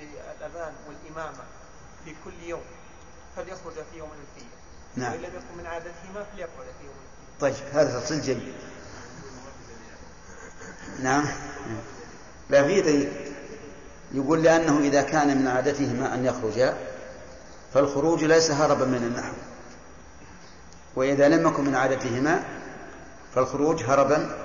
للأذان 0.00 0.72
والإمامة 0.88 1.44
في 2.04 2.14
كل 2.24 2.42
يوم 2.42 2.62
فليخرج 3.36 3.74
في 3.92 3.98
يوم 3.98 4.10
الفية 4.10 4.48
نعم. 4.96 5.12
وإن 5.12 5.20
لم 5.20 5.36
يكن 5.36 5.58
من 5.58 5.66
عادتهما 5.66 6.24
فليقعد 6.32 6.66
في 6.80 6.84
يوم 6.86 6.94
الفية 6.94 7.40
طيب 7.40 7.74
هذا 7.74 8.00
تفصيل 8.00 8.22
جيد 8.22 8.54
نعم. 11.02 11.24
لا 12.50 12.66
في 12.66 12.80
دليل 12.80 13.31
يقول 14.14 14.42
لأنه 14.42 14.78
إذا 14.78 15.02
كان 15.02 15.38
من 15.38 15.48
عادتهما 15.48 16.14
أن 16.14 16.24
يخرجا 16.24 16.76
فالخروج 17.74 18.24
ليس 18.24 18.50
هربا 18.50 18.84
من 18.84 19.04
النحو. 19.04 19.32
وإذا 20.96 21.28
لم 21.28 21.48
يكن 21.48 21.64
من 21.64 21.74
عادتهما 21.74 22.42
فالخروج 23.34 23.82
هربا 23.82 24.36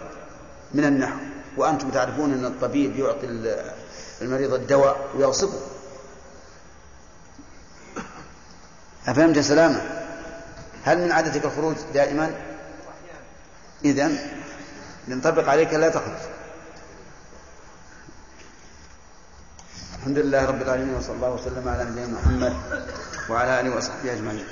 من 0.73 0.85
النحو. 0.85 1.17
وأنتم 1.57 1.89
تعرفون 1.89 2.33
أن 2.33 2.45
الطبيب 2.45 2.95
يعطي 2.95 3.27
المريض 4.21 4.53
الدواء 4.53 5.09
ويغصبه. 5.15 5.59
أفهمت 9.07 9.39
سلامة؟ 9.39 9.81
هل 10.83 10.97
من 11.01 11.11
عادتك 11.11 11.45
الخروج 11.45 11.75
دائما؟ 11.93 12.33
إذا 13.85 14.11
ينطبق 15.07 15.49
عليك 15.49 15.73
لا 15.73 15.89
تخرج. 15.89 16.36
الحمد 19.99 20.17
لله 20.17 20.45
رب 20.45 20.61
العالمين 20.61 20.95
وصلى 20.95 21.15
الله 21.15 21.29
وسلم 21.29 21.69
على 21.69 21.83
نبينا 21.83 22.07
محمد 22.07 22.53
وعلى 23.29 23.59
آله 23.59 23.75
وصحبه 23.75 24.13
أجمعين. 24.13 24.45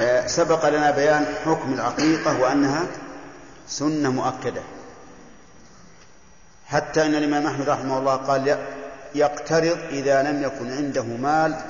آه، 0.00 0.26
سبق 0.26 0.68
لنا 0.68 0.90
بيان 0.90 1.26
حكم 1.44 1.72
العقيقة 1.74 2.40
وأنها 2.40 2.86
سنة 3.68 4.10
مؤكدة. 4.10 4.62
حتى 6.66 7.06
أن 7.06 7.14
الإمام 7.14 7.46
أحمد 7.46 7.68
رحمه 7.68 7.98
الله 7.98 8.16
قال 8.16 8.58
يقترض 9.14 9.78
إذا 9.90 10.22
لم 10.22 10.42
يكن 10.42 10.72
عنده 10.72 11.02
مال 11.02 11.60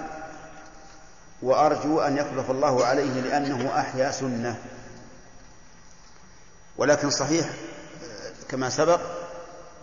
وأرجو 1.42 2.00
أن 2.00 2.16
يخلف 2.16 2.50
الله 2.50 2.84
عليه 2.84 3.20
لأنه 3.20 3.80
أحيا 3.80 4.10
سنة. 4.10 4.56
ولكن 6.76 7.10
صحيح 7.10 7.46
كما 8.48 8.70
سبق 8.70 9.00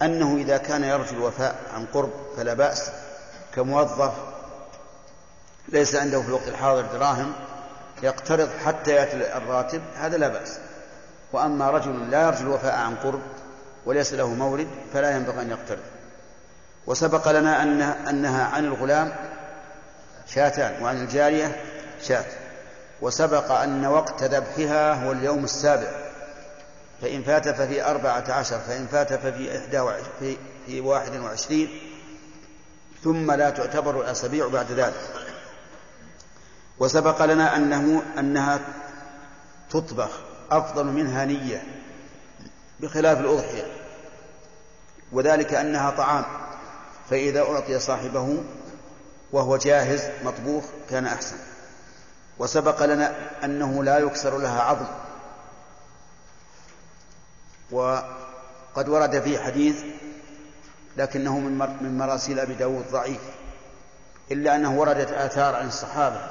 أنه 0.01 0.37
إذا 0.37 0.57
كان 0.57 0.83
يرجو 0.83 1.15
الوفاء 1.15 1.55
عن 1.73 1.85
قرب 1.85 2.11
فلا 2.37 2.53
بأس 2.53 2.91
كموظف 3.55 4.13
ليس 5.67 5.95
عنده 5.95 6.21
في 6.21 6.27
الوقت 6.27 6.47
الحاضر 6.47 6.81
دراهم 6.81 7.33
يقترض 8.03 8.49
حتى 8.65 8.91
يأتي 8.91 9.37
الراتب 9.37 9.81
هذا 9.95 10.17
لا 10.17 10.27
بأس. 10.27 10.59
وأما 11.33 11.69
رجل 11.69 12.11
لا 12.11 12.27
يرجو 12.27 12.41
الوفاء 12.41 12.75
عن 12.75 12.95
قرب 12.95 13.21
وليس 13.85 14.13
له 14.13 14.27
مورد 14.27 14.67
فلا 14.93 15.15
ينبغي 15.15 15.41
أن 15.41 15.49
يقترض. 15.49 15.83
وسبق 16.87 17.31
لنا 17.31 17.63
أنها, 17.63 18.09
أنها 18.09 18.45
عن 18.45 18.65
الغلام 18.65 19.15
شاتان 20.27 20.83
وعن 20.83 21.01
الجارية 21.01 21.61
شات. 22.01 22.25
وسبق 23.01 23.51
أن 23.51 23.85
وقت 23.85 24.23
ذبحها 24.23 24.93
هو 24.93 25.11
اليوم 25.11 25.43
السابع. 25.43 26.02
فإن 27.03 27.23
فات 27.23 27.49
ففي 27.49 27.85
أربعة 27.85 28.31
عشر 28.31 28.59
فإن 28.59 28.87
فات 28.87 29.13
ففي 29.13 29.57
إحدى 29.57 30.01
في, 30.19 30.37
في 30.65 30.79
واحد 30.79 31.17
وعشرين 31.17 31.69
ثم 33.03 33.31
لا 33.31 33.49
تعتبر 33.49 34.01
الأسابيع 34.01 34.47
بعد 34.47 34.71
ذلك. 34.71 34.93
وسبق 36.79 37.25
لنا 37.25 37.55
أنه 37.55 38.03
أنها 38.19 38.59
تطبخ 39.69 40.09
أفضل 40.51 40.85
منها 40.85 41.25
نية 41.25 41.63
بخلاف 42.79 43.19
الأضحية 43.19 43.65
وذلك 45.11 45.53
أنها 45.53 45.89
طعام 45.89 46.25
فإذا 47.09 47.41
أعطي 47.41 47.79
صاحبه 47.79 48.43
وهو 49.31 49.57
جاهز 49.57 50.01
مطبوخ 50.23 50.63
كان 50.89 51.05
أحسن. 51.05 51.37
وسبق 52.39 52.85
لنا 52.85 53.15
أنه 53.43 53.83
لا 53.83 53.99
يكسر 53.99 54.37
لها 54.37 54.61
عظم. 54.61 55.02
وقد 57.73 58.89
ورد 58.89 59.19
فيه 59.19 59.39
حديث 59.39 59.83
لكنه 60.97 61.39
من 61.39 61.57
من 61.81 61.97
مراسيل 61.97 62.39
أبي 62.39 62.53
داود 62.53 62.85
ضعيف 62.91 63.21
إلا 64.31 64.55
أنه 64.55 64.79
وردت 64.79 65.11
آثار 65.11 65.55
عن 65.55 65.67
الصحابة 65.67 66.21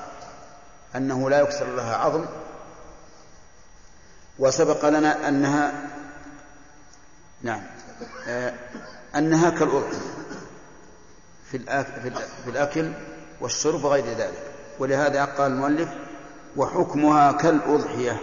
أنه 0.96 1.30
لا 1.30 1.40
يكسر 1.40 1.66
لها 1.76 1.96
عظم 1.96 2.24
وسبق 4.38 4.88
لنا 4.88 5.28
أنها 5.28 5.72
نعم 7.42 7.62
آه، 8.28 8.54
أنها 9.16 9.50
كالأضحية 9.50 9.98
في 11.50 11.56
الأكل, 11.56 12.12
في 12.44 12.50
الأكل 12.50 12.92
والشرب 13.40 13.84
وغير 13.84 14.04
ذلك 14.04 14.42
ولهذا 14.78 15.24
قال 15.24 15.52
المؤلف 15.52 15.88
وحكمها 16.56 17.32
كالأضحية. 17.32 18.20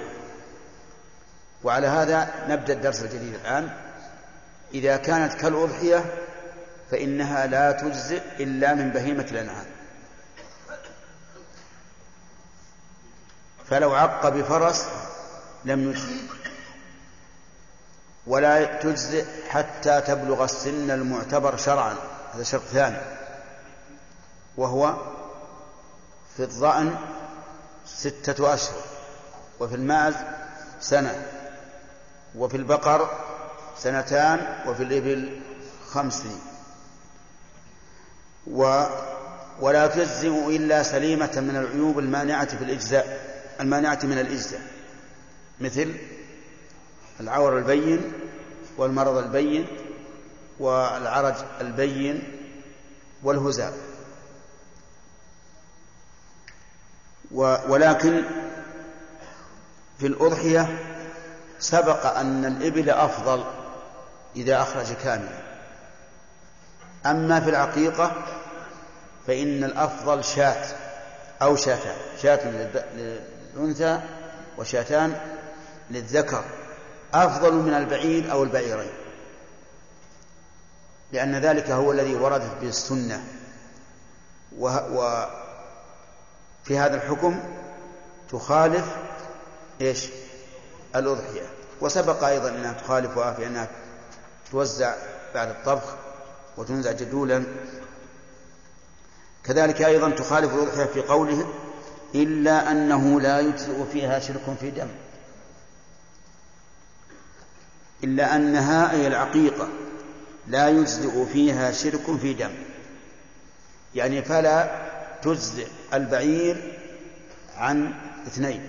وعلى 1.63 1.87
هذا 1.87 2.33
نبدأ 2.47 2.73
الدرس 2.73 3.01
الجديد 3.01 3.33
الآن. 3.33 3.69
إذا 4.73 4.97
كانت 4.97 5.33
كالأضحية 5.33 6.05
فإنها 6.91 7.45
لا 7.45 7.71
تجزئ 7.71 8.21
إلا 8.39 8.73
من 8.73 8.89
بهيمة 8.89 9.27
الأنعام. 9.31 9.65
فلو 13.69 13.95
عق 13.95 14.29
بفرس 14.29 14.85
لم 15.65 15.89
يجزئ 15.89 16.21
ولا 18.27 18.79
تجزئ 18.79 19.25
حتى 19.49 20.01
تبلغ 20.01 20.43
السن 20.43 20.91
المعتبر 20.91 21.57
شرعا. 21.57 21.95
هذا 22.33 22.43
شرط 22.43 22.61
ثاني. 22.61 22.97
وهو 24.57 24.95
في 26.37 26.43
الظأن 26.43 26.95
ستة 27.85 28.53
أشهر 28.53 28.81
وفي 29.59 29.75
الماعز 29.75 30.15
سنة. 30.81 31.38
وفي 32.35 32.57
البقر 32.57 33.09
سنتان 33.77 34.63
وفي 34.67 34.83
الإبل 34.83 35.39
خمس. 35.87 36.13
سنين 36.13 36.39
و 38.47 38.83
ولا 39.59 39.87
تجزئ 39.87 40.55
إلا 40.55 40.83
سليمة 40.83 41.31
من 41.35 41.55
العيوب 41.55 41.99
المانعة 41.99 42.57
في 42.57 42.63
الإجزاء 42.63 43.29
المانعة 43.59 43.99
من 44.03 44.19
الإجزاء. 44.19 44.61
مثل 45.61 45.95
العور 47.19 47.57
البين 47.57 48.13
والمرض 48.77 49.17
البين 49.17 49.67
والعرج 50.59 51.35
البين 51.61 52.23
والهزال 53.23 53.73
ولكن 57.31 58.23
في 59.99 60.07
الأضحية 60.07 60.88
سبق 61.59 62.05
أن 62.05 62.45
الإبل 62.45 62.89
أفضل 62.89 63.43
إذا 64.35 64.61
أخرج 64.61 64.93
كاملا. 64.93 65.39
أما 67.05 67.39
في 67.39 67.49
العقيقة 67.49 68.11
فإن 69.27 69.63
الأفضل 69.63 70.23
شاة 70.23 70.65
أو 71.41 71.55
شاتان 71.55 71.95
شاة 72.21 72.39
للأنثى 73.55 74.01
وشاتان 74.57 75.19
للذكر. 75.89 76.43
أفضل 77.13 77.53
من 77.53 77.73
البعير 77.73 78.31
أو 78.31 78.43
البعيرين 78.43 78.91
لأن 81.11 81.35
ذلك 81.35 81.69
هو 81.69 81.91
الذي 81.91 82.15
وردت 82.15 82.51
به 82.61 82.67
السنة. 82.67 83.23
وفي 84.57 85.27
هذا 86.69 86.95
الحكم 86.95 87.39
تخالف 88.31 88.85
إيش؟ 89.81 90.05
الأضحية. 90.95 91.49
وسبق 91.81 92.23
أيضا 92.23 92.49
أنها 92.49 92.73
تخالفها 92.73 93.33
في 93.33 93.47
أنها 93.47 93.67
توزع 94.51 94.95
بعد 95.35 95.49
الطبخ 95.49 95.95
وتنزع 96.57 96.91
جدولا. 96.91 97.43
كذلك 99.43 99.81
أيضا 99.81 100.09
تخالف 100.09 100.53
الأضحية 100.53 100.85
في 100.85 101.01
قوله 101.01 101.53
إلا 102.15 102.71
أنه 102.71 103.21
لا 103.21 103.39
يجزئ 103.39 103.85
فيها 103.91 104.19
شرك 104.19 104.57
في 104.59 104.71
دم. 104.71 104.87
إلا 108.03 108.35
أنها 108.35 108.91
أي 108.91 109.07
العقيقة 109.07 109.67
لا 110.47 110.69
يجزئ 110.69 111.25
فيها 111.25 111.71
شرك 111.71 112.17
في 112.21 112.33
دم. 112.33 112.51
يعني 113.95 114.21
فلا 114.21 114.89
تجزئ 115.21 115.67
البعير 115.93 116.77
عن 117.57 117.93
اثنين 118.27 118.67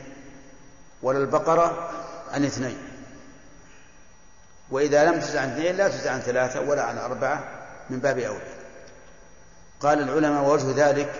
ولا 1.03 1.19
البقرة 1.19 1.91
عن 2.31 2.45
اثنين. 2.45 2.79
وإذا 4.71 5.05
لم 5.05 5.21
تجزع 5.21 5.41
عن 5.41 5.51
اثنين 5.51 5.77
لا 5.77 5.89
تجزع 5.89 6.13
عن 6.13 6.21
ثلاثة 6.21 6.61
ولا 6.61 6.83
عن 6.83 6.99
أربعة 6.99 7.45
من 7.91 7.99
باب 7.99 8.19
أولى 8.19 8.55
قال 9.81 10.03
العلماء 10.03 10.43
ووجه 10.43 10.89
ذلك 10.89 11.13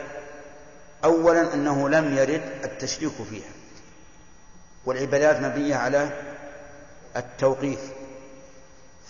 أولا 1.05 1.55
أنه 1.55 1.89
لم 1.89 2.17
يرد 2.17 2.43
التشريك 2.65 3.13
فيها. 3.31 3.51
والعبادات 4.85 5.41
مبنية 5.41 5.77
على 5.77 6.11
التوقيف. 7.17 7.81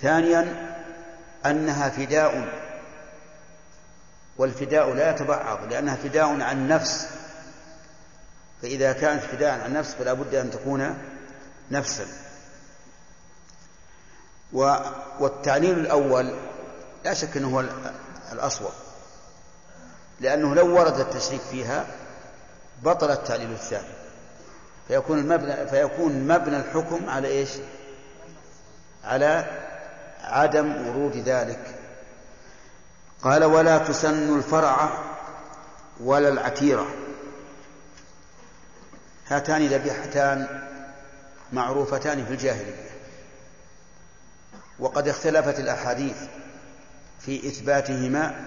ثانيا 0.03 0.74
أنها 1.46 1.88
فداء 1.88 2.48
والفداء 4.36 4.94
لا 4.94 5.11
يتبعض 5.11 5.72
لأنها 5.72 5.96
فداء 5.96 6.40
عن 6.40 6.68
نفس. 6.68 7.09
فإذا 8.62 8.92
كانت 8.92 9.22
فداء 9.22 9.61
عن 9.61 9.72
نفس 9.72 9.94
فلا 9.94 10.12
بد 10.12 10.34
أن 10.34 10.51
تكون 10.51 10.98
نفسا. 11.70 12.06
والتعليل 15.20 15.78
الأول 15.78 16.34
لا 17.04 17.14
شك 17.14 17.36
أنه 17.36 17.56
هو 17.56 17.64
الأصوب. 18.32 18.70
لأنه 20.20 20.54
لو 20.54 20.78
ورد 20.78 21.00
التشريك 21.00 21.40
فيها 21.40 21.86
بطل 22.82 23.10
التعليل 23.10 23.52
الثاني. 23.52 23.94
فيكون 24.88 25.18
المبنى 25.18 25.66
فيكون 25.66 26.28
مبنى 26.28 26.56
الحكم 26.56 27.10
على 27.10 27.28
إيش؟ 27.28 27.50
على 29.04 29.44
عدم 30.22 30.88
ورود 30.88 31.16
ذلك. 31.16 31.74
قال 33.22 33.44
ولا 33.44 33.78
تسن 33.78 34.38
الفرع 34.38 34.90
ولا 36.00 36.28
العتيرة. 36.28 36.86
هاتان 39.28 39.66
ذبيحتان 39.66 40.69
معروفتان 41.53 42.24
في 42.24 42.32
الجاهلية. 42.32 42.90
وقد 44.78 45.09
اختلفت 45.09 45.59
الأحاديث 45.59 46.16
في 47.20 47.48
إثباتهما 47.48 48.44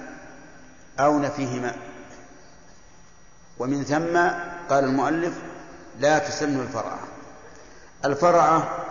أو 0.99 1.19
نفيهما. 1.19 1.75
ومن 3.59 3.83
ثم 3.83 4.17
قال 4.69 4.83
المؤلف 4.83 5.33
لا 5.99 6.19
تسن 6.19 6.59
الفرعة 6.59 6.99
الفرعة 8.05 8.85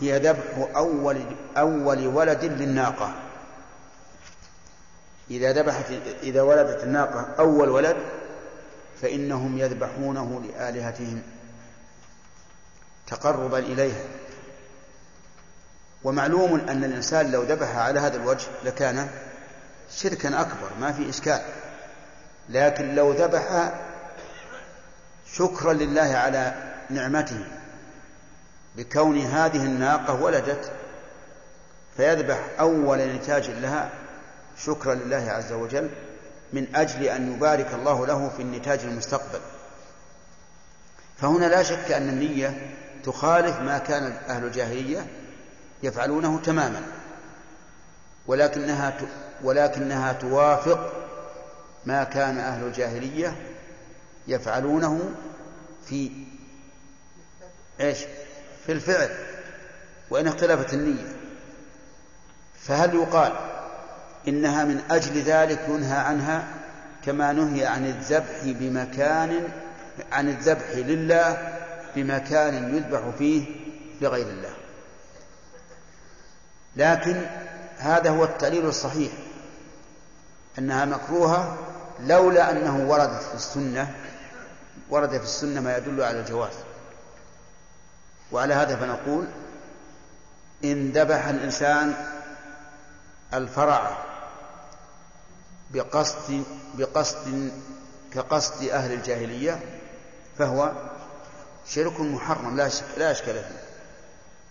هي 0.00 0.18
ذبح 0.18 0.68
أول 0.76 1.36
أول 1.56 2.06
ولد 2.06 2.44
للناقة. 2.44 3.14
إذا 5.30 5.52
ذبحت 5.52 5.84
إذا 6.22 6.42
ولدت 6.42 6.84
الناقة 6.84 7.34
أول 7.38 7.68
ولد 7.68 7.96
فإنهم 9.02 9.58
يذبحونه 9.58 10.42
لآلهتهم. 10.44 11.22
تقربا 13.06 13.58
إليها 13.58 14.04
ومعلوم 16.04 16.60
أن 16.68 16.84
الإنسان 16.84 17.30
لو 17.30 17.42
ذبح 17.42 17.76
على 17.76 18.00
هذا 18.00 18.16
الوجه 18.16 18.46
لكان 18.64 19.08
شركا 19.90 20.40
أكبر 20.40 20.70
ما 20.80 20.92
في 20.92 21.10
إشكال. 21.10 21.40
لكن 22.48 22.94
لو 22.94 23.12
ذبح 23.12 23.72
شكرا 25.32 25.72
لله 25.72 26.16
على 26.16 26.54
نعمته 26.90 27.44
بكون 28.76 29.18
هذه 29.18 29.64
الناقة 29.64 30.22
ولدت 30.22 30.72
فيذبح 31.96 32.38
أول 32.60 32.98
نتاج 32.98 33.50
لها 33.50 33.90
شكرا 34.58 34.94
لله 34.94 35.30
عز 35.30 35.52
وجل 35.52 35.90
من 36.52 36.76
أجل 36.76 37.02
أن 37.02 37.32
يبارك 37.32 37.74
الله 37.74 38.06
له 38.06 38.28
في 38.36 38.42
النتاج 38.42 38.80
المستقبل. 38.80 39.40
فهنا 41.16 41.46
لا 41.46 41.62
شك 41.62 41.92
أن 41.92 42.08
النية 42.08 42.76
تخالف 43.04 43.60
ما 43.60 43.78
كان 43.78 44.12
أهل 44.28 44.44
الجاهلية 44.44 45.06
يفعلونه 45.82 46.40
تماما 46.44 46.82
ولكنها 48.26 48.96
ولكنها 49.42 50.12
توافق 50.12 50.92
ما 51.86 52.04
كان 52.04 52.38
أهل 52.38 52.66
الجاهلية 52.66 53.36
يفعلونه 54.28 55.10
في 55.86 56.10
إيش؟ 57.80 57.98
في 58.66 58.72
الفعل 58.72 59.08
وإن 60.10 60.26
اختلفت 60.26 60.74
النية 60.74 61.16
فهل 62.60 62.94
يقال 62.94 63.32
إنها 64.28 64.64
من 64.64 64.80
أجل 64.90 65.22
ذلك 65.22 65.60
ينهى 65.68 65.98
عنها 65.98 66.44
كما 67.04 67.32
نهي 67.32 67.66
عن 67.66 67.86
الذبح 67.86 68.40
بمكان 68.44 69.48
عن 70.12 70.28
الذبح 70.28 70.70
لله 70.74 71.53
بمكان 71.96 72.74
يذبح 72.76 73.00
فيه 73.18 73.46
لغير 74.00 74.26
الله. 74.28 74.54
لكن 76.76 77.26
هذا 77.78 78.10
هو 78.10 78.24
التعليل 78.24 78.66
الصحيح 78.66 79.12
أنها 80.58 80.84
مكروهة 80.84 81.58
لولا 82.00 82.50
أنه 82.50 82.90
وردت 82.90 83.22
في 83.22 83.34
السنة 83.34 83.94
ورد 84.90 85.10
في 85.18 85.24
السنة 85.24 85.60
ما 85.60 85.76
يدل 85.76 86.02
على 86.02 86.20
الجواز. 86.20 86.54
وعلى 88.32 88.54
هذا 88.54 88.76
فنقول 88.76 89.26
إن 90.64 90.90
ذبح 90.90 91.26
الإنسان 91.26 91.94
الفرع 93.34 93.96
بقصد 95.70 96.44
بقصد 96.74 97.52
كقصد 98.12 98.64
أهل 98.68 98.92
الجاهلية 98.92 99.60
فهو 100.38 100.72
شرك 101.66 102.00
محرم 102.00 102.56
لا 102.56 102.70
لا 102.96 103.10
أشكال 103.10 103.34
فيه. 103.34 103.64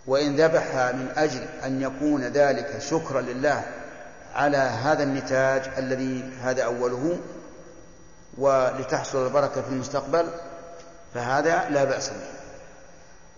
وإن 0.06 0.36
ذبح 0.36 0.74
من 0.74 1.12
أجل 1.16 1.46
أن 1.64 1.82
يكون 1.82 2.22
ذلك 2.22 2.78
شكرا 2.78 3.20
لله 3.20 3.64
على 4.34 4.56
هذا 4.56 5.02
النتاج 5.02 5.62
الذي 5.78 6.30
هذا 6.42 6.62
أوله 6.64 7.18
ولتحصل 8.38 9.26
البركة 9.26 9.62
في 9.62 9.68
المستقبل 9.68 10.30
فهذا 11.14 11.68
لا 11.70 11.84
بأس 11.84 12.08
به. 12.08 12.26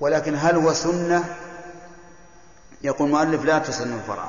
ولكن 0.01 0.35
هل 0.37 0.57
هو 0.57 0.73
سنة؟ 0.73 1.25
يقول 2.83 3.09
المؤلف 3.09 3.45
لا 3.45 3.59
تسن 3.59 3.95
الفرع. 3.95 4.29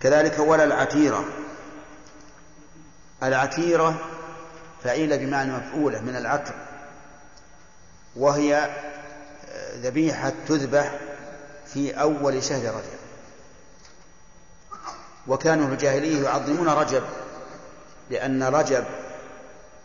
كذلك 0.00 0.38
ولا 0.38 0.64
العتيرة. 0.64 1.24
العتيرة 3.22 3.94
فعيلة 4.84 5.16
بمعنى 5.16 5.52
مفعولة 5.52 6.00
من 6.00 6.16
العتر. 6.16 6.54
وهي 8.16 8.70
ذبيحة 9.74 10.32
تذبح 10.48 10.98
في 11.66 12.00
أول 12.00 12.44
شهر 12.44 12.74
رجب. 12.74 12.98
وكانوا 15.26 15.66
في 15.66 15.72
الجاهلية 15.72 16.24
يعظمون 16.24 16.68
رجب 16.68 17.02
لأن 18.10 18.42
رجب 18.42 18.84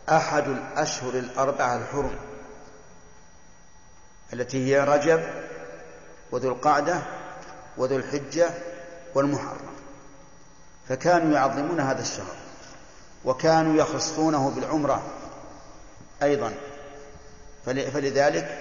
أحد 0.08 0.48
الأشهر 0.48 1.14
الأربعة 1.14 1.76
الحرم 1.76 2.16
التي 4.32 4.66
هي 4.66 4.84
رجب 4.84 5.24
وذو 6.32 6.48
القعدة 6.48 7.02
وذو 7.76 7.96
الحجة 7.96 8.50
والمحرم. 9.14 9.74
فكانوا 10.88 11.34
يعظمون 11.34 11.80
هذا 11.80 12.02
الشهر 12.02 12.36
وكانوا 13.24 13.76
يخصونه 13.76 14.50
بالعمرة 14.50 15.02
أيضا. 16.22 16.54
فلذلك 17.64 18.58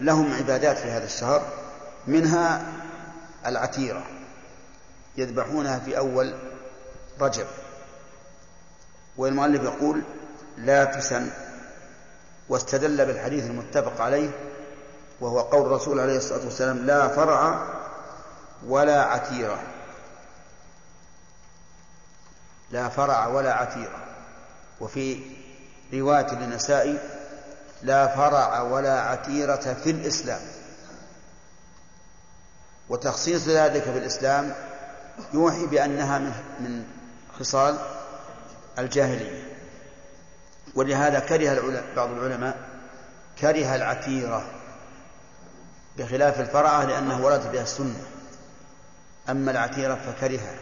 لهم 0.00 0.32
عبادات 0.32 0.78
في 0.78 0.90
هذا 0.90 1.04
الشهر 1.04 1.42
منها 2.06 2.66
العتيرة 3.46 4.04
يذبحونها 5.16 5.78
في 5.78 5.98
أول 5.98 6.34
رجب. 7.20 7.46
والمؤلف 9.16 9.62
يقول 9.62 10.02
لا 10.56 10.84
تسن. 10.84 11.30
واستدل 12.48 13.06
بالحديث 13.06 13.44
المتفق 13.44 14.00
عليه 14.00 14.30
وهو 15.20 15.40
قول 15.40 15.66
الرسول 15.66 16.00
عليه 16.00 16.16
الصلاة 16.16 16.44
والسلام 16.44 16.78
لا 16.78 17.08
فرع 17.08 17.68
ولا 18.66 19.02
عتيرة. 19.02 19.62
لا 22.70 22.88
فرع 22.88 23.26
ولا 23.26 23.54
عتيرة. 23.54 24.04
وفي 24.80 25.20
رواية 25.92 26.34
للنسائي 26.34 26.98
لا 27.84 28.16
فرع 28.16 28.62
ولا 28.62 29.00
عتيرة 29.00 29.76
في 29.84 29.90
الإسلام. 29.90 30.40
وتخصيص 32.88 33.48
ذلك 33.48 33.88
بالإسلام 33.88 34.54
يوحي 35.34 35.66
بأنها 35.66 36.18
من 36.60 36.84
خصال 37.38 37.78
الجاهلية. 38.78 39.44
ولهذا 40.74 41.18
كره 41.18 41.82
بعض 41.96 42.10
العلماء 42.10 42.56
كره 43.40 43.74
العتيرة 43.74 44.44
بخلاف 45.98 46.40
الفرعة 46.40 46.84
لأنه 46.84 47.24
ورد 47.24 47.52
بها 47.52 47.62
السنة. 47.62 48.02
أما 49.30 49.50
العتيرة 49.50 49.94
فكرهها 49.94 50.54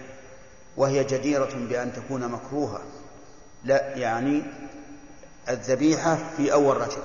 وهي 0.76 1.04
جديرة 1.04 1.54
بأن 1.54 1.92
تكون 1.92 2.28
مكروهة 2.28 2.80
لا 3.64 3.96
يعني 3.96 4.42
الذبيحة 5.48 6.18
في 6.36 6.52
أول 6.52 6.76
رجب 6.76 7.02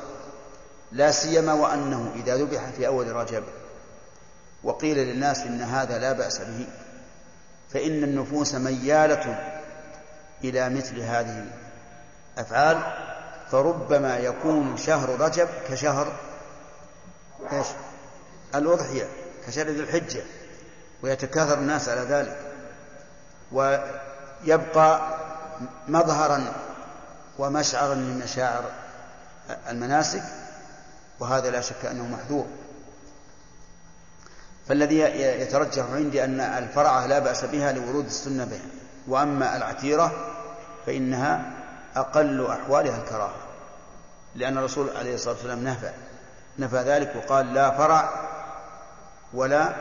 لا 0.92 1.12
سيما 1.12 1.54
وأنه 1.54 2.12
إذا 2.16 2.36
ذبح 2.36 2.70
في 2.78 2.88
أول 2.88 3.12
رجب 3.12 3.44
وقيل 4.64 4.98
للناس 4.98 5.40
إن 5.40 5.62
هذا 5.62 5.98
لا 6.00 6.14
بأس 6.14 6.40
به 6.40 6.68
فإن 7.70 8.04
النفوس 8.04 8.56
ميالة 8.56 9.54
إلى 10.44 10.70
مثل 10.70 11.00
هذه 11.00 11.46
الأفعال 12.38 12.82
فربما 13.52 14.18
يكون 14.18 14.78
شهر 14.78 15.20
رجب 15.20 15.48
كشهر 15.70 16.14
إيش؟ 17.52 17.68
الأضحية 18.56 19.08
كشهر 19.48 19.68
ذي 19.68 19.80
الحجة 19.80 20.24
ويتكاثر 21.02 21.60
الناس 21.60 21.90
على 21.90 22.02
ذلك 22.02 22.38
ويبقى 23.52 25.18
مظهرا 25.88 26.54
ومشعرا 27.40 27.96
من 27.96 28.20
مشاعر 28.24 28.64
المناسك 29.70 30.24
وهذا 31.20 31.50
لا 31.50 31.62
شك 31.62 31.86
أنه 31.86 32.08
محذور. 32.08 32.46
فالذي 34.68 35.00
يترجح 35.42 35.86
عندي 35.92 36.24
أن 36.24 36.40
الفرعة 36.40 37.06
لا 37.08 37.20
بأس 37.20 37.46
بها 37.46 37.72
لورود 37.72 38.06
السنة 38.06 38.46
بها 38.46 38.66
وأما 39.08 39.58
العتيرة 39.58 40.12
فإنها 40.86 41.54
أقل 41.96 42.46
أحوالها 42.46 42.98
الكراهة 42.98 43.36
لأن 44.36 44.58
الرسول 44.58 44.90
عليه 44.98 45.16
الصلاة 45.16 45.34
والسلام 45.34 45.64
نفى 45.64 45.92
نفى 46.60 46.78
ذلك 46.78 47.16
وقال 47.16 47.54
لا 47.54 47.72
فرع 47.72 48.10
ولا 49.34 49.76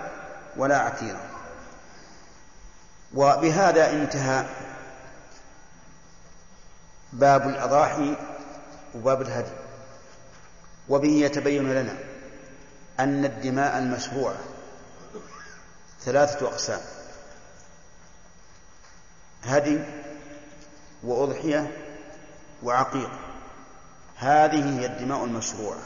ولا 0.57 0.79
عتيرة. 0.79 1.21
وبهذا 3.15 3.91
انتهى 3.91 4.45
باب 7.13 7.49
الأضاحي 7.49 8.17
وباب 8.95 9.23
الهدي. 9.23 9.53
وبه 10.89 11.09
يتبين 11.09 11.73
لنا 11.73 11.95
أن 13.01 13.25
الدماء 13.25 13.79
المشروعة 13.79 14.37
ثلاثة 16.01 16.47
أقسام 16.47 16.81
هدي 19.45 19.81
وأضحية 21.03 21.77
وعقيق. 22.63 23.11
هذه 24.17 24.81
هي 24.81 24.87
الدماء 24.87 25.25
المشروعة 25.25 25.79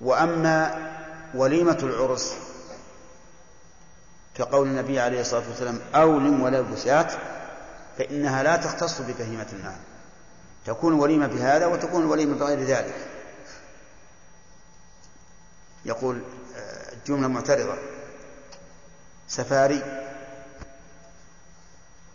وأما 0.00 0.86
وليمة 1.34 1.78
العرس 1.82 2.34
كقول 4.34 4.68
النبي 4.68 5.00
عليه 5.00 5.20
الصلاة 5.20 5.48
والسلام 5.48 5.80
أولم 5.94 6.42
ولا 6.42 6.60
بسات 6.60 7.12
فإنها 7.98 8.42
لا 8.42 8.56
تختص 8.56 9.00
ببهيمة 9.00 9.46
النعم 9.52 9.78
تكون 10.66 10.92
وليمة 10.92 11.26
بهذا 11.26 11.66
وتكون 11.66 12.04
وليمة 12.04 12.38
بغير 12.38 12.64
ذلك. 12.64 12.94
يقول 15.84 16.20
جملة 17.06 17.28
معترضة. 17.28 17.76
سفاري 19.28 19.82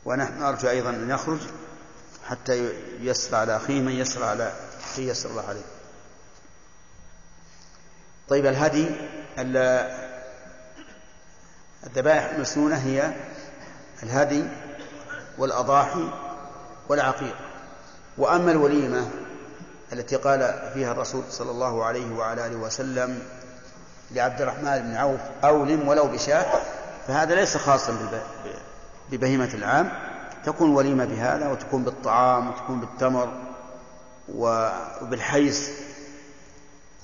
ونحن 0.06 0.40
نرجو 0.40 0.70
أيضا 0.70 0.90
أن 0.90 1.10
يخرج 1.10 1.40
حتى 2.28 2.74
يسر 3.00 3.36
على 3.36 3.56
أخيه 3.56 3.82
من 3.82 3.92
يسر 3.92 4.24
على 4.24 4.54
أخيه 4.84 5.12
يسر 5.12 5.30
الله 5.30 5.48
عليه. 5.48 5.66
طيب 8.30 8.46
الهدي 8.46 8.90
الذبائح 11.84 12.24
المسنونة 12.24 12.76
هي 12.78 13.14
الهدي 14.04 14.44
والأضاحي 15.42 16.10
والعقيق. 16.90 17.36
وأما 18.18 18.52
الوليمة 18.52 19.08
التي 19.94 20.16
قال 20.16 20.72
فيها 20.74 20.92
الرسول 20.92 21.24
صلى 21.30 21.52
الله 21.52 21.86
عليه 21.86 22.16
وعلى 22.16 22.48
آله 22.48 22.56
وسلم 22.56 23.20
لعبد 24.12 24.42
الرحمن 24.42 24.80
بن 24.80 24.96
عوف 24.96 25.20
أولم 25.44 25.88
ولو 25.88 26.08
بشاة 26.08 26.62
فهذا 27.08 27.36
ليس 27.36 27.58
خاصا 27.58 27.98
ببهيمة 29.12 29.50
العام. 29.54 29.92
تكون 30.46 30.70
وليمة 30.76 31.06
بهذا 31.06 31.50
وتكون 31.50 31.84
بالطعام 31.84 32.50
وتكون 32.50 32.80
بالتمر 32.80 33.34
وبالحيس 34.36 35.70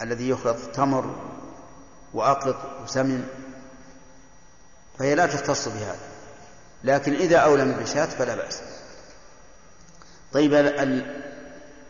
الذي 0.01 0.29
يخلط 0.29 0.57
تمر 0.73 1.15
وأقط 2.13 2.55
وسمن 2.83 3.27
فهي 4.99 5.15
لا 5.15 5.25
تختص 5.25 5.67
بهذا. 5.67 6.16
لكن 6.83 7.13
إذا 7.13 7.37
أولم 7.37 7.71
بشاة 7.71 8.05
فلا 8.05 8.35
بأس. 8.35 8.61
طيب 10.33 10.53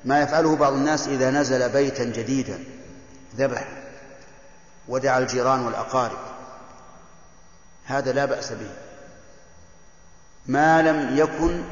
ما 0.05 0.21
يفعله 0.21 0.55
بعض 0.55 0.73
الناس 0.73 1.07
إذا 1.07 1.31
نزل 1.31 1.69
بيتا 1.69 2.03
جديدا 2.03 2.63
ذبح 3.35 3.67
ودعا 4.87 5.19
الجيران 5.19 5.65
والأقارب. 5.65 6.17
هذا 7.85 8.11
لا 8.11 8.25
بأس 8.25 8.51
به. 8.51 8.69
ما 10.45 10.81
لم 10.81 11.17
يكن 11.17 11.63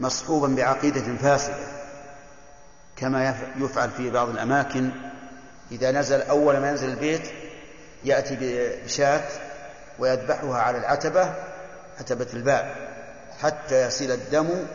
مصحوبا 0.00 0.48
بعقيدة 0.48 1.16
فاسدة 1.16 1.66
كما 2.96 3.34
يفعل 3.56 3.90
في 3.90 4.10
بعض 4.10 4.28
الأماكن. 4.28 4.90
إذا 5.72 5.90
نزل 5.90 6.22
أول 6.22 6.58
ما 6.58 6.70
ينزل 6.70 6.88
البيت 6.88 7.22
يأتي 8.04 8.36
بشاة 8.84 9.28
ويذبحها 9.98 10.58
على 10.58 10.78
العتبة 10.78 11.34
عتبة 11.98 12.26
الباب 12.34 12.74
حتى 13.40 13.86
يصل 13.86 14.04
الدم 14.04 14.66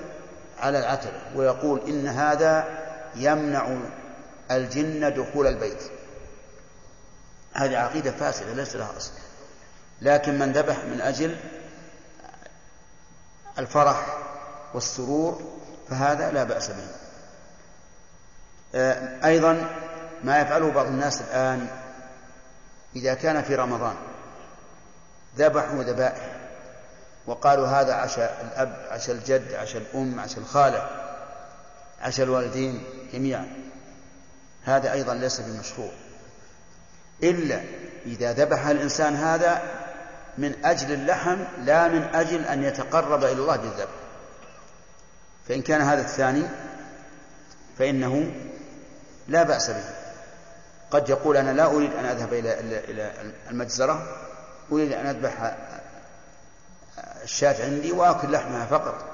على 0.60 0.80
العتبة 0.80 1.22
ويقول 1.36 1.90
إن 1.90 2.08
هذا 2.08 2.68
يمنع 3.16 3.78
الجن 4.52 5.14
دخول 5.14 5.48
البيت. 5.48 5.84
هذه 7.54 7.78
عقيدة 7.78 8.12
فاسدة 8.12 8.54
ليس 8.54 8.76
لها 8.76 8.98
أصل. 8.98 9.12
لكن 10.02 10.40
من 10.40 10.52
ذبح 10.52 10.86
من 10.86 11.02
أجل 11.02 11.38
الفرح 13.58 14.18
والسرور 14.74 15.60
فهذا 15.90 16.32
لا 16.32 16.44
بأس 16.44 16.68
به. 16.70 16.88
آه، 18.76 19.26
أيضا 19.26 19.70
ما 20.24 20.42
يفعله 20.42 20.72
بعض 20.72 20.86
الناس 20.86 21.22
الآن 21.22 21.68
إذا 22.96 23.14
كان 23.14 23.42
في 23.42 23.56
رمضان 23.56 23.96
ذبحوا 25.38 25.84
ذبائح 25.84 26.39
وقالوا 27.28 27.68
هذا 27.68 27.94
عشاء 27.94 28.52
الأب 28.52 28.88
عشاء 28.90 29.16
الجد 29.16 29.54
عشاء 29.54 29.82
الأم 29.82 30.20
عشاء 30.20 30.40
الخالة 30.40 30.90
عشاء 32.02 32.26
الوالدين 32.26 32.84
جميعا. 33.14 33.48
هذا 34.64 34.92
أيضا 34.92 35.14
ليس 35.14 35.42
بمشروع. 35.42 35.92
إلا 37.24 37.62
إذا 38.06 38.34
ذبح 38.34 38.68
الإنسان 38.68 39.16
هذا 39.16 39.62
من 40.38 40.66
أجل 40.66 40.92
اللحم 40.94 41.38
لا 41.64 41.88
من 41.88 42.04
أجل 42.04 42.46
أن 42.46 42.64
يتقرب 42.64 43.24
إلى 43.24 43.32
الله 43.32 43.56
بالذبح. 43.56 44.00
فإن 45.48 45.62
كان 45.62 45.82
هذا 45.82 46.02
الثاني 46.02 46.44
فإنه 47.78 48.32
لا 49.28 49.44
بأس 49.44 49.70
به. 49.70 50.00
قد 50.92 51.10
يقول 51.10 51.38
أنا 51.38 51.52
لا 51.52 51.66
أريد 51.66 51.94
أن 51.94 52.06
أذهب 52.06 52.34
إلى 52.34 52.60
إلى 52.60 53.12
المجزرة 53.50 54.08
أريد 54.72 54.94
أن 54.94 55.06
أذبح 55.06 55.58
الشاة 57.30 57.66
عندي 57.66 57.92
وآكل 57.92 58.32
لحمها 58.32 58.66
فقط. 58.66 59.06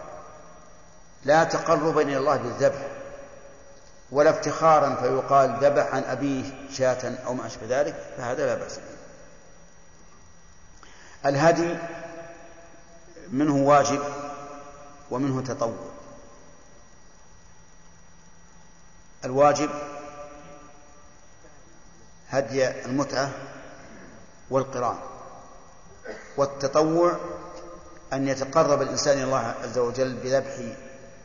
لا 1.25 1.43
تقربا 1.43 2.01
إلى 2.01 2.17
الله 2.17 2.37
بالذبح 2.37 2.87
ولا 4.11 4.29
افتخارا 4.29 4.95
فيقال 4.95 5.57
ذبح 5.61 5.95
عن 5.95 6.03
أبيه 6.03 6.43
شاة 6.71 7.15
أو 7.25 7.33
ما 7.33 7.47
أشبه 7.47 7.81
ذلك 7.81 7.95
فهذا 8.17 8.45
لا 8.45 8.55
بأس 8.55 8.77
به. 8.77 8.95
الهدي 11.29 11.77
منه 13.31 13.55
واجب 13.55 14.01
ومنه 15.11 15.41
تطوع. 15.41 15.89
الواجب 19.25 19.69
هدي 22.29 22.85
المتعة 22.85 23.31
والقران 24.49 24.97
والتطوع 26.37 27.15
أن 28.13 28.27
يتقرب 28.27 28.81
الإنسان 28.81 29.17
إلى 29.17 29.23
الله 29.23 29.55
عز 29.63 29.77
وجل 29.77 30.13
بذبح 30.13 30.53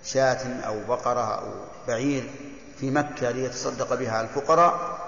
شاة 0.05 0.61
أو 0.67 0.81
بقرة 0.89 1.35
أو 1.35 1.53
بعير 1.89 2.31
في 2.79 2.91
مكة 2.91 3.31
ليتصدق 3.31 3.95
بها 3.95 4.21
الفقراء 4.21 4.99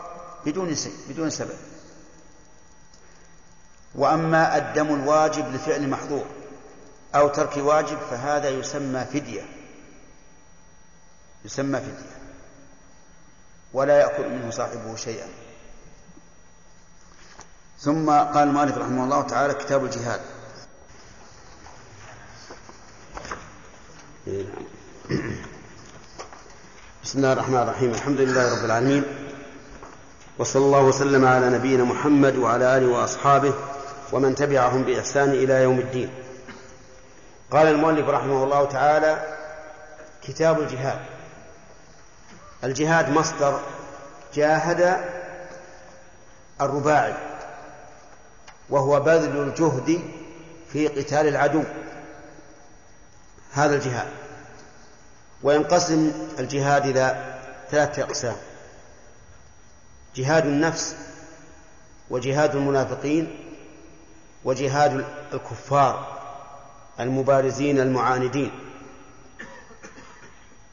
بدون 0.47 0.77
بدون 1.09 1.31
سبب. 1.31 1.59
وأما 3.94 4.57
الدم 4.57 4.94
الواجب 4.94 5.55
لفعل 5.55 5.89
محظور 5.89 6.27
أو 7.15 7.28
ترك 7.28 7.57
واجب 7.57 7.99
فهذا 8.11 8.49
يسمى 8.49 9.05
فدية. 9.05 9.43
يسمى 11.44 11.81
فدية. 11.81 12.12
ولا 13.73 14.01
يأكل 14.01 14.28
منه 14.28 14.51
صاحبه 14.51 14.97
شيئا. 14.97 15.28
ثم 17.81 18.11
قال 18.11 18.49
المؤلف 18.49 18.78
رحمه 18.78 19.05
الله 19.05 19.23
تعالى 19.23 19.55
كتاب 19.55 19.85
الجهاد. 19.85 20.20
بسم 24.23 24.39
الله 27.15 27.32
الرحمن 27.32 27.57
الرحيم. 27.57 27.90
الحمد 27.90 28.20
لله 28.20 28.59
رب 28.59 28.65
العالمين. 28.65 29.05
وصلى 30.39 30.65
الله 30.65 30.81
وسلم 30.81 31.24
على 31.24 31.51
نبينا 31.51 31.85
محمد 31.85 32.36
وعلى 32.36 32.77
آله 32.77 32.86
وأصحابه 32.86 33.55
ومن 34.12 34.35
تبعهم 34.35 34.82
بإحسان 34.82 35.31
إلى 35.31 35.62
يوم 35.62 35.78
الدين. 35.78 36.11
قال 37.51 37.66
المؤلف 37.66 38.09
رحمه 38.09 38.44
الله 38.44 38.65
تعالى 38.65 39.36
كتاب 40.23 40.61
الجهاد. 40.61 41.01
الجهاد 42.65 43.11
مصدر 43.11 43.61
جاهد 44.35 44.97
الرباعي 46.61 47.15
وهو 48.70 49.01
بذل 49.01 49.36
الجهد 49.36 50.01
في 50.73 50.89
قتال 50.89 51.27
العدو. 51.27 51.62
هذا 53.53 53.74
الجهاد 53.74 54.09
وينقسم 55.43 56.12
الجهاد 56.39 56.87
إلى 56.87 57.35
ثلاثة 57.70 58.03
أقسام 58.03 58.37
جهاد 60.16 60.47
النفس 60.47 60.97
وجهاد 62.11 62.57
المنافقين 62.57 63.39
وجهاد 64.45 65.05
الكفار 65.33 66.23
المبارزين 67.01 67.81
المعاندين. 67.81 68.51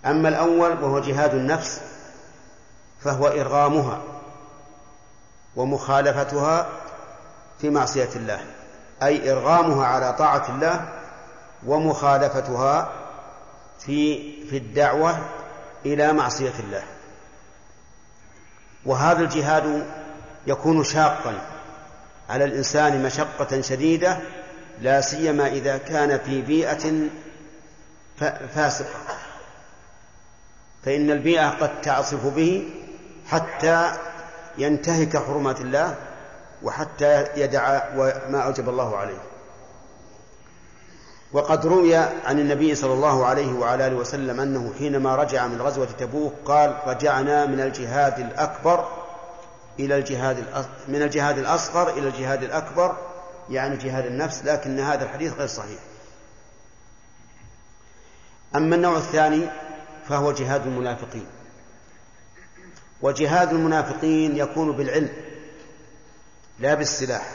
أما 0.05 0.29
الأول 0.29 0.83
وهو 0.83 0.99
جهاد 0.99 1.33
النفس 1.33 1.81
فهو 3.01 3.27
إرغامها 3.27 4.01
ومخالفتها 5.55 6.69
في 7.59 7.69
معصية 7.69 8.09
الله 8.15 8.39
أي 9.03 9.31
إرغامها 9.31 9.85
على 9.85 10.13
طاعة 10.13 10.49
الله 10.49 10.98
ومخالفتها 11.65 12.91
في 13.79 14.19
في 14.49 14.57
الدعوة 14.57 15.17
إلى 15.85 16.13
معصية 16.13 16.53
الله. 16.59 16.83
وهذا 18.85 19.19
الجهاد 19.19 19.85
يكون 20.47 20.83
شاقا 20.83 21.33
على 22.29 22.45
الإنسان 22.45 23.03
مشقة 23.03 23.61
شديدة 23.61 24.17
لا 24.81 25.01
سيما 25.01 25.47
إذا 25.47 25.77
كان 25.77 26.19
في 26.19 26.41
بيئة 26.41 27.07
ف- 28.19 28.23
فاسق 28.55 28.87
فإن 30.85 31.11
البيئة 31.11 31.49
قد 31.49 31.81
تعصف 31.81 32.25
به 32.25 32.69
حتى 33.27 33.91
ينتهك 34.57 35.17
حرمات 35.17 35.61
الله 35.61 35.95
وحتى 36.63 37.25
يدع 37.35 37.81
ما 38.29 38.39
أوجب 38.45 38.69
الله 38.69 38.97
عليه. 38.97 39.17
وقد 41.33 41.65
روي 41.65 41.95
عن 41.95 42.39
النبي 42.39 42.75
صلى 42.75 42.93
الله 42.93 43.25
عليه 43.25 43.53
وعلى 43.53 43.87
آله 43.87 43.95
وسلم 43.95 44.39
أنه 44.39 44.73
حينما 44.79 45.15
رجع 45.15 45.47
من 45.47 45.61
غزوة 45.61 45.87
تبوك 45.99 46.33
قال 46.45 46.77
رجعنا 46.85 47.45
من 47.45 47.59
الجهاد 47.59 48.19
الأكبر 48.19 48.87
إلى 49.79 49.97
الجهاد 49.97 50.65
من 50.87 51.01
الجهاد 51.01 51.37
الأصغر 51.37 51.89
إلى 51.89 52.07
الجهاد 52.07 52.43
الأكبر 52.43 52.97
يعني 53.49 53.77
جهاد 53.77 54.05
النفس 54.05 54.45
لكن 54.45 54.79
هذا 54.79 55.03
الحديث 55.03 55.33
غير 55.33 55.47
صحيح. 55.47 55.79
أما 58.55 58.75
النوع 58.75 58.97
الثاني 58.97 59.41
فهو 60.07 60.31
جهاد 60.31 60.67
المنافقين. 60.67 61.25
وجهاد 63.01 63.49
المنافقين 63.49 64.37
يكون 64.37 64.71
بالعلم 64.71 65.09
لا 66.59 66.73
بالسلاح 66.73 67.29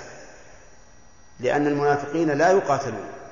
لأن 1.41 1.67
المنافقين 1.67 2.31
لا 2.31 2.51
يقاتلون. 2.51 3.24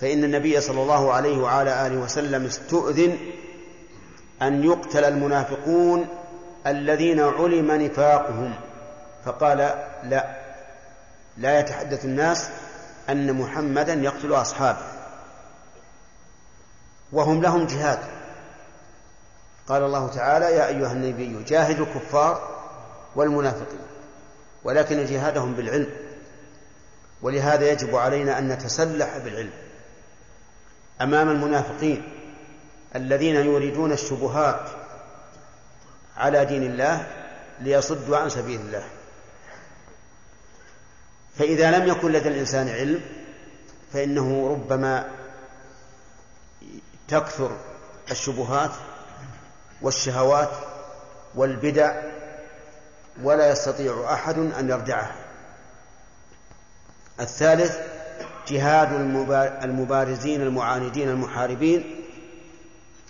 فإن 0.00 0.24
النبي 0.24 0.60
صلى 0.60 0.82
الله 0.82 1.12
عليه 1.12 1.38
وعلى 1.38 1.86
آله 1.86 1.96
وسلم 1.96 2.46
استؤذن 2.46 3.18
أن 4.42 4.64
يقتل 4.64 5.04
المنافقون 5.04 6.06
الذين 6.66 7.20
علم 7.20 7.72
نفاقهم. 7.72 8.54
فقال 9.24 9.58
لا 10.02 10.36
لا 11.36 11.60
يتحدث 11.60 12.04
الناس 12.04 12.48
أن 13.08 13.32
محمدا 13.32 13.94
يقتل 13.94 14.32
أصحابه. 14.32 14.86
وهم 17.12 17.42
لهم 17.42 17.66
جهاد. 17.66 17.98
قال 19.68 19.82
الله 19.82 20.08
تعالى 20.08 20.44
يا 20.44 20.66
أيها 20.66 20.92
النبي 20.92 21.42
جاهد 21.42 21.80
الكفار 21.80 22.56
والمنافقين 23.16 23.78
ولكن 24.64 25.04
جهادهم 25.04 25.54
بالعلم. 25.54 25.90
ولهذا 27.22 27.70
يجب 27.70 27.96
علينا 27.96 28.38
أن 28.38 28.48
نتسلح 28.48 29.18
بالعلم. 29.18 29.65
أمام 31.00 31.30
المنافقين 31.30 32.02
الذين 32.96 33.34
يريدون 33.34 33.92
الشبهات 33.92 34.68
على 36.16 36.44
دين 36.44 36.62
الله 36.62 37.06
ليصدوا 37.60 38.16
عن 38.16 38.28
سبيل 38.28 38.60
الله. 38.60 38.84
فإذا 41.38 41.78
لم 41.78 41.88
يكن 41.88 42.12
لدى 42.12 42.28
الإنسان 42.28 42.68
علم 42.68 43.00
فإنه 43.92 44.50
ربما 44.50 45.10
تكثر 47.08 47.56
الشبهات 48.10 48.70
والشهوات 49.82 50.50
والبدع 51.34 52.02
ولا 53.22 53.50
يستطيع 53.50 54.12
أحد 54.12 54.38
أن 54.38 54.70
يردعها 54.70 55.14
الثالث 57.20 57.78
جهاد 58.48 58.92
المبارزين 59.64 60.42
المعاندين 60.42 61.08
المحاربين 61.08 62.04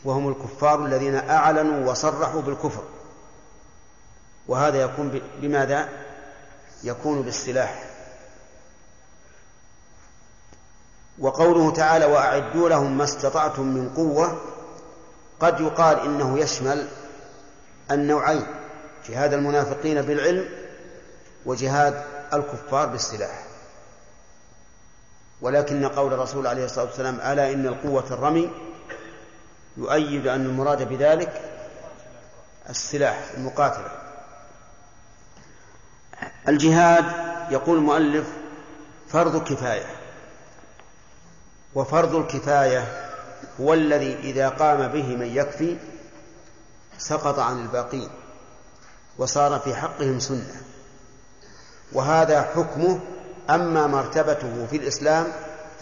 وهم 0.05 0.29
الكفار 0.29 0.87
الذين 0.87 1.15
أعلنوا 1.15 1.91
وصرحوا 1.91 2.43
بالكفر. 2.43 2.83
وهذا 4.49 4.83
يكون 4.83 5.21
بماذا؟ 5.41 5.89
يكون 6.85 7.23
بالسلاح. 7.23 7.85
وقوله 11.19 11.73
تعالى 11.73 12.05
وأعدوا 12.05 12.69
لهم 12.69 12.99
ما 12.99 13.05
استطعتم 13.05 13.63
من 13.63 13.89
قوة 13.89 14.41
قد 15.41 15.61
يقال 15.61 16.01
إنه 16.01 16.39
يشمل 16.39 16.89
النوعين 17.91 18.47
جهاد 19.09 19.33
المنافقين 19.33 20.03
بالعلم 20.03 20.49
وجهاد 21.47 22.05
الكفار 22.35 22.87
بالسلاح. 22.87 23.46
ولكن 25.41 25.89
قول 25.89 26.13
الرسول 26.13 26.47
عليه 26.47 26.65
الصلاة 26.65 26.85
والسلام 26.85 27.15
ألا 27.21 27.53
إن 27.53 27.67
القوة 27.67 28.05
الرمي 28.11 28.51
يؤيد 29.77 30.27
أن 30.27 30.47
المراد 30.47 30.89
بذلك 30.89 31.41
السلاح 32.71 33.31
المقاتلة. 33.37 33.91
الجهاد 36.49 37.05
يقول 37.51 37.79
المؤلف 37.79 38.27
فرض 39.09 39.45
كفاية 39.45 39.87
وفرض 41.75 42.15
الكفاية 42.15 43.11
هو 43.61 43.75
الذي 43.75 44.15
إذا 44.15 44.49
قام 44.49 44.89
به 44.89 45.17
من 45.17 45.27
يكفي 45.27 45.77
سقط 46.99 47.39
عن 47.39 47.63
الباقين 47.63 48.09
وصار 49.19 49.59
في 49.59 49.75
حقهم 49.75 50.21
سنة. 50.21 50.63
وهذا 51.93 52.43
حكمه 52.43 53.01
أما 53.51 53.87
مرتبته 53.87 54.67
في 54.71 54.77
الإسلام 54.77 55.27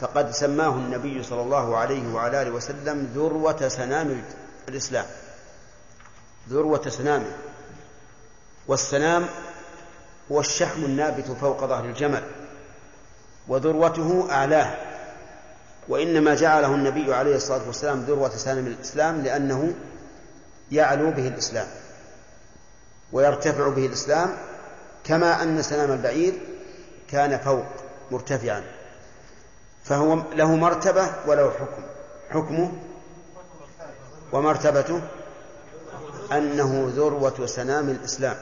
فقد 0.00 0.30
سماه 0.30 0.74
النبي 0.74 1.22
صلى 1.22 1.42
الله 1.42 1.76
عليه 1.76 2.14
وعلى 2.14 2.42
آله 2.42 2.50
وسلم 2.50 3.08
ذروة 3.14 3.68
سنام 3.68 4.22
الإسلام. 4.68 5.06
ذروة 6.48 6.88
سنامه 6.88 7.30
والسنام 8.68 9.26
هو 10.32 10.40
الشحم 10.40 10.84
النابت 10.84 11.30
فوق 11.40 11.64
ظهر 11.64 11.84
الجمل 11.84 12.22
وذروته 13.48 14.28
أعلاه 14.30 14.74
وإنما 15.88 16.34
جعله 16.34 16.74
النبي 16.74 17.14
عليه 17.14 17.36
الصلاة 17.36 17.66
والسلام 17.66 18.00
ذروة 18.00 18.36
سنام 18.36 18.66
الإسلام 18.66 19.20
لأنه 19.20 19.74
يعلو 20.72 21.10
به 21.10 21.28
الإسلام 21.28 21.66
ويرتفع 23.12 23.68
به 23.68 23.86
الإسلام 23.86 24.36
كما 25.04 25.42
أن 25.42 25.62
سنام 25.62 25.92
البعير 25.92 26.34
كان 27.10 27.39
فوق 27.39 27.66
مرتفعا. 28.10 28.62
فهو 29.85 30.14
له 30.14 30.56
مرتبة 30.56 31.14
وله 31.26 31.51
حكم. 31.51 31.82
حكمه 32.31 32.72
ومرتبته 34.32 35.02
أنه 36.32 36.93
ذروة 36.97 37.47
سنام 37.47 37.89
الإسلام. 37.90 38.36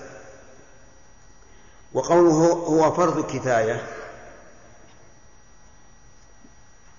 وقوله 1.92 2.52
هو 2.52 2.92
فرض 2.92 3.26
كفاية 3.36 3.86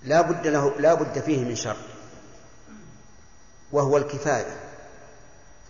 لا 0.03 0.22
بد 0.22 0.48
له 0.48 0.73
لا 0.80 0.94
بد 0.94 1.19
فيه 1.19 1.45
من 1.45 1.56
شرط 1.56 1.77
وهو 3.72 3.98
الكفاية. 3.98 4.60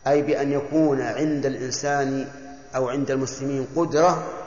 أي 0.08 0.22
بأن 0.22 0.52
يكون 0.52 1.02
عند 1.02 1.46
الإنسان 1.46 2.32
أو 2.76 2.90
عند 2.90 3.12
المسلمين 3.12 3.68
قدرة 3.76 4.43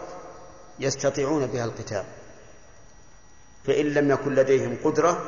يستطيعون 0.80 1.46
بها 1.46 1.64
القتال. 1.64 2.04
فإن 3.66 3.86
لم 3.86 4.10
يكن 4.10 4.34
لديهم 4.34 4.76
قدرة 4.84 5.24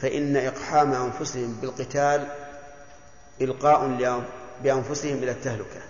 فإن 0.00 0.36
إقحام 0.36 0.92
أنفسهم 0.92 1.52
بالقتال 1.52 2.28
إلقاء 3.40 3.86
بأنفسهم 4.62 5.16
إلى 5.16 5.30
التهلكة. 5.30 5.80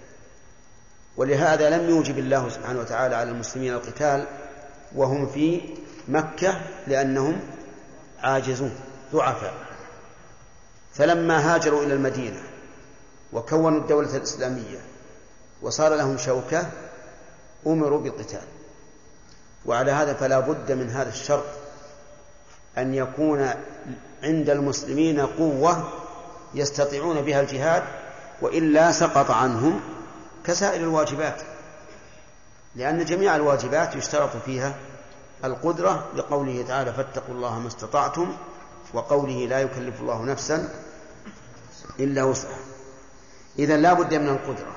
ولهذا 1.17 1.71
لم 1.71 1.91
يوجب 1.91 2.19
الله 2.19 2.49
سبحانه 2.49 2.81
وتعالى 2.81 3.15
على 3.15 3.31
المسلمين 3.31 3.73
القتال 3.73 4.27
وهم 4.95 5.27
في 5.27 5.61
مكة 6.09 6.61
لأنهم 6.87 7.41
عاجزون 8.23 8.75
ضعفاء. 9.13 9.55
فلما 10.95 11.55
هاجروا 11.55 11.83
إلى 11.83 11.95
المدينة 11.95 12.43
وكونوا 13.33 13.81
الدولة 13.81 14.17
الإسلامية 14.17 14.79
وصار 15.63 15.95
لهم 15.95 16.19
شوكة 16.19 16.71
أمروا 17.67 18.01
بالقتال 18.01 18.45
وعلى 19.67 19.91
هذا 19.91 20.15
فلا 20.15 20.41
بد 20.41 20.73
من 20.73 20.91
هذا 20.91 21.09
الشرط 21.09 21.45
أن 22.79 22.95
يكون 22.95 23.51
عند 24.23 24.51
المسلمين 24.51 25.21
قوة 25.21 25.89
يستطيعون 26.55 27.23
بها 27.23 27.41
الجهاد 27.41 27.83
وإلا 28.43 28.93
سقط 28.93 29.31
عنهم 29.31 29.81
كسائر 30.45 30.81
الواجبات. 30.81 31.43
لأن 32.77 33.05
جميع 33.05 33.37
الواجبات 33.37 33.97
يشترط 33.97 34.37
فيها 34.37 34.75
القدرة 35.45 36.09
لقوله 36.17 36.65
تعالى 36.69 36.93
فاتقوا 36.93 37.35
الله 37.35 37.59
ما 37.59 37.69
استطعتم 37.69 38.37
وقوله 38.95 39.47
لا 39.47 39.61
يكلف 39.61 40.01
الله 40.01 40.25
نفسا 40.25 40.69
إلا 42.01 42.25
وسعها. 42.25 42.59
إذا 43.59 43.77
لا 43.77 43.93
بد 43.93 44.15
من 44.15 44.29
القدرة. 44.29 44.73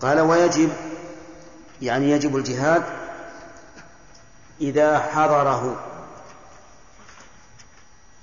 قال 0.00 0.20
ويجب 0.20 0.70
يعني 1.82 2.10
يجب 2.10 2.36
الجهاد 2.36 2.82
إذا 4.60 4.98
حضره. 4.98 5.76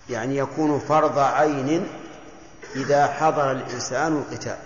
يعني 0.09 0.37
يكون 0.37 0.79
فرض 0.79 1.19
عين 1.19 1.87
إذا 2.75 3.07
حضر 3.07 3.51
الإنسان 3.51 4.17
القتال. 4.17 4.57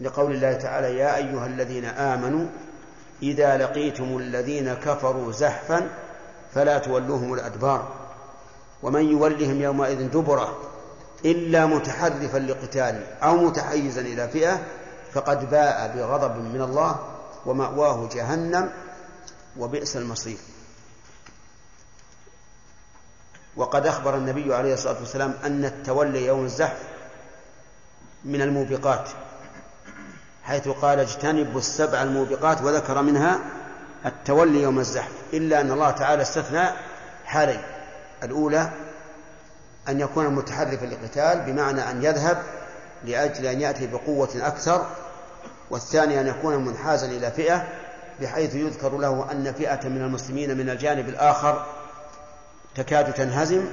لقول 0.00 0.32
الله 0.32 0.52
تعالى 0.52 0.98
يا 0.98 1.16
أيها 1.16 1.46
الذين 1.46 1.84
آمنوا 1.84 2.46
إذا 3.22 3.56
لقيتم 3.56 4.18
الذين 4.18 4.74
كفروا 4.74 5.32
زحفا 5.32 5.88
فلا 6.54 6.78
تولوهم 6.78 7.34
الأدبار. 7.34 7.88
ومن 8.82 9.10
يولهم 9.10 9.62
يومئذ 9.62 10.10
دبرة 10.10 10.58
إلا 11.24 11.66
متحرفا 11.66 12.38
لقتال 12.38 13.02
أو 13.22 13.36
متحيزا 13.36 14.00
إلى 14.00 14.28
فئة 14.28 14.60
فقد 15.14 15.50
باء 15.50 15.96
بغضب 15.96 16.36
من 16.36 16.62
الله 16.62 16.98
ومأواه 17.46 18.08
جهنم 18.12 18.70
وبئس 19.58 19.96
المصير. 19.96 20.38
وقد 23.56 23.86
أخبر 23.86 24.16
النبي 24.16 24.54
عليه 24.54 24.74
الصلاة 24.74 24.96
والسلام 25.00 25.34
أن 25.44 25.64
التولي 25.64 26.26
يوم 26.26 26.44
الزحف 26.44 26.78
من 28.24 28.42
الموبقات 28.42 29.08
حيث 30.44 30.68
قال 30.68 31.00
اجتنبوا 31.00 31.60
السبع 31.60 32.02
الموبقات 32.02 32.62
وذكر 32.62 33.02
منها 33.02 33.38
التولي 34.06 34.62
يوم 34.62 34.78
الزحف 34.78 35.12
إلا 35.32 35.60
أن 35.60 35.70
الله 35.70 35.90
تعالى 35.90 36.22
استثنى 36.22 36.64
حالين 37.24 37.62
الأولى 38.22 38.70
أن 39.88 40.00
يكون 40.00 40.26
متحرفا 40.26 40.86
للقتال 40.86 41.40
بمعنى 41.40 41.90
أن 41.90 42.04
يذهب 42.04 42.42
لأجل 43.04 43.46
أن 43.46 43.60
يأتي 43.60 43.86
بقوة 43.86 44.28
أكثر 44.36 44.86
والثاني 45.70 46.20
أن 46.20 46.26
يكون 46.26 46.64
منحازا 46.64 47.06
إلى 47.06 47.30
فئة 47.30 47.68
بحيث 48.20 48.54
يذكر 48.54 48.98
له 48.98 49.32
أن 49.32 49.52
فئة 49.52 49.88
من 49.88 50.02
المسلمين 50.02 50.56
من 50.56 50.70
الجانب 50.70 51.08
الآخر 51.08 51.66
تكاد 52.74 53.12
تنهزم 53.12 53.64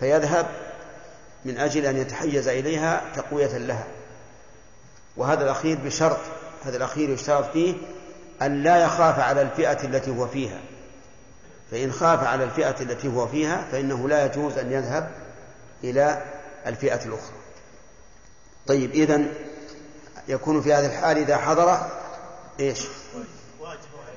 فيذهب 0.00 0.46
من 1.44 1.58
أجل 1.58 1.86
أن 1.86 1.96
يتحيز 1.96 2.48
إليها 2.48 3.02
تقوية 3.16 3.58
لها. 3.58 3.86
وهذا 5.16 5.44
الأخير 5.44 5.78
بشرط 5.84 6.18
هذا 6.64 6.76
الأخير 6.76 7.10
يشترط 7.10 7.52
فيه 7.52 7.74
أن 8.42 8.62
لا 8.62 8.84
يخاف 8.84 9.18
على 9.18 9.42
الفئة 9.42 9.84
التي 9.84 10.10
هو 10.10 10.26
فيها. 10.26 10.60
فإن 11.70 11.92
خاف 11.92 12.24
على 12.24 12.44
الفئة 12.44 12.80
التي 12.80 13.08
هو 13.08 13.26
فيها 13.26 13.64
فإنه 13.72 14.08
لا 14.08 14.26
يجوز 14.26 14.58
أن 14.58 14.72
يذهب 14.72 15.10
إلى 15.84 16.22
الفئة 16.66 17.04
الأخرى. 17.04 17.36
طيب 18.66 18.90
إذن 18.90 19.28
يكون 20.28 20.62
في 20.62 20.74
هذه 20.74 20.86
الحال 20.86 21.18
إذا 21.18 21.36
حضر 21.36 21.90
إيش؟ 22.60 22.80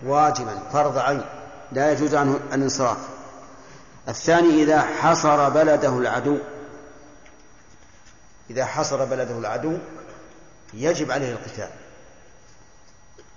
واجبا 0.04 0.60
فرض 0.74 0.98
عين 0.98 1.26
لا 1.72 1.92
يجوز 1.92 2.16
عنه 2.16 2.40
الانصراف. 2.54 2.98
الثاني 4.08 4.64
إذا 4.64 4.82
حصر 4.82 5.50
بلده 5.50 5.98
العدو 5.98 6.38
إذا 8.50 8.66
حصر 8.66 9.06
بلده 9.06 9.38
العدو 9.38 9.78
يجب 10.74 11.12
عليه 11.12 11.32
القتال. 11.32 11.70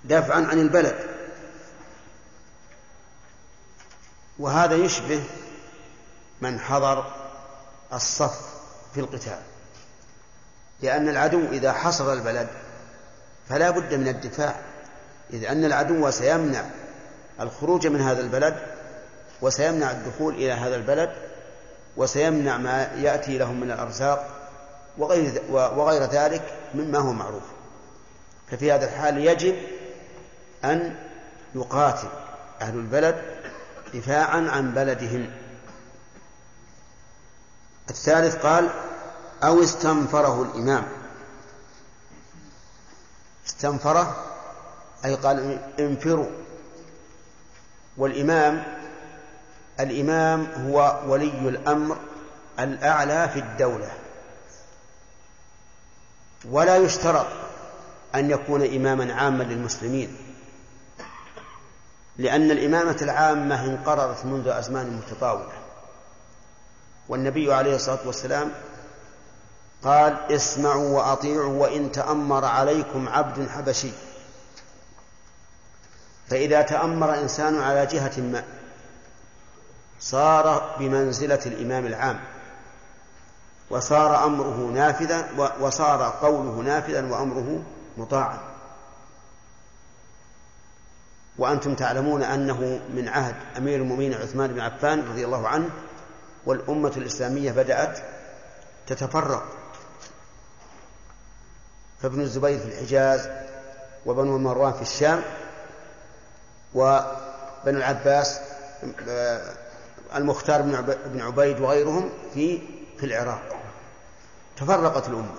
دافعا 0.04 0.46
عن 0.46 0.58
البلد. 0.58 0.98
وهذا 4.38 4.74
يشبه 4.74 5.24
من 6.40 6.60
حضر 6.60 7.12
الصف 7.92 8.40
في 8.94 9.00
القتال. 9.00 9.38
لأن 10.80 11.08
العدو 11.08 11.48
إذا 11.48 11.72
حصر 11.72 12.12
البلد 12.12 12.48
فلا 13.52 13.70
بد 13.70 13.94
من 13.94 14.08
الدفاع 14.08 14.56
إذ 15.32 15.44
أن 15.44 15.64
العدو 15.64 16.10
سيمنع 16.10 16.64
الخروج 17.40 17.86
من 17.86 18.00
هذا 18.00 18.20
البلد 18.20 18.56
وسيمنع 19.42 19.90
الدخول 19.90 20.34
إلى 20.34 20.52
هذا 20.52 20.76
البلد 20.76 21.10
وسيمنع 21.96 22.56
ما 22.56 22.90
يأتي 22.96 23.38
لهم 23.38 23.60
من 23.60 23.70
الأرزاق 23.70 24.26
وغير, 24.98 25.42
وغير 25.50 26.02
ذلك 26.02 26.42
مما 26.74 26.98
هو 26.98 27.12
معروف. 27.12 27.42
ففي 28.50 28.72
هذا 28.72 28.84
الحال 28.84 29.18
يجب 29.18 29.56
أن 30.64 30.96
يقاتل 31.54 32.08
أهل 32.60 32.74
البلد 32.74 33.22
دفاعا 33.94 34.48
عن 34.50 34.74
بلدهم. 34.74 35.30
الثالث 37.90 38.36
قال 38.36 38.70
أو 39.42 39.62
استنفره 39.62 40.42
الإمام. 40.42 41.01
استنفره 43.46 44.16
أي 45.04 45.14
قال 45.14 45.58
انفروا. 45.80 46.30
والإمام 47.96 48.64
الإمام 49.80 50.46
هو 50.66 51.00
ولي 51.06 51.48
الأمر 51.48 51.96
الأعلى 52.58 53.28
في 53.28 53.38
الدولة. 53.38 53.90
ولا 56.44 56.76
يشترط 56.76 57.26
أن 58.14 58.30
يكون 58.30 58.74
إماما 58.74 59.14
عاما 59.14 59.42
للمسلمين 59.42 60.16
لأن 62.16 62.50
الإمامة 62.50 62.96
العامة 63.02 63.64
انقرضت 63.64 64.24
منذ 64.24 64.48
أزمان 64.48 64.90
متطاولة. 64.96 65.52
والنبي 67.08 67.54
عليه 67.54 67.76
الصلاة 67.76 68.06
والسلام 68.06 68.52
قال 69.84 70.18
اسمعوا 70.30 70.88
وأطيعوا 70.88 71.62
وإن 71.62 71.92
تأمر 71.92 72.44
عليكم 72.44 73.08
عبد 73.08 73.48
حبشي. 73.48 73.90
فإذا 76.28 76.62
تأمر 76.62 77.14
إنسان 77.18 77.60
على 77.62 77.86
جهة 77.86 78.20
ما 78.20 78.44
صار 80.00 80.76
بمنزلة 80.78 81.40
الإمام 81.46 81.86
العام 81.86 82.20
وصار 83.70 84.24
أمره 84.24 84.70
نافذا 84.74 85.28
وصار 85.60 86.02
قوله 86.22 86.62
نافذا 86.62 87.12
وأمره 87.12 87.62
مطاعا. 87.96 88.38
وأنتم 91.38 91.74
تعلمون 91.74 92.22
أنه 92.22 92.80
من 92.94 93.08
عهد 93.08 93.34
أمير 93.58 93.80
المؤمنين 93.80 94.14
عثمان 94.14 94.52
بن 94.52 94.60
عفان 94.60 95.08
رضي 95.08 95.24
الله 95.24 95.48
عنه 95.48 95.70
والأمة 96.46 96.92
الإسلامية 96.96 97.52
بدأت 97.52 97.98
تتفرق. 98.86 99.61
فابن 102.02 102.20
الزبير 102.20 102.58
في 102.58 102.64
الحجاز 102.64 103.28
وبنو 104.06 104.38
مروان 104.38 104.72
في 104.72 104.82
الشام 104.82 105.22
وبنو 106.74 107.78
العباس 107.78 108.40
آه، 109.08 109.52
المختار 110.16 110.62
بن 111.06 111.20
عبيد 111.20 111.60
وغيرهم 111.60 112.10
في 112.34 112.60
في 112.98 113.06
العراق. 113.06 113.42
تفرقت 114.56 115.08
الأمة. 115.08 115.34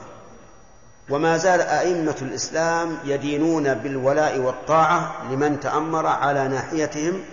وما 1.10 1.38
زال 1.38 1.62
أئمة 1.62 2.16
الإسلام 2.22 2.98
يدينون 3.04 3.74
بالولاء 3.74 4.40
والطاعة 4.40 5.32
لمن 5.32 5.60
تأمر 5.60 6.06
على 6.06 6.48
ناحيتهم 6.48 7.24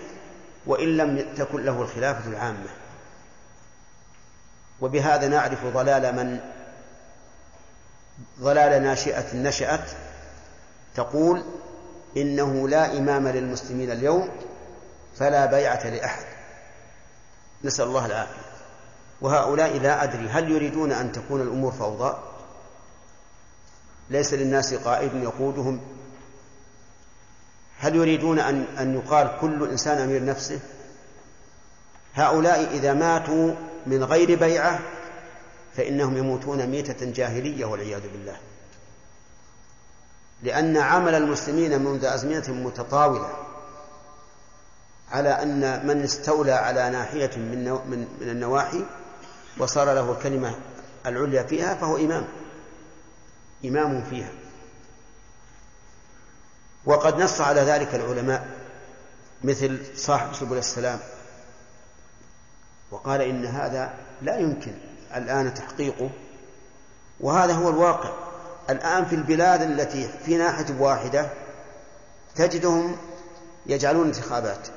وإن 0.65 0.97
لم 0.97 1.25
تكن 1.37 1.63
له 1.65 1.81
الخلافة 1.81 2.29
العامة. 2.29 2.69
وبهذا 4.81 5.27
نعرف 5.27 5.65
ضلال 5.65 6.15
من 6.15 6.39
ضلال 8.39 8.83
ناشئة 8.83 9.35
نشأت 9.35 9.91
تقول 10.95 11.43
إنه 12.17 12.69
لا 12.69 12.97
إمام 12.97 13.27
للمسلمين 13.27 13.91
اليوم 13.91 14.29
فلا 15.15 15.45
بيعة 15.45 15.89
لأحد. 15.89 16.25
نسأل 17.63 17.85
الله 17.85 18.05
العافية. 18.05 18.41
وهؤلاء 19.21 19.77
لا 19.77 20.03
أدري 20.03 20.29
هل 20.29 20.51
يريدون 20.51 20.91
أن 20.91 21.11
تكون 21.11 21.41
الأمور 21.41 21.71
فوضى؟ 21.71 22.17
ليس 24.09 24.33
للناس 24.33 24.73
قائد 24.73 25.13
يقودهم. 25.15 25.81
هل 27.79 27.95
يريدون 27.95 28.39
أن 28.39 28.65
أن 28.79 28.95
يقال 28.95 29.37
كل 29.41 29.69
إنسان 29.69 29.97
أمير 29.97 30.25
نفسه؟ 30.25 30.59
هؤلاء 32.15 32.67
إذا 32.73 32.93
ماتوا 32.93 33.53
من 33.85 34.03
غير 34.03 34.39
بيعة 34.39 34.79
فإنهم 35.75 36.17
يموتون 36.17 36.67
ميتة 36.67 37.11
جاهلية 37.11 37.65
والعياذ 37.65 38.01
بالله. 38.01 38.37
لأن 40.43 40.77
عمل 40.77 41.15
المسلمين 41.15 41.81
منذ 41.81 42.05
أزمنة 42.05 42.49
متطاولة 42.49 43.29
على 45.11 45.29
أن 45.29 45.87
من 45.87 46.03
استولى 46.03 46.51
على 46.51 46.89
ناحية 46.89 47.31
من, 47.37 47.71
من, 47.71 48.07
من 48.21 48.29
النواحي 48.29 48.85
وصار 49.57 49.93
له 49.93 50.11
الكلمة 50.11 50.55
العليا 51.05 51.43
فيها 51.43 51.75
فهو 51.75 51.97
إمام. 51.97 52.27
إمام 53.65 54.03
فيها. 54.03 54.31
وقد 56.85 57.21
نص 57.21 57.41
على 57.41 57.61
ذلك 57.61 57.95
العلماء 57.95 58.47
مثل 59.43 59.79
صاحب 59.95 60.33
سبل 60.33 60.57
السلام 60.57 60.99
وقال 62.91 63.21
إن 63.21 63.45
هذا 63.45 63.93
لا 64.21 64.37
يمكن 64.37 64.73
الآن 65.15 65.53
تحقيقه 65.53 66.09
وهذا 67.19 67.53
هو 67.53 67.69
الواقع. 67.69 68.13
الآن 68.69 69.05
في 69.05 69.15
البلاد 69.15 69.61
التي 69.61 70.09
في 70.25 70.37
ناحية 70.37 70.75
واحدة 70.79 71.29
تجدهم 72.35 72.97
يجعلون 73.65 74.05
انتخابات 74.05 74.67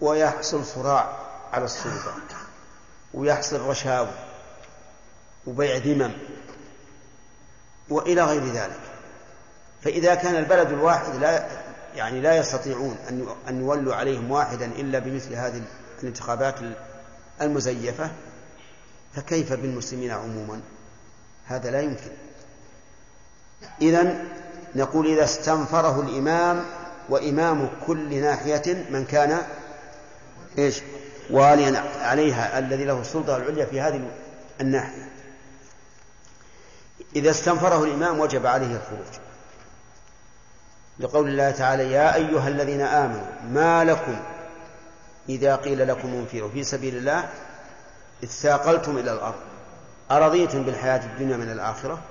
ويحصل 0.00 0.64
صراع 0.64 1.18
على 1.52 1.64
السلطة 1.64 2.14
ويحصل 3.14 3.60
رشاوى 3.60 4.14
وبيع 5.46 5.76
ذمم 5.76 6.12
وإلى 7.88 8.22
غير 8.22 8.44
ذلك. 8.44 8.80
فإذا 9.82 10.14
كان 10.14 10.36
البلد 10.36 10.68
الواحد 10.68 11.14
لا 11.14 11.48
يعني 11.96 12.20
لا 12.20 12.36
يستطيعون 12.36 12.96
أن 13.08 13.26
أن 13.48 13.60
يولوا 13.60 13.94
عليهم 13.94 14.30
واحدا 14.30 14.66
إلا 14.66 14.98
بمثل 14.98 15.34
هذه 15.34 15.62
الانتخابات 16.02 16.54
المزيفة 17.42 18.10
فكيف 19.14 19.52
بالمسلمين 19.52 20.10
عموما؟ 20.10 20.60
هذا 21.46 21.70
لا 21.70 21.80
يمكن. 21.80 22.10
إذا 23.82 24.24
نقول 24.74 25.06
إذا 25.06 25.24
استنفره 25.24 26.00
الإمام 26.00 26.64
وإمام 27.08 27.70
كل 27.86 28.20
ناحية 28.20 28.86
من 28.90 29.04
كان 29.04 29.42
إيش؟ 30.58 30.82
واليا 31.30 31.84
عليها 32.00 32.58
الذي 32.58 32.84
له 32.84 33.00
السلطة 33.00 33.36
العليا 33.36 33.66
في 33.66 33.80
هذه 33.80 34.10
الناحية. 34.60 35.08
إذا 37.16 37.30
استنفره 37.30 37.84
الإمام 37.84 38.20
وجب 38.20 38.46
عليه 38.46 38.76
الخروج. 38.76 39.20
لقول 40.98 41.28
الله 41.28 41.50
تعالى 41.50 41.92
يا 41.92 42.14
أيها 42.14 42.48
الذين 42.48 42.80
آمنوا 42.80 43.26
ما 43.50 43.84
لكم 43.84 44.16
إذا 45.28 45.56
قيل 45.56 45.88
لكم 45.88 46.08
انفروا 46.14 46.50
في 46.50 46.64
سبيل 46.64 46.96
الله 46.96 47.30
اثاقلتم 48.24 48.98
إلى 48.98 49.12
الأرض. 49.12 49.40
أرضيتم 50.10 50.62
بالحياة 50.62 51.04
الدنيا 51.04 51.36
من 51.36 51.52
الآخرة؟ 51.52 52.02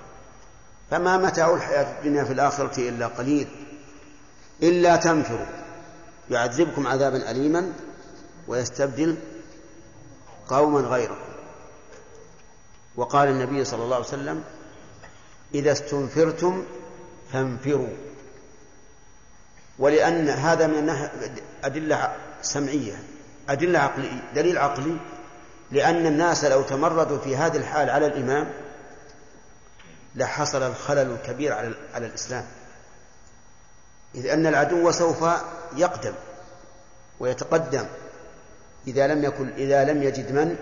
فما 0.91 1.17
متاع 1.17 1.53
الحياة 1.53 1.99
الدنيا 1.99 2.23
في 2.23 2.33
الآخرة 2.33 2.89
إلا 2.89 3.07
قليل. 3.07 3.47
إلا 4.63 4.95
تنفروا. 4.95 5.45
يعذبكم 6.29 6.87
عذابا 6.87 7.31
أليما 7.31 7.73
ويستبدل 8.47 9.17
قوما 10.47 10.79
غيركم 10.79 11.33
وقال 12.95 13.27
النبي 13.27 13.65
صلى 13.65 13.83
الله 13.83 13.95
عليه 13.95 14.05
وسلم 14.05 14.43
إذا 15.53 15.71
استنفرتم 15.71 16.63
فانفروا. 17.33 17.93
ولأن 19.79 20.29
هذا 20.29 20.67
من 20.67 21.09
أدلة 21.63 22.15
سمعية 22.43 23.03
أدلة 23.49 23.79
عقلية 23.79 24.31
دليل 24.35 24.57
عقلي 24.57 24.97
لأن 25.71 26.05
الناس 26.05 26.45
لو 26.45 26.61
تمردوا 26.61 27.17
في 27.17 27.35
هذه 27.35 27.57
الحال 27.57 27.89
على 27.89 28.05
الإمام 28.05 28.49
لحصل 30.15 30.63
الخلل 30.63 31.11
الكبير 31.11 31.53
على 31.53 31.73
على 31.93 32.05
الإسلام. 32.05 32.45
إذ 34.15 34.27
أن 34.27 34.47
العدو 34.47 34.91
سوف 34.91 35.25
يقدم 35.75 36.13
ويتقدم 37.19 37.85
إذا 38.87 39.07
لم 39.07 39.23
يكن 39.23 39.49
إذا 39.49 39.83
لم 39.83 40.03
يجد 40.03 40.31
من 40.31 40.55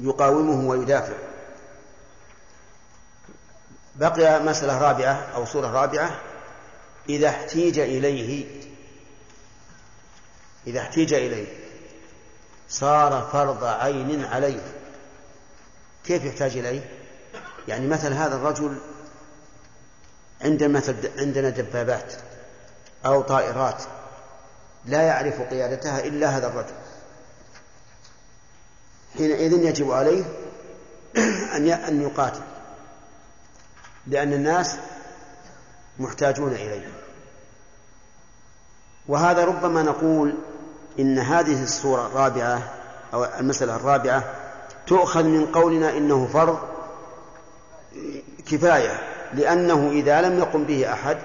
يقاومه 0.00 0.68
ويدافع. 0.68 1.16
بقي 3.96 4.42
مسألة 4.42 4.78
رابعة 4.78 5.12
أو 5.34 5.44
صورة 5.44 5.66
رابعة 5.66 6.20
إذا 7.08 7.28
احتيج 7.28 7.78
إليه 7.78 8.46
إذا 10.68 10.80
احتيج 10.80 11.14
إليه. 11.14 11.46
صار 12.68 13.28
فرض 13.32 13.64
عين 13.64 14.24
عليه. 14.24 14.60
كيف 16.04 16.24
يحتاج 16.24 16.56
إليه؟ 16.56 16.90
يعني 17.68 17.86
مثل 17.86 18.12
هذا 18.12 18.36
الرجل 18.36 18.78
عندنا 20.40 20.82
عندنا 21.18 21.48
دبابات 21.48 22.12
أو 23.06 23.22
طائرات 23.22 23.82
لا 24.86 25.02
يعرف 25.02 25.40
قيادتها 25.40 26.04
إلا 26.04 26.28
هذا 26.28 26.46
الرجل. 26.46 26.74
حينئذ 29.18 29.52
يجب 29.52 29.90
عليه 29.90 30.24
أن 31.56 31.68
أن 31.68 32.02
يقاتل. 32.02 32.42
لأن 34.06 34.32
الناس 34.32 34.76
محتاجون 35.98 36.52
إليه. 36.52 36.88
وهذا 39.08 39.44
ربما 39.44 39.82
نقول 39.82 40.34
إن 40.98 41.18
هذه 41.18 41.62
الصورة 41.62 42.06
الرابعة 42.06 42.62
أو 43.14 43.24
المسألة 43.24 43.76
الرابعة 43.76 44.24
تؤخذ 44.86 45.24
من 45.24 45.46
قولنا 45.46 45.96
إنه 45.96 46.26
فرض 46.26 46.58
كفاية 48.46 49.00
لأنه 49.34 49.90
إذا 49.90 50.20
لم 50.20 50.38
يقم 50.38 50.64
به 50.64 50.92
أحد 50.92 51.18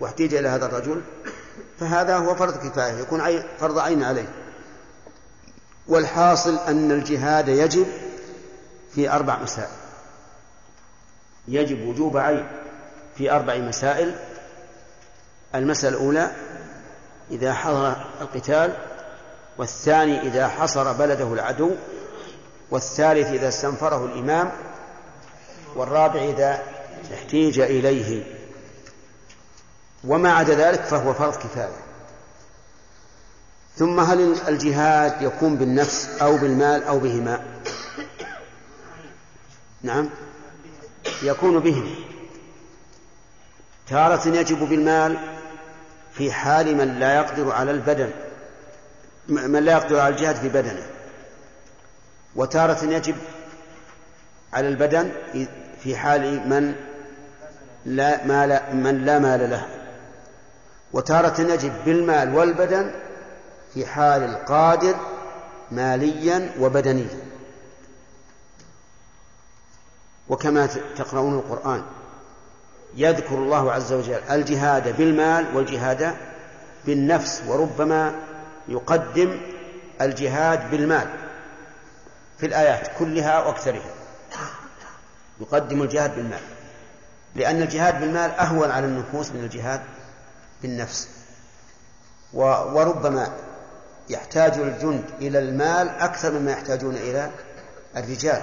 واحتيج 0.00 0.34
إلى 0.34 0.48
هذا 0.48 0.66
الرجل 0.66 1.02
فهذا 1.80 2.16
هو 2.16 2.34
فرض 2.34 2.68
كفاية 2.68 2.92
يكون 2.92 3.42
فرض 3.58 3.78
عين 3.78 4.02
عليه. 4.02 4.28
والحاصل 5.88 6.58
أن 6.58 6.90
الجهاد 6.90 7.48
يجب 7.48 7.86
في 8.94 9.10
أربع 9.10 9.38
مسائل. 9.42 9.68
يجب 11.48 11.88
وجوب 11.88 12.16
عين 12.16 12.46
في 13.16 13.30
أربع 13.30 13.56
مسائل. 13.56 14.14
المسألة 15.54 15.96
الأولى 15.96 16.30
إذا 17.30 17.54
حضر 17.54 17.96
القتال 18.20 18.72
والثاني 19.58 20.20
إذا 20.20 20.48
حصر 20.48 20.92
بلده 20.92 21.32
العدو 21.32 21.70
والثالث 22.70 23.28
إذا 23.28 23.48
استنفره 23.48 24.04
الإمام 24.04 24.52
والرابع 25.76 26.20
إذا 26.20 26.62
احتيج 27.14 27.60
إليه. 27.60 28.24
وما 30.04 30.32
عدا 30.32 30.54
ذلك 30.54 30.80
فهو 30.80 31.14
فرض 31.14 31.36
كفاية. 31.36 31.84
ثم 33.76 34.00
هل 34.00 34.36
الجهاد 34.48 35.22
يكون 35.22 35.56
بالنفس 35.56 36.08
أو 36.22 36.36
بالمال 36.36 36.84
أو 36.84 36.98
بهما؟ 36.98 37.44
نعم. 39.82 40.10
يكون 41.22 41.58
بهما 41.58 41.94
تارة 43.88 44.28
يجب 44.28 44.68
بالمال 44.68 45.18
في 46.12 46.32
حال 46.32 46.76
من 46.76 46.98
لا 46.98 47.16
يقدر 47.16 47.52
على 47.52 47.70
البدن. 47.70 48.10
من 49.28 49.64
لا 49.64 49.72
يقدر 49.72 50.00
على 50.00 50.14
الجهاد 50.14 50.36
في 50.36 50.48
بدنه. 50.48 50.86
وتارة 52.36 52.84
يجب 52.84 53.14
على 54.52 54.68
البدن 54.68 55.12
في 55.82 55.96
حال 55.96 56.48
من 56.48 56.74
لا 57.86 58.26
مال 58.26 58.60
من 58.72 59.04
لا 59.04 59.18
مال 59.18 59.50
له. 59.50 59.66
وتارة 60.92 61.40
يجب 61.40 61.72
بالمال 61.84 62.34
والبدن 62.34 62.94
في 63.74 63.86
حال 63.86 64.22
القادر 64.22 64.94
ماليا 65.70 66.50
وبدنيا. 66.60 67.08
وكما 70.28 70.68
تقرؤون 70.96 71.34
القرآن. 71.34 71.82
يذكر 72.96 73.34
الله 73.34 73.72
عز 73.72 73.92
وجل 73.92 74.20
الجهاد 74.30 74.96
بالمال 74.96 75.56
والجهاد 75.56 76.14
بالنفس 76.86 77.42
وربما 77.48 78.14
يقدم 78.68 79.40
الجهاد 80.00 80.70
بالمال 80.70 81.08
في 82.38 82.46
الآيات 82.46 82.98
كلها 82.98 83.38
وأكثرها. 83.38 83.90
يقدم 85.40 85.82
الجهاد 85.82 86.16
بالمال. 86.16 86.40
لأن 87.34 87.62
الجهاد 87.62 88.00
بالمال 88.00 88.30
أهون 88.30 88.70
على 88.70 88.86
النفوس 88.86 89.30
من 89.32 89.44
الجهاد 89.44 89.80
بالنفس. 90.62 91.08
وربما 92.32 93.32
يحتاج 94.08 94.52
الجند 94.52 95.04
إلى 95.20 95.38
المال 95.38 95.88
أكثر 95.88 96.32
مما 96.32 96.52
يحتاجون 96.52 96.94
إلى 96.94 97.30
الرجال. 97.96 98.42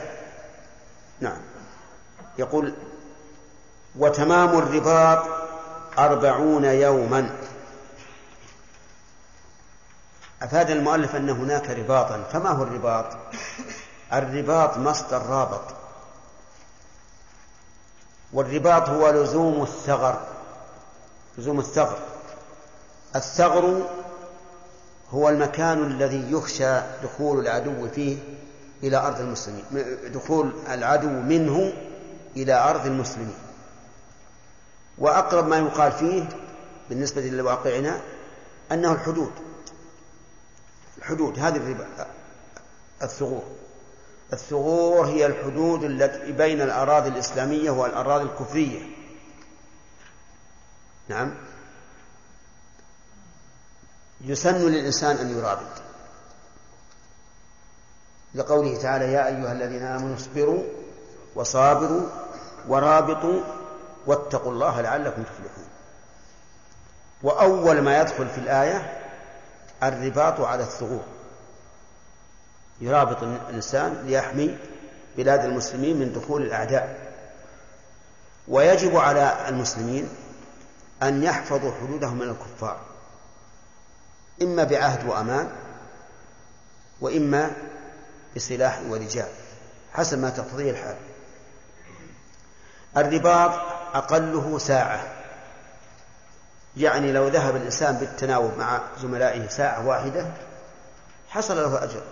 نعم. 1.20 1.42
يقول 2.38 2.74
وتمام 3.96 4.58
الرباط 4.58 5.26
أربعون 5.98 6.64
يوما. 6.64 7.30
أفاد 10.42 10.70
المؤلف 10.70 11.16
أن 11.16 11.30
هناك 11.30 11.70
رباطا. 11.70 12.24
فما 12.34 12.50
هو 12.50 12.64
الرباط؟ 12.64 13.06
الرباط 14.14 14.78
مصدر 14.78 15.26
رابط. 15.26 15.64
والرباط 18.34 18.90
هو 18.90 19.10
لزوم 19.10 19.64
الثغر. 19.64 20.22
لزوم 21.38 21.60
الثغر. 21.60 22.00
الثغر 23.16 23.90
هو 25.12 25.30
المكان 25.30 25.84
الذي 25.84 26.32
يخشى 26.32 26.82
دخول 27.04 27.40
العدو 27.40 27.88
فيه 27.88 28.18
إلى 28.84 28.98
أرض 28.98 29.20
المسلمين. 29.20 29.66
دخول 30.08 30.54
العدو 30.70 31.10
منه 31.10 31.74
إلى 32.38 32.54
أرض 32.54 32.86
المسلمين. 32.86 33.38
وأقرب 34.98 35.48
ما 35.48 35.58
يقال 35.58 35.92
فيه 35.92 36.30
بالنسبة 36.90 37.22
لواقعنا 37.22 38.02
أنه 38.72 38.92
الحدود. 38.92 39.32
الحدود 41.02 41.40
هذه 41.40 41.58
الربا 41.58 42.08
الثغور. 43.02 43.44
الثغور 44.34 45.06
هي 45.06 45.26
الحدود 45.26 45.84
التي 45.84 46.32
بين 46.32 46.62
الأراضي 46.62 47.10
الإسلامية 47.10 47.72
والأراضي 47.72 48.24
الكفرية. 48.24 48.82
نعم. 51.08 51.34
يسن 54.22 54.56
للإنسان 54.56 55.16
أن 55.16 55.38
يرابط. 55.38 55.82
لقوله 58.36 58.82
تعالى 58.82 59.14
يا 59.14 59.28
أيها 59.28 59.52
الذين 59.52 59.84
آمنوا 59.84 60.16
اصبروا 60.16 60.64
وصابروا 61.36 62.10
ورابطوا 62.68 63.42
واتقوا 64.08 64.52
الله 64.52 64.82
لعلكم 64.82 65.24
تفلحون. 65.24 65.68
وأول 67.24 67.82
ما 67.82 68.02
يدخل 68.02 68.30
في 68.30 68.38
الآية 68.38 69.01
الرباط 69.84 70.42
على 70.42 70.64
الثغور. 70.64 71.04
يرابط 72.82 73.24
الإنسان 73.24 74.04
ليحمي 74.06 74.58
بلاد 75.18 75.46
المسلمين 75.46 76.00
من 76.00 76.14
دخول 76.14 76.42
الأعداء. 76.42 77.14
ويجب 78.48 78.98
على 78.98 79.50
المسلمين 79.50 80.10
أن 81.04 81.24
يحفظوا 81.24 81.72
حدودهم 81.82 82.20
من 82.20 82.30
الكفار. 82.30 82.80
إما 84.42 84.64
بعهد 84.64 85.10
وأمان 85.10 85.50
وإما 87.02 87.52
بسلاح 88.36 88.82
ورجال 88.90 89.30
حسب 89.94 90.20
ما 90.20 90.30
تقتضيه 90.30 90.72
الحال. 90.72 90.96
الرباط 92.98 93.52
أقله 93.94 94.58
ساعة. 94.58 95.21
يعني 96.78 97.12
لو 97.12 97.28
ذهب 97.28 97.56
الإنسان 97.56 97.96
بالتناوب 97.96 98.58
مع 98.58 98.82
زملائه 99.02 99.48
ساعة 99.48 99.88
واحدة 99.88 100.26
حصل 101.30 101.58
له 101.58 101.84
أجر. 101.84 102.04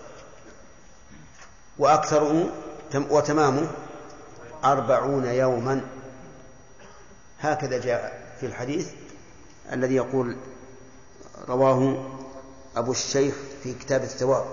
وأكثره 1.78 2.50
وتمامه 2.94 3.68
أربعون 4.64 5.26
يوما. 5.26 5.80
هكذا 7.40 7.80
جاء 7.80 8.22
في 8.40 8.46
الحديث 8.46 8.88
الذي 9.72 9.94
يقول 9.94 10.36
رواه 11.48 12.10
أبو 12.76 12.92
الشيخ 12.92 13.34
في 13.62 13.74
كتاب 13.74 14.02
الثواب. 14.02 14.46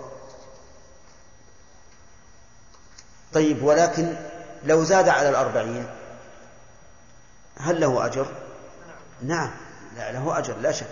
طيب 3.33 3.63
ولكن 3.63 4.15
لو 4.63 4.83
زاد 4.83 5.09
على 5.09 5.29
الأربعين 5.29 5.87
هل 7.57 7.81
له 7.81 8.05
أجر؟ 8.05 8.27
نعم. 9.21 9.66
لا 9.97 10.11
له 10.11 10.37
أجر 10.37 10.57
لا 10.57 10.71
شك. 10.71 10.87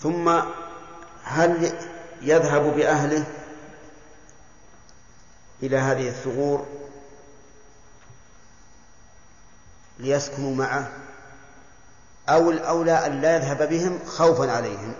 ثم 0.00 0.42
هل 1.24 1.72
يذهب 2.22 2.62
بأهله 2.62 3.24
إلى 5.62 5.76
هذه 5.76 6.08
الثغور 6.08 6.66
ليسكنوا 9.98 10.54
معه 10.54 10.92
أو 12.28 12.50
الأولى 12.50 13.06
أن 13.06 13.20
لا 13.20 13.36
يذهب 13.36 13.68
بهم 13.68 13.98
خوفا 14.06 14.52
عليهم؟ 14.52 14.94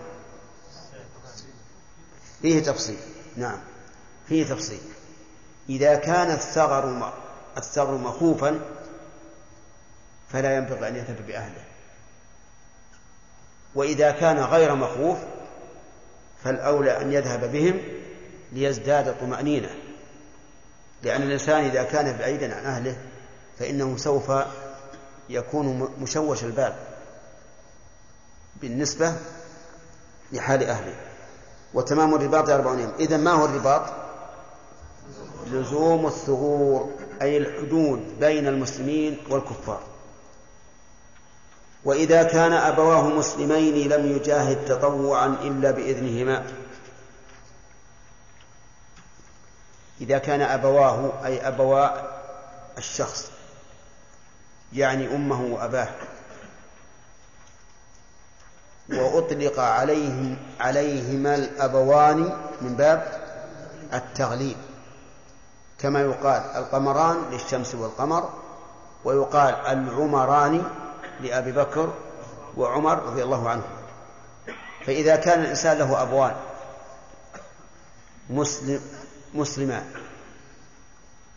فيه 2.43 2.63
تفصيل. 2.63 2.99
نعم 3.37 3.59
فيه 4.29 4.45
تفصيل. 4.45 4.81
إذا 5.69 5.95
كان 5.95 6.31
الثغر 6.31 7.13
الثغر 7.57 7.95
مخوفا 7.95 8.61
فلا 10.33 10.57
ينبغي 10.57 10.89
أن 10.89 10.97
يذهب 10.97 11.27
بأهله. 11.27 11.65
وإذا 13.75 14.11
كان 14.11 14.39
غير 14.39 14.75
مخوف 14.75 15.19
فالأولى 16.45 17.01
أن 17.01 17.13
يذهب 17.13 17.53
بهم 17.53 17.81
ليزداد 18.53 19.19
طمأنينة. 19.21 19.71
لأن 21.03 21.23
الإنسان 21.23 21.65
إذا 21.65 21.83
كان 21.83 22.17
بعيدا 22.19 22.55
عن 22.55 22.65
أهله 22.65 22.97
فإنه 23.59 23.97
سوف 23.97 24.33
يكون 25.29 25.95
مشوش 26.01 26.45
البال 26.45 26.75
بالنسبة 28.63 29.13
لحال 30.33 30.63
أهله. 30.63 30.95
وتمام 31.75 32.15
الرباط 32.15 32.49
أربعون 32.49 32.79
يوم. 32.79 32.93
إذا 33.01 33.17
ما 33.17 33.31
هو 33.31 33.45
الرباط؟ 33.45 33.83
لزوم 35.51 36.07
الثغور 36.07 36.91
أي 37.23 37.37
الحدود 37.37 38.21
بين 38.21 38.47
المسلمين 38.47 39.19
والكفار. 39.31 39.81
وإذا 41.85 42.23
كان 42.23 42.53
أبواه 42.53 43.09
مسلمين 43.09 43.89
لم 43.89 44.17
يجاهد 44.17 44.65
تطوعا 44.65 45.27
إلا 45.27 45.71
بإذنهما. 45.71 46.47
إذا 50.01 50.19
كان 50.19 50.43
أبواه 50.43 51.13
أي 51.25 51.49
أبوا 51.49 51.89
الشخص 52.79 53.31
يعني 54.73 55.15
أمه 55.15 55.43
وأباه. 55.43 55.89
وأطلق 58.89 59.61
عليهم 59.61 60.37
عليهما 60.61 61.35
الأبوان 61.35 62.19
من 62.61 62.75
باب 62.77 63.23
التغليب. 63.95 64.57
كما 65.79 66.01
يقال 66.01 66.43
القمران 66.57 67.17
للشمس 67.31 67.75
والقمر 67.75 68.31
ويقال 69.05 69.55
العمران 69.55 70.65
لأبي 71.21 71.53
بكر 71.53 71.95
وعمر 72.57 73.03
رضي 73.03 73.23
الله 73.23 73.49
عنهم. 73.49 73.71
فإذا 74.87 75.17
كان 75.17 75.41
الإنسان 75.41 75.79
له 75.79 76.03
أبوان 76.03 76.37
مسلم 78.31 78.81
مسلمان 79.35 79.85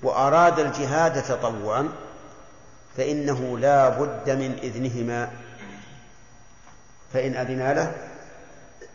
وأراد 0.03 0.59
الجهاد 0.59 1.23
تطوعا 1.23 1.89
فإنه 2.97 3.57
لا 3.59 3.89
بد 3.89 4.29
من 4.29 4.59
إذنهما. 4.63 5.31
فإن 7.13 7.35
أذنا 7.35 7.73
له 7.73 7.95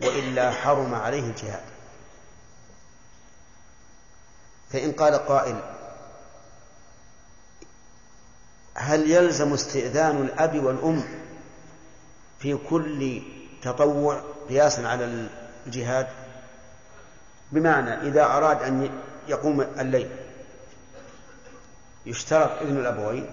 وإلا 0.02 0.50
حرم 0.50 0.94
عليه 0.94 1.20
الجهاد. 1.30 1.62
فإن 4.72 4.92
قال 4.92 5.14
قائل 5.14 5.71
هل 8.74 9.10
يلزم 9.10 9.52
استئذان 9.52 10.22
الأب 10.22 10.64
والأم 10.64 11.04
في 12.38 12.56
كل 12.70 13.22
تطوع 13.62 14.22
قياسا 14.48 14.82
على 14.82 15.28
الجهاد؟ 15.66 16.06
بمعنى 17.52 17.94
إذا 18.08 18.24
أراد 18.24 18.62
أن 18.62 18.90
يقوم 19.28 19.60
الليل 19.60 20.10
يشترط 22.06 22.62
إذن 22.62 22.76
الأبوين 22.76 23.26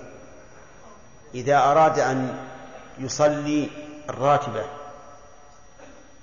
إذا 1.35 1.57
أراد 1.57 1.99
أن 1.99 2.37
يصلي 2.99 3.69
الراتبة 4.09 4.65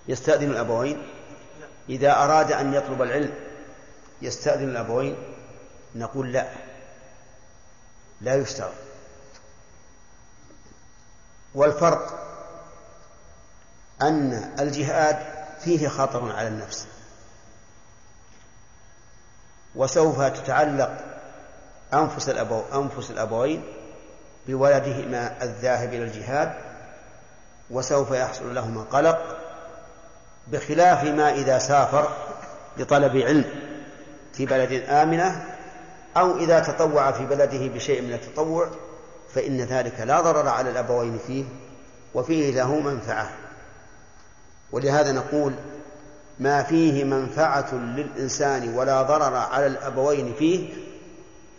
يستأذن 0.09 0.51
الأبوين. 0.51 1.03
إذا 1.89 2.13
أراد 2.13 2.53
أن 2.53 2.75
يطلب 2.75 3.03
العلم 3.03 3.35
يستأذن 4.23 4.69
الأبوين. 4.69 5.17
نقول 5.95 6.33
لا 6.33 6.47
لا 8.21 8.35
يشترط. 8.35 8.86
والفرق 11.57 12.19
أن 14.03 14.53
الجهاد 14.61 15.19
فيه 15.61 15.89
خطر 15.89 16.33
على 16.33 16.49
النفس. 16.49 16.87
وسوف 19.75 20.23
تتعلق 20.23 20.99
أنفس 21.95 22.29
الأبو 22.29 22.63
أنفس 22.75 23.11
الأبوين 23.11 23.63
بولدهما 24.47 25.43
الذاهب 25.43 25.89
إلى 25.89 26.03
الجهاد 26.05 26.53
وسوف 27.71 28.11
يحصل 28.11 28.55
لهما 28.55 28.83
قلق 28.83 29.37
بخلاف 30.47 31.05
ما 31.05 31.35
إذا 31.35 31.59
سافر 31.59 32.09
لطلب 32.77 33.17
علم 33.17 33.45
في 34.33 34.47
بلد 34.47 34.73
آمنة 34.89 35.45
أو 36.17 36.39
إذا 36.39 36.61
تطوع 36.61 37.13
في 37.13 37.27
بلده 37.27 37.69
بشيء 37.69 38.03
من 38.03 38.13
التطوع 38.13 38.71
فإن 39.37 39.61
ذلك 39.61 40.01
لا 40.01 40.21
ضرر 40.21 40.49
على 40.49 40.71
الأبوين 40.71 41.19
فيه 41.27 41.45
وفيه 42.15 42.51
له 42.51 42.81
منفعة. 42.81 43.33
ولهذا 44.73 45.13
نقول 45.13 45.55
ما 46.39 46.63
فيه 46.63 47.05
منفعة 47.05 47.75
للإنسان 47.75 48.75
ولا 48.75 49.03
ضرر 49.03 49.37
على 49.37 49.67
الأبوين 49.67 50.35
فيه 50.39 50.75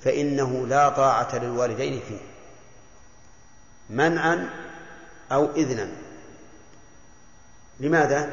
فإنه 0.04 0.68
لا 0.68 0.90
طاعة 0.90 1.36
للوالدين 1.36 2.02
فيه. 2.08 2.20
منعا 3.90 4.49
أو 5.32 5.52
إذنا. 5.56 5.90
لماذا؟ 7.80 8.30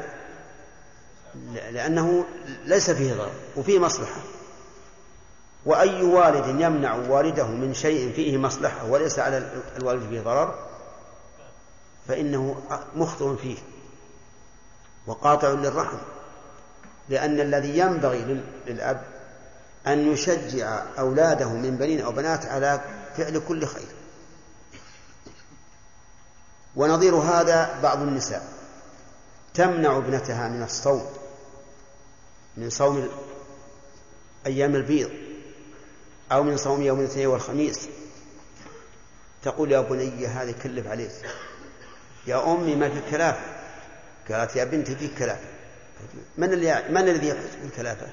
لأنه 1.71 2.25
ليس 2.65 2.91
فيه 2.91 3.13
ضرر 3.13 3.31
وفيه 3.55 3.79
مصلحة. 3.79 4.21
وأي 5.65 6.03
والد 6.03 6.61
يمنع 6.61 6.95
والده 6.95 7.47
من 7.47 7.73
شيء 7.73 8.13
فيه 8.13 8.37
مصلحة 8.37 8.85
وليس 8.85 9.19
على 9.19 9.49
الوالد 9.77 10.09
فيه 10.09 10.21
ضرر 10.21 10.55
فإنه 12.07 12.61
مخطئ 12.95 13.35
فيه 13.35 13.57
وقاطع 15.07 15.49
للرحم 15.49 15.97
لأن 17.09 17.39
الذي 17.39 17.77
ينبغي 17.77 18.41
للأب 18.67 19.03
أن 19.87 20.11
يشجع 20.13 20.83
أولاده 20.99 21.49
من 21.49 21.77
بنين 21.77 22.01
أو 22.01 22.11
بنات 22.11 22.45
على 22.45 22.81
فعل 23.17 23.41
كل 23.47 23.65
خير. 23.65 23.87
ونظير 26.75 27.15
هذا 27.15 27.79
بعض 27.83 28.01
النساء 28.01 28.47
تمنع 29.53 29.97
ابنتها 29.97 30.47
من 30.47 30.63
الصوم 30.63 31.05
من 32.57 32.69
صوم 32.69 33.09
أيام 34.45 34.75
البيض. 34.75 35.24
أو 36.31 36.43
من 36.43 36.57
صوم 36.57 36.81
يوم 36.81 36.99
الاثنين 36.99 37.27
والخميس. 37.27 37.89
تقول 39.43 39.71
يا 39.71 39.81
بني 39.81 40.27
هذه 40.27 40.55
كلف 40.63 40.87
عليك. 40.87 41.11
يا 42.27 42.53
أمي 42.53 42.75
ما 42.75 42.89
في 42.89 43.01
كلافة. 43.11 43.55
قالت 44.29 44.55
يا 44.55 44.63
بنتي 44.63 44.95
في 44.95 45.07
كلافة. 45.07 45.47
من 46.37 46.53
اللي 46.53 46.83
من 46.89 46.97
الذي 46.97 47.27
يحس 47.27 47.55
بالكلافة؟ 47.61 48.07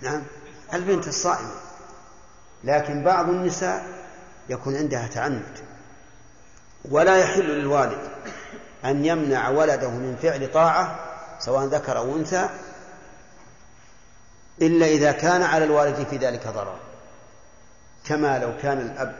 نعم 0.00 0.22
البنت 0.74 1.08
الصائمة. 1.08 1.54
لكن 2.64 3.04
بعض 3.04 3.28
النساء 3.28 3.86
يكون 4.48 4.76
عندها 4.76 5.06
تعنت. 5.06 5.58
ولا 6.84 7.16
يحل 7.16 7.44
للوالد 7.44 8.10
أن 8.84 9.04
يمنع 9.04 9.48
ولده 9.48 9.90
من 9.90 10.16
فعل 10.22 10.52
طاعة 10.52 10.98
سواء 11.38 11.64
ذكر 11.64 11.98
أو 11.98 12.16
أنثى 12.16 12.48
إلا 14.62 14.86
إذا 14.86 15.12
كان 15.12 15.42
على 15.42 15.64
الوالد 15.64 16.06
في 16.10 16.16
ذلك 16.16 16.48
ضرر. 16.48 16.76
كما 18.04 18.38
لو 18.38 18.52
كان 18.62 18.80
الأب 18.80 19.14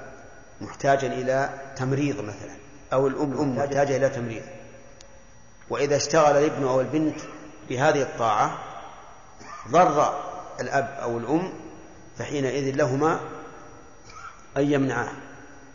محتاجا 0.61 1.07
إلى 1.07 1.51
تمريض 1.77 2.21
مثلا 2.21 2.57
أو 2.93 3.07
الأم 3.07 3.57
محتاجة 3.57 3.97
إلى 3.97 4.09
تمريض. 4.09 4.43
وإذا 5.71 5.97
اشتغل 5.97 6.37
الابن 6.37 6.65
أو 6.65 6.81
البنت 6.81 7.21
بهذه 7.69 8.03
الطاعة 8.03 8.59
ضر 9.71 10.15
الأب 10.61 10.99
أو 11.03 11.19
الأم 11.19 11.53
فحينئذ 12.19 12.77
لهما 12.77 13.21
أن 14.57 14.73
يمنعاه. 14.73 15.13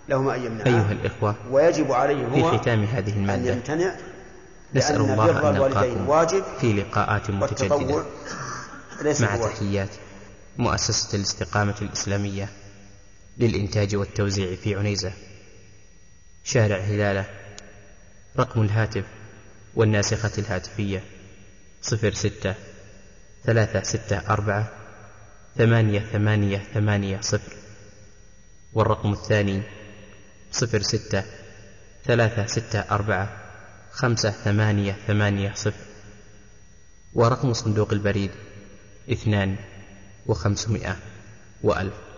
لهما 0.09 0.35
أن 0.35 0.45
يمنعاه. 0.45 0.67
أيها 0.67 0.91
الإخوة 0.91 1.35
ويجب 1.51 1.91
عليه 1.91 2.25
هو 2.27 2.51
في 2.51 2.57
ختام 2.57 2.83
هذه 2.83 3.13
أن 3.13 3.17
المادة 3.17 3.51
يمتنع 3.51 3.95
نسأل 4.75 4.95
الله 4.95 5.49
أن 5.49 5.55
الوالدين 5.55 5.81
نلقاكم 5.81 6.09
واجب 6.09 6.43
في 6.61 6.73
لقاءات 6.73 7.29
متجددة. 7.29 8.03
ليس 9.01 9.21
مع 9.21 9.37
تحيات 9.37 9.89
مؤسسة 10.57 11.17
الاستقامة 11.17 11.75
الإسلامية 11.81 12.49
للإنتاج 13.37 13.95
والتوزيع 13.95 14.55
في 14.55 14.75
عنيزة. 14.75 15.13
شارع 16.43 16.77
هلالة. 16.77 17.25
رقم 18.39 18.61
الهاتف 18.61 19.05
والناسخة 19.75 20.31
الهاتفية 20.37 21.03
صفر 21.81 22.13
ستة 22.13 22.55
ثلاثة 23.43 23.83
ستة 23.83 24.17
أربعة 24.17 24.71
ثمانية 25.57 25.99
ثمانية 25.99 26.57
ثمانية 26.73 27.21
صفر 27.21 27.53
والرقم 28.73 29.13
الثاني 29.13 29.61
صفر 30.51 30.81
ستة 30.81 31.23
ثلاثة 32.05 32.45
ستة 32.45 32.79
أربعة 32.79 33.37
خمسة 33.91 34.31
ثمانية 34.31 34.97
ثمانية 35.07 35.53
صفر. 35.53 35.85
ورقم 37.13 37.53
صندوق 37.53 37.93
البريد 37.93 38.31
اثنان 39.11 39.55
وخمسمائة 40.27 40.97
وألف. 41.63 42.12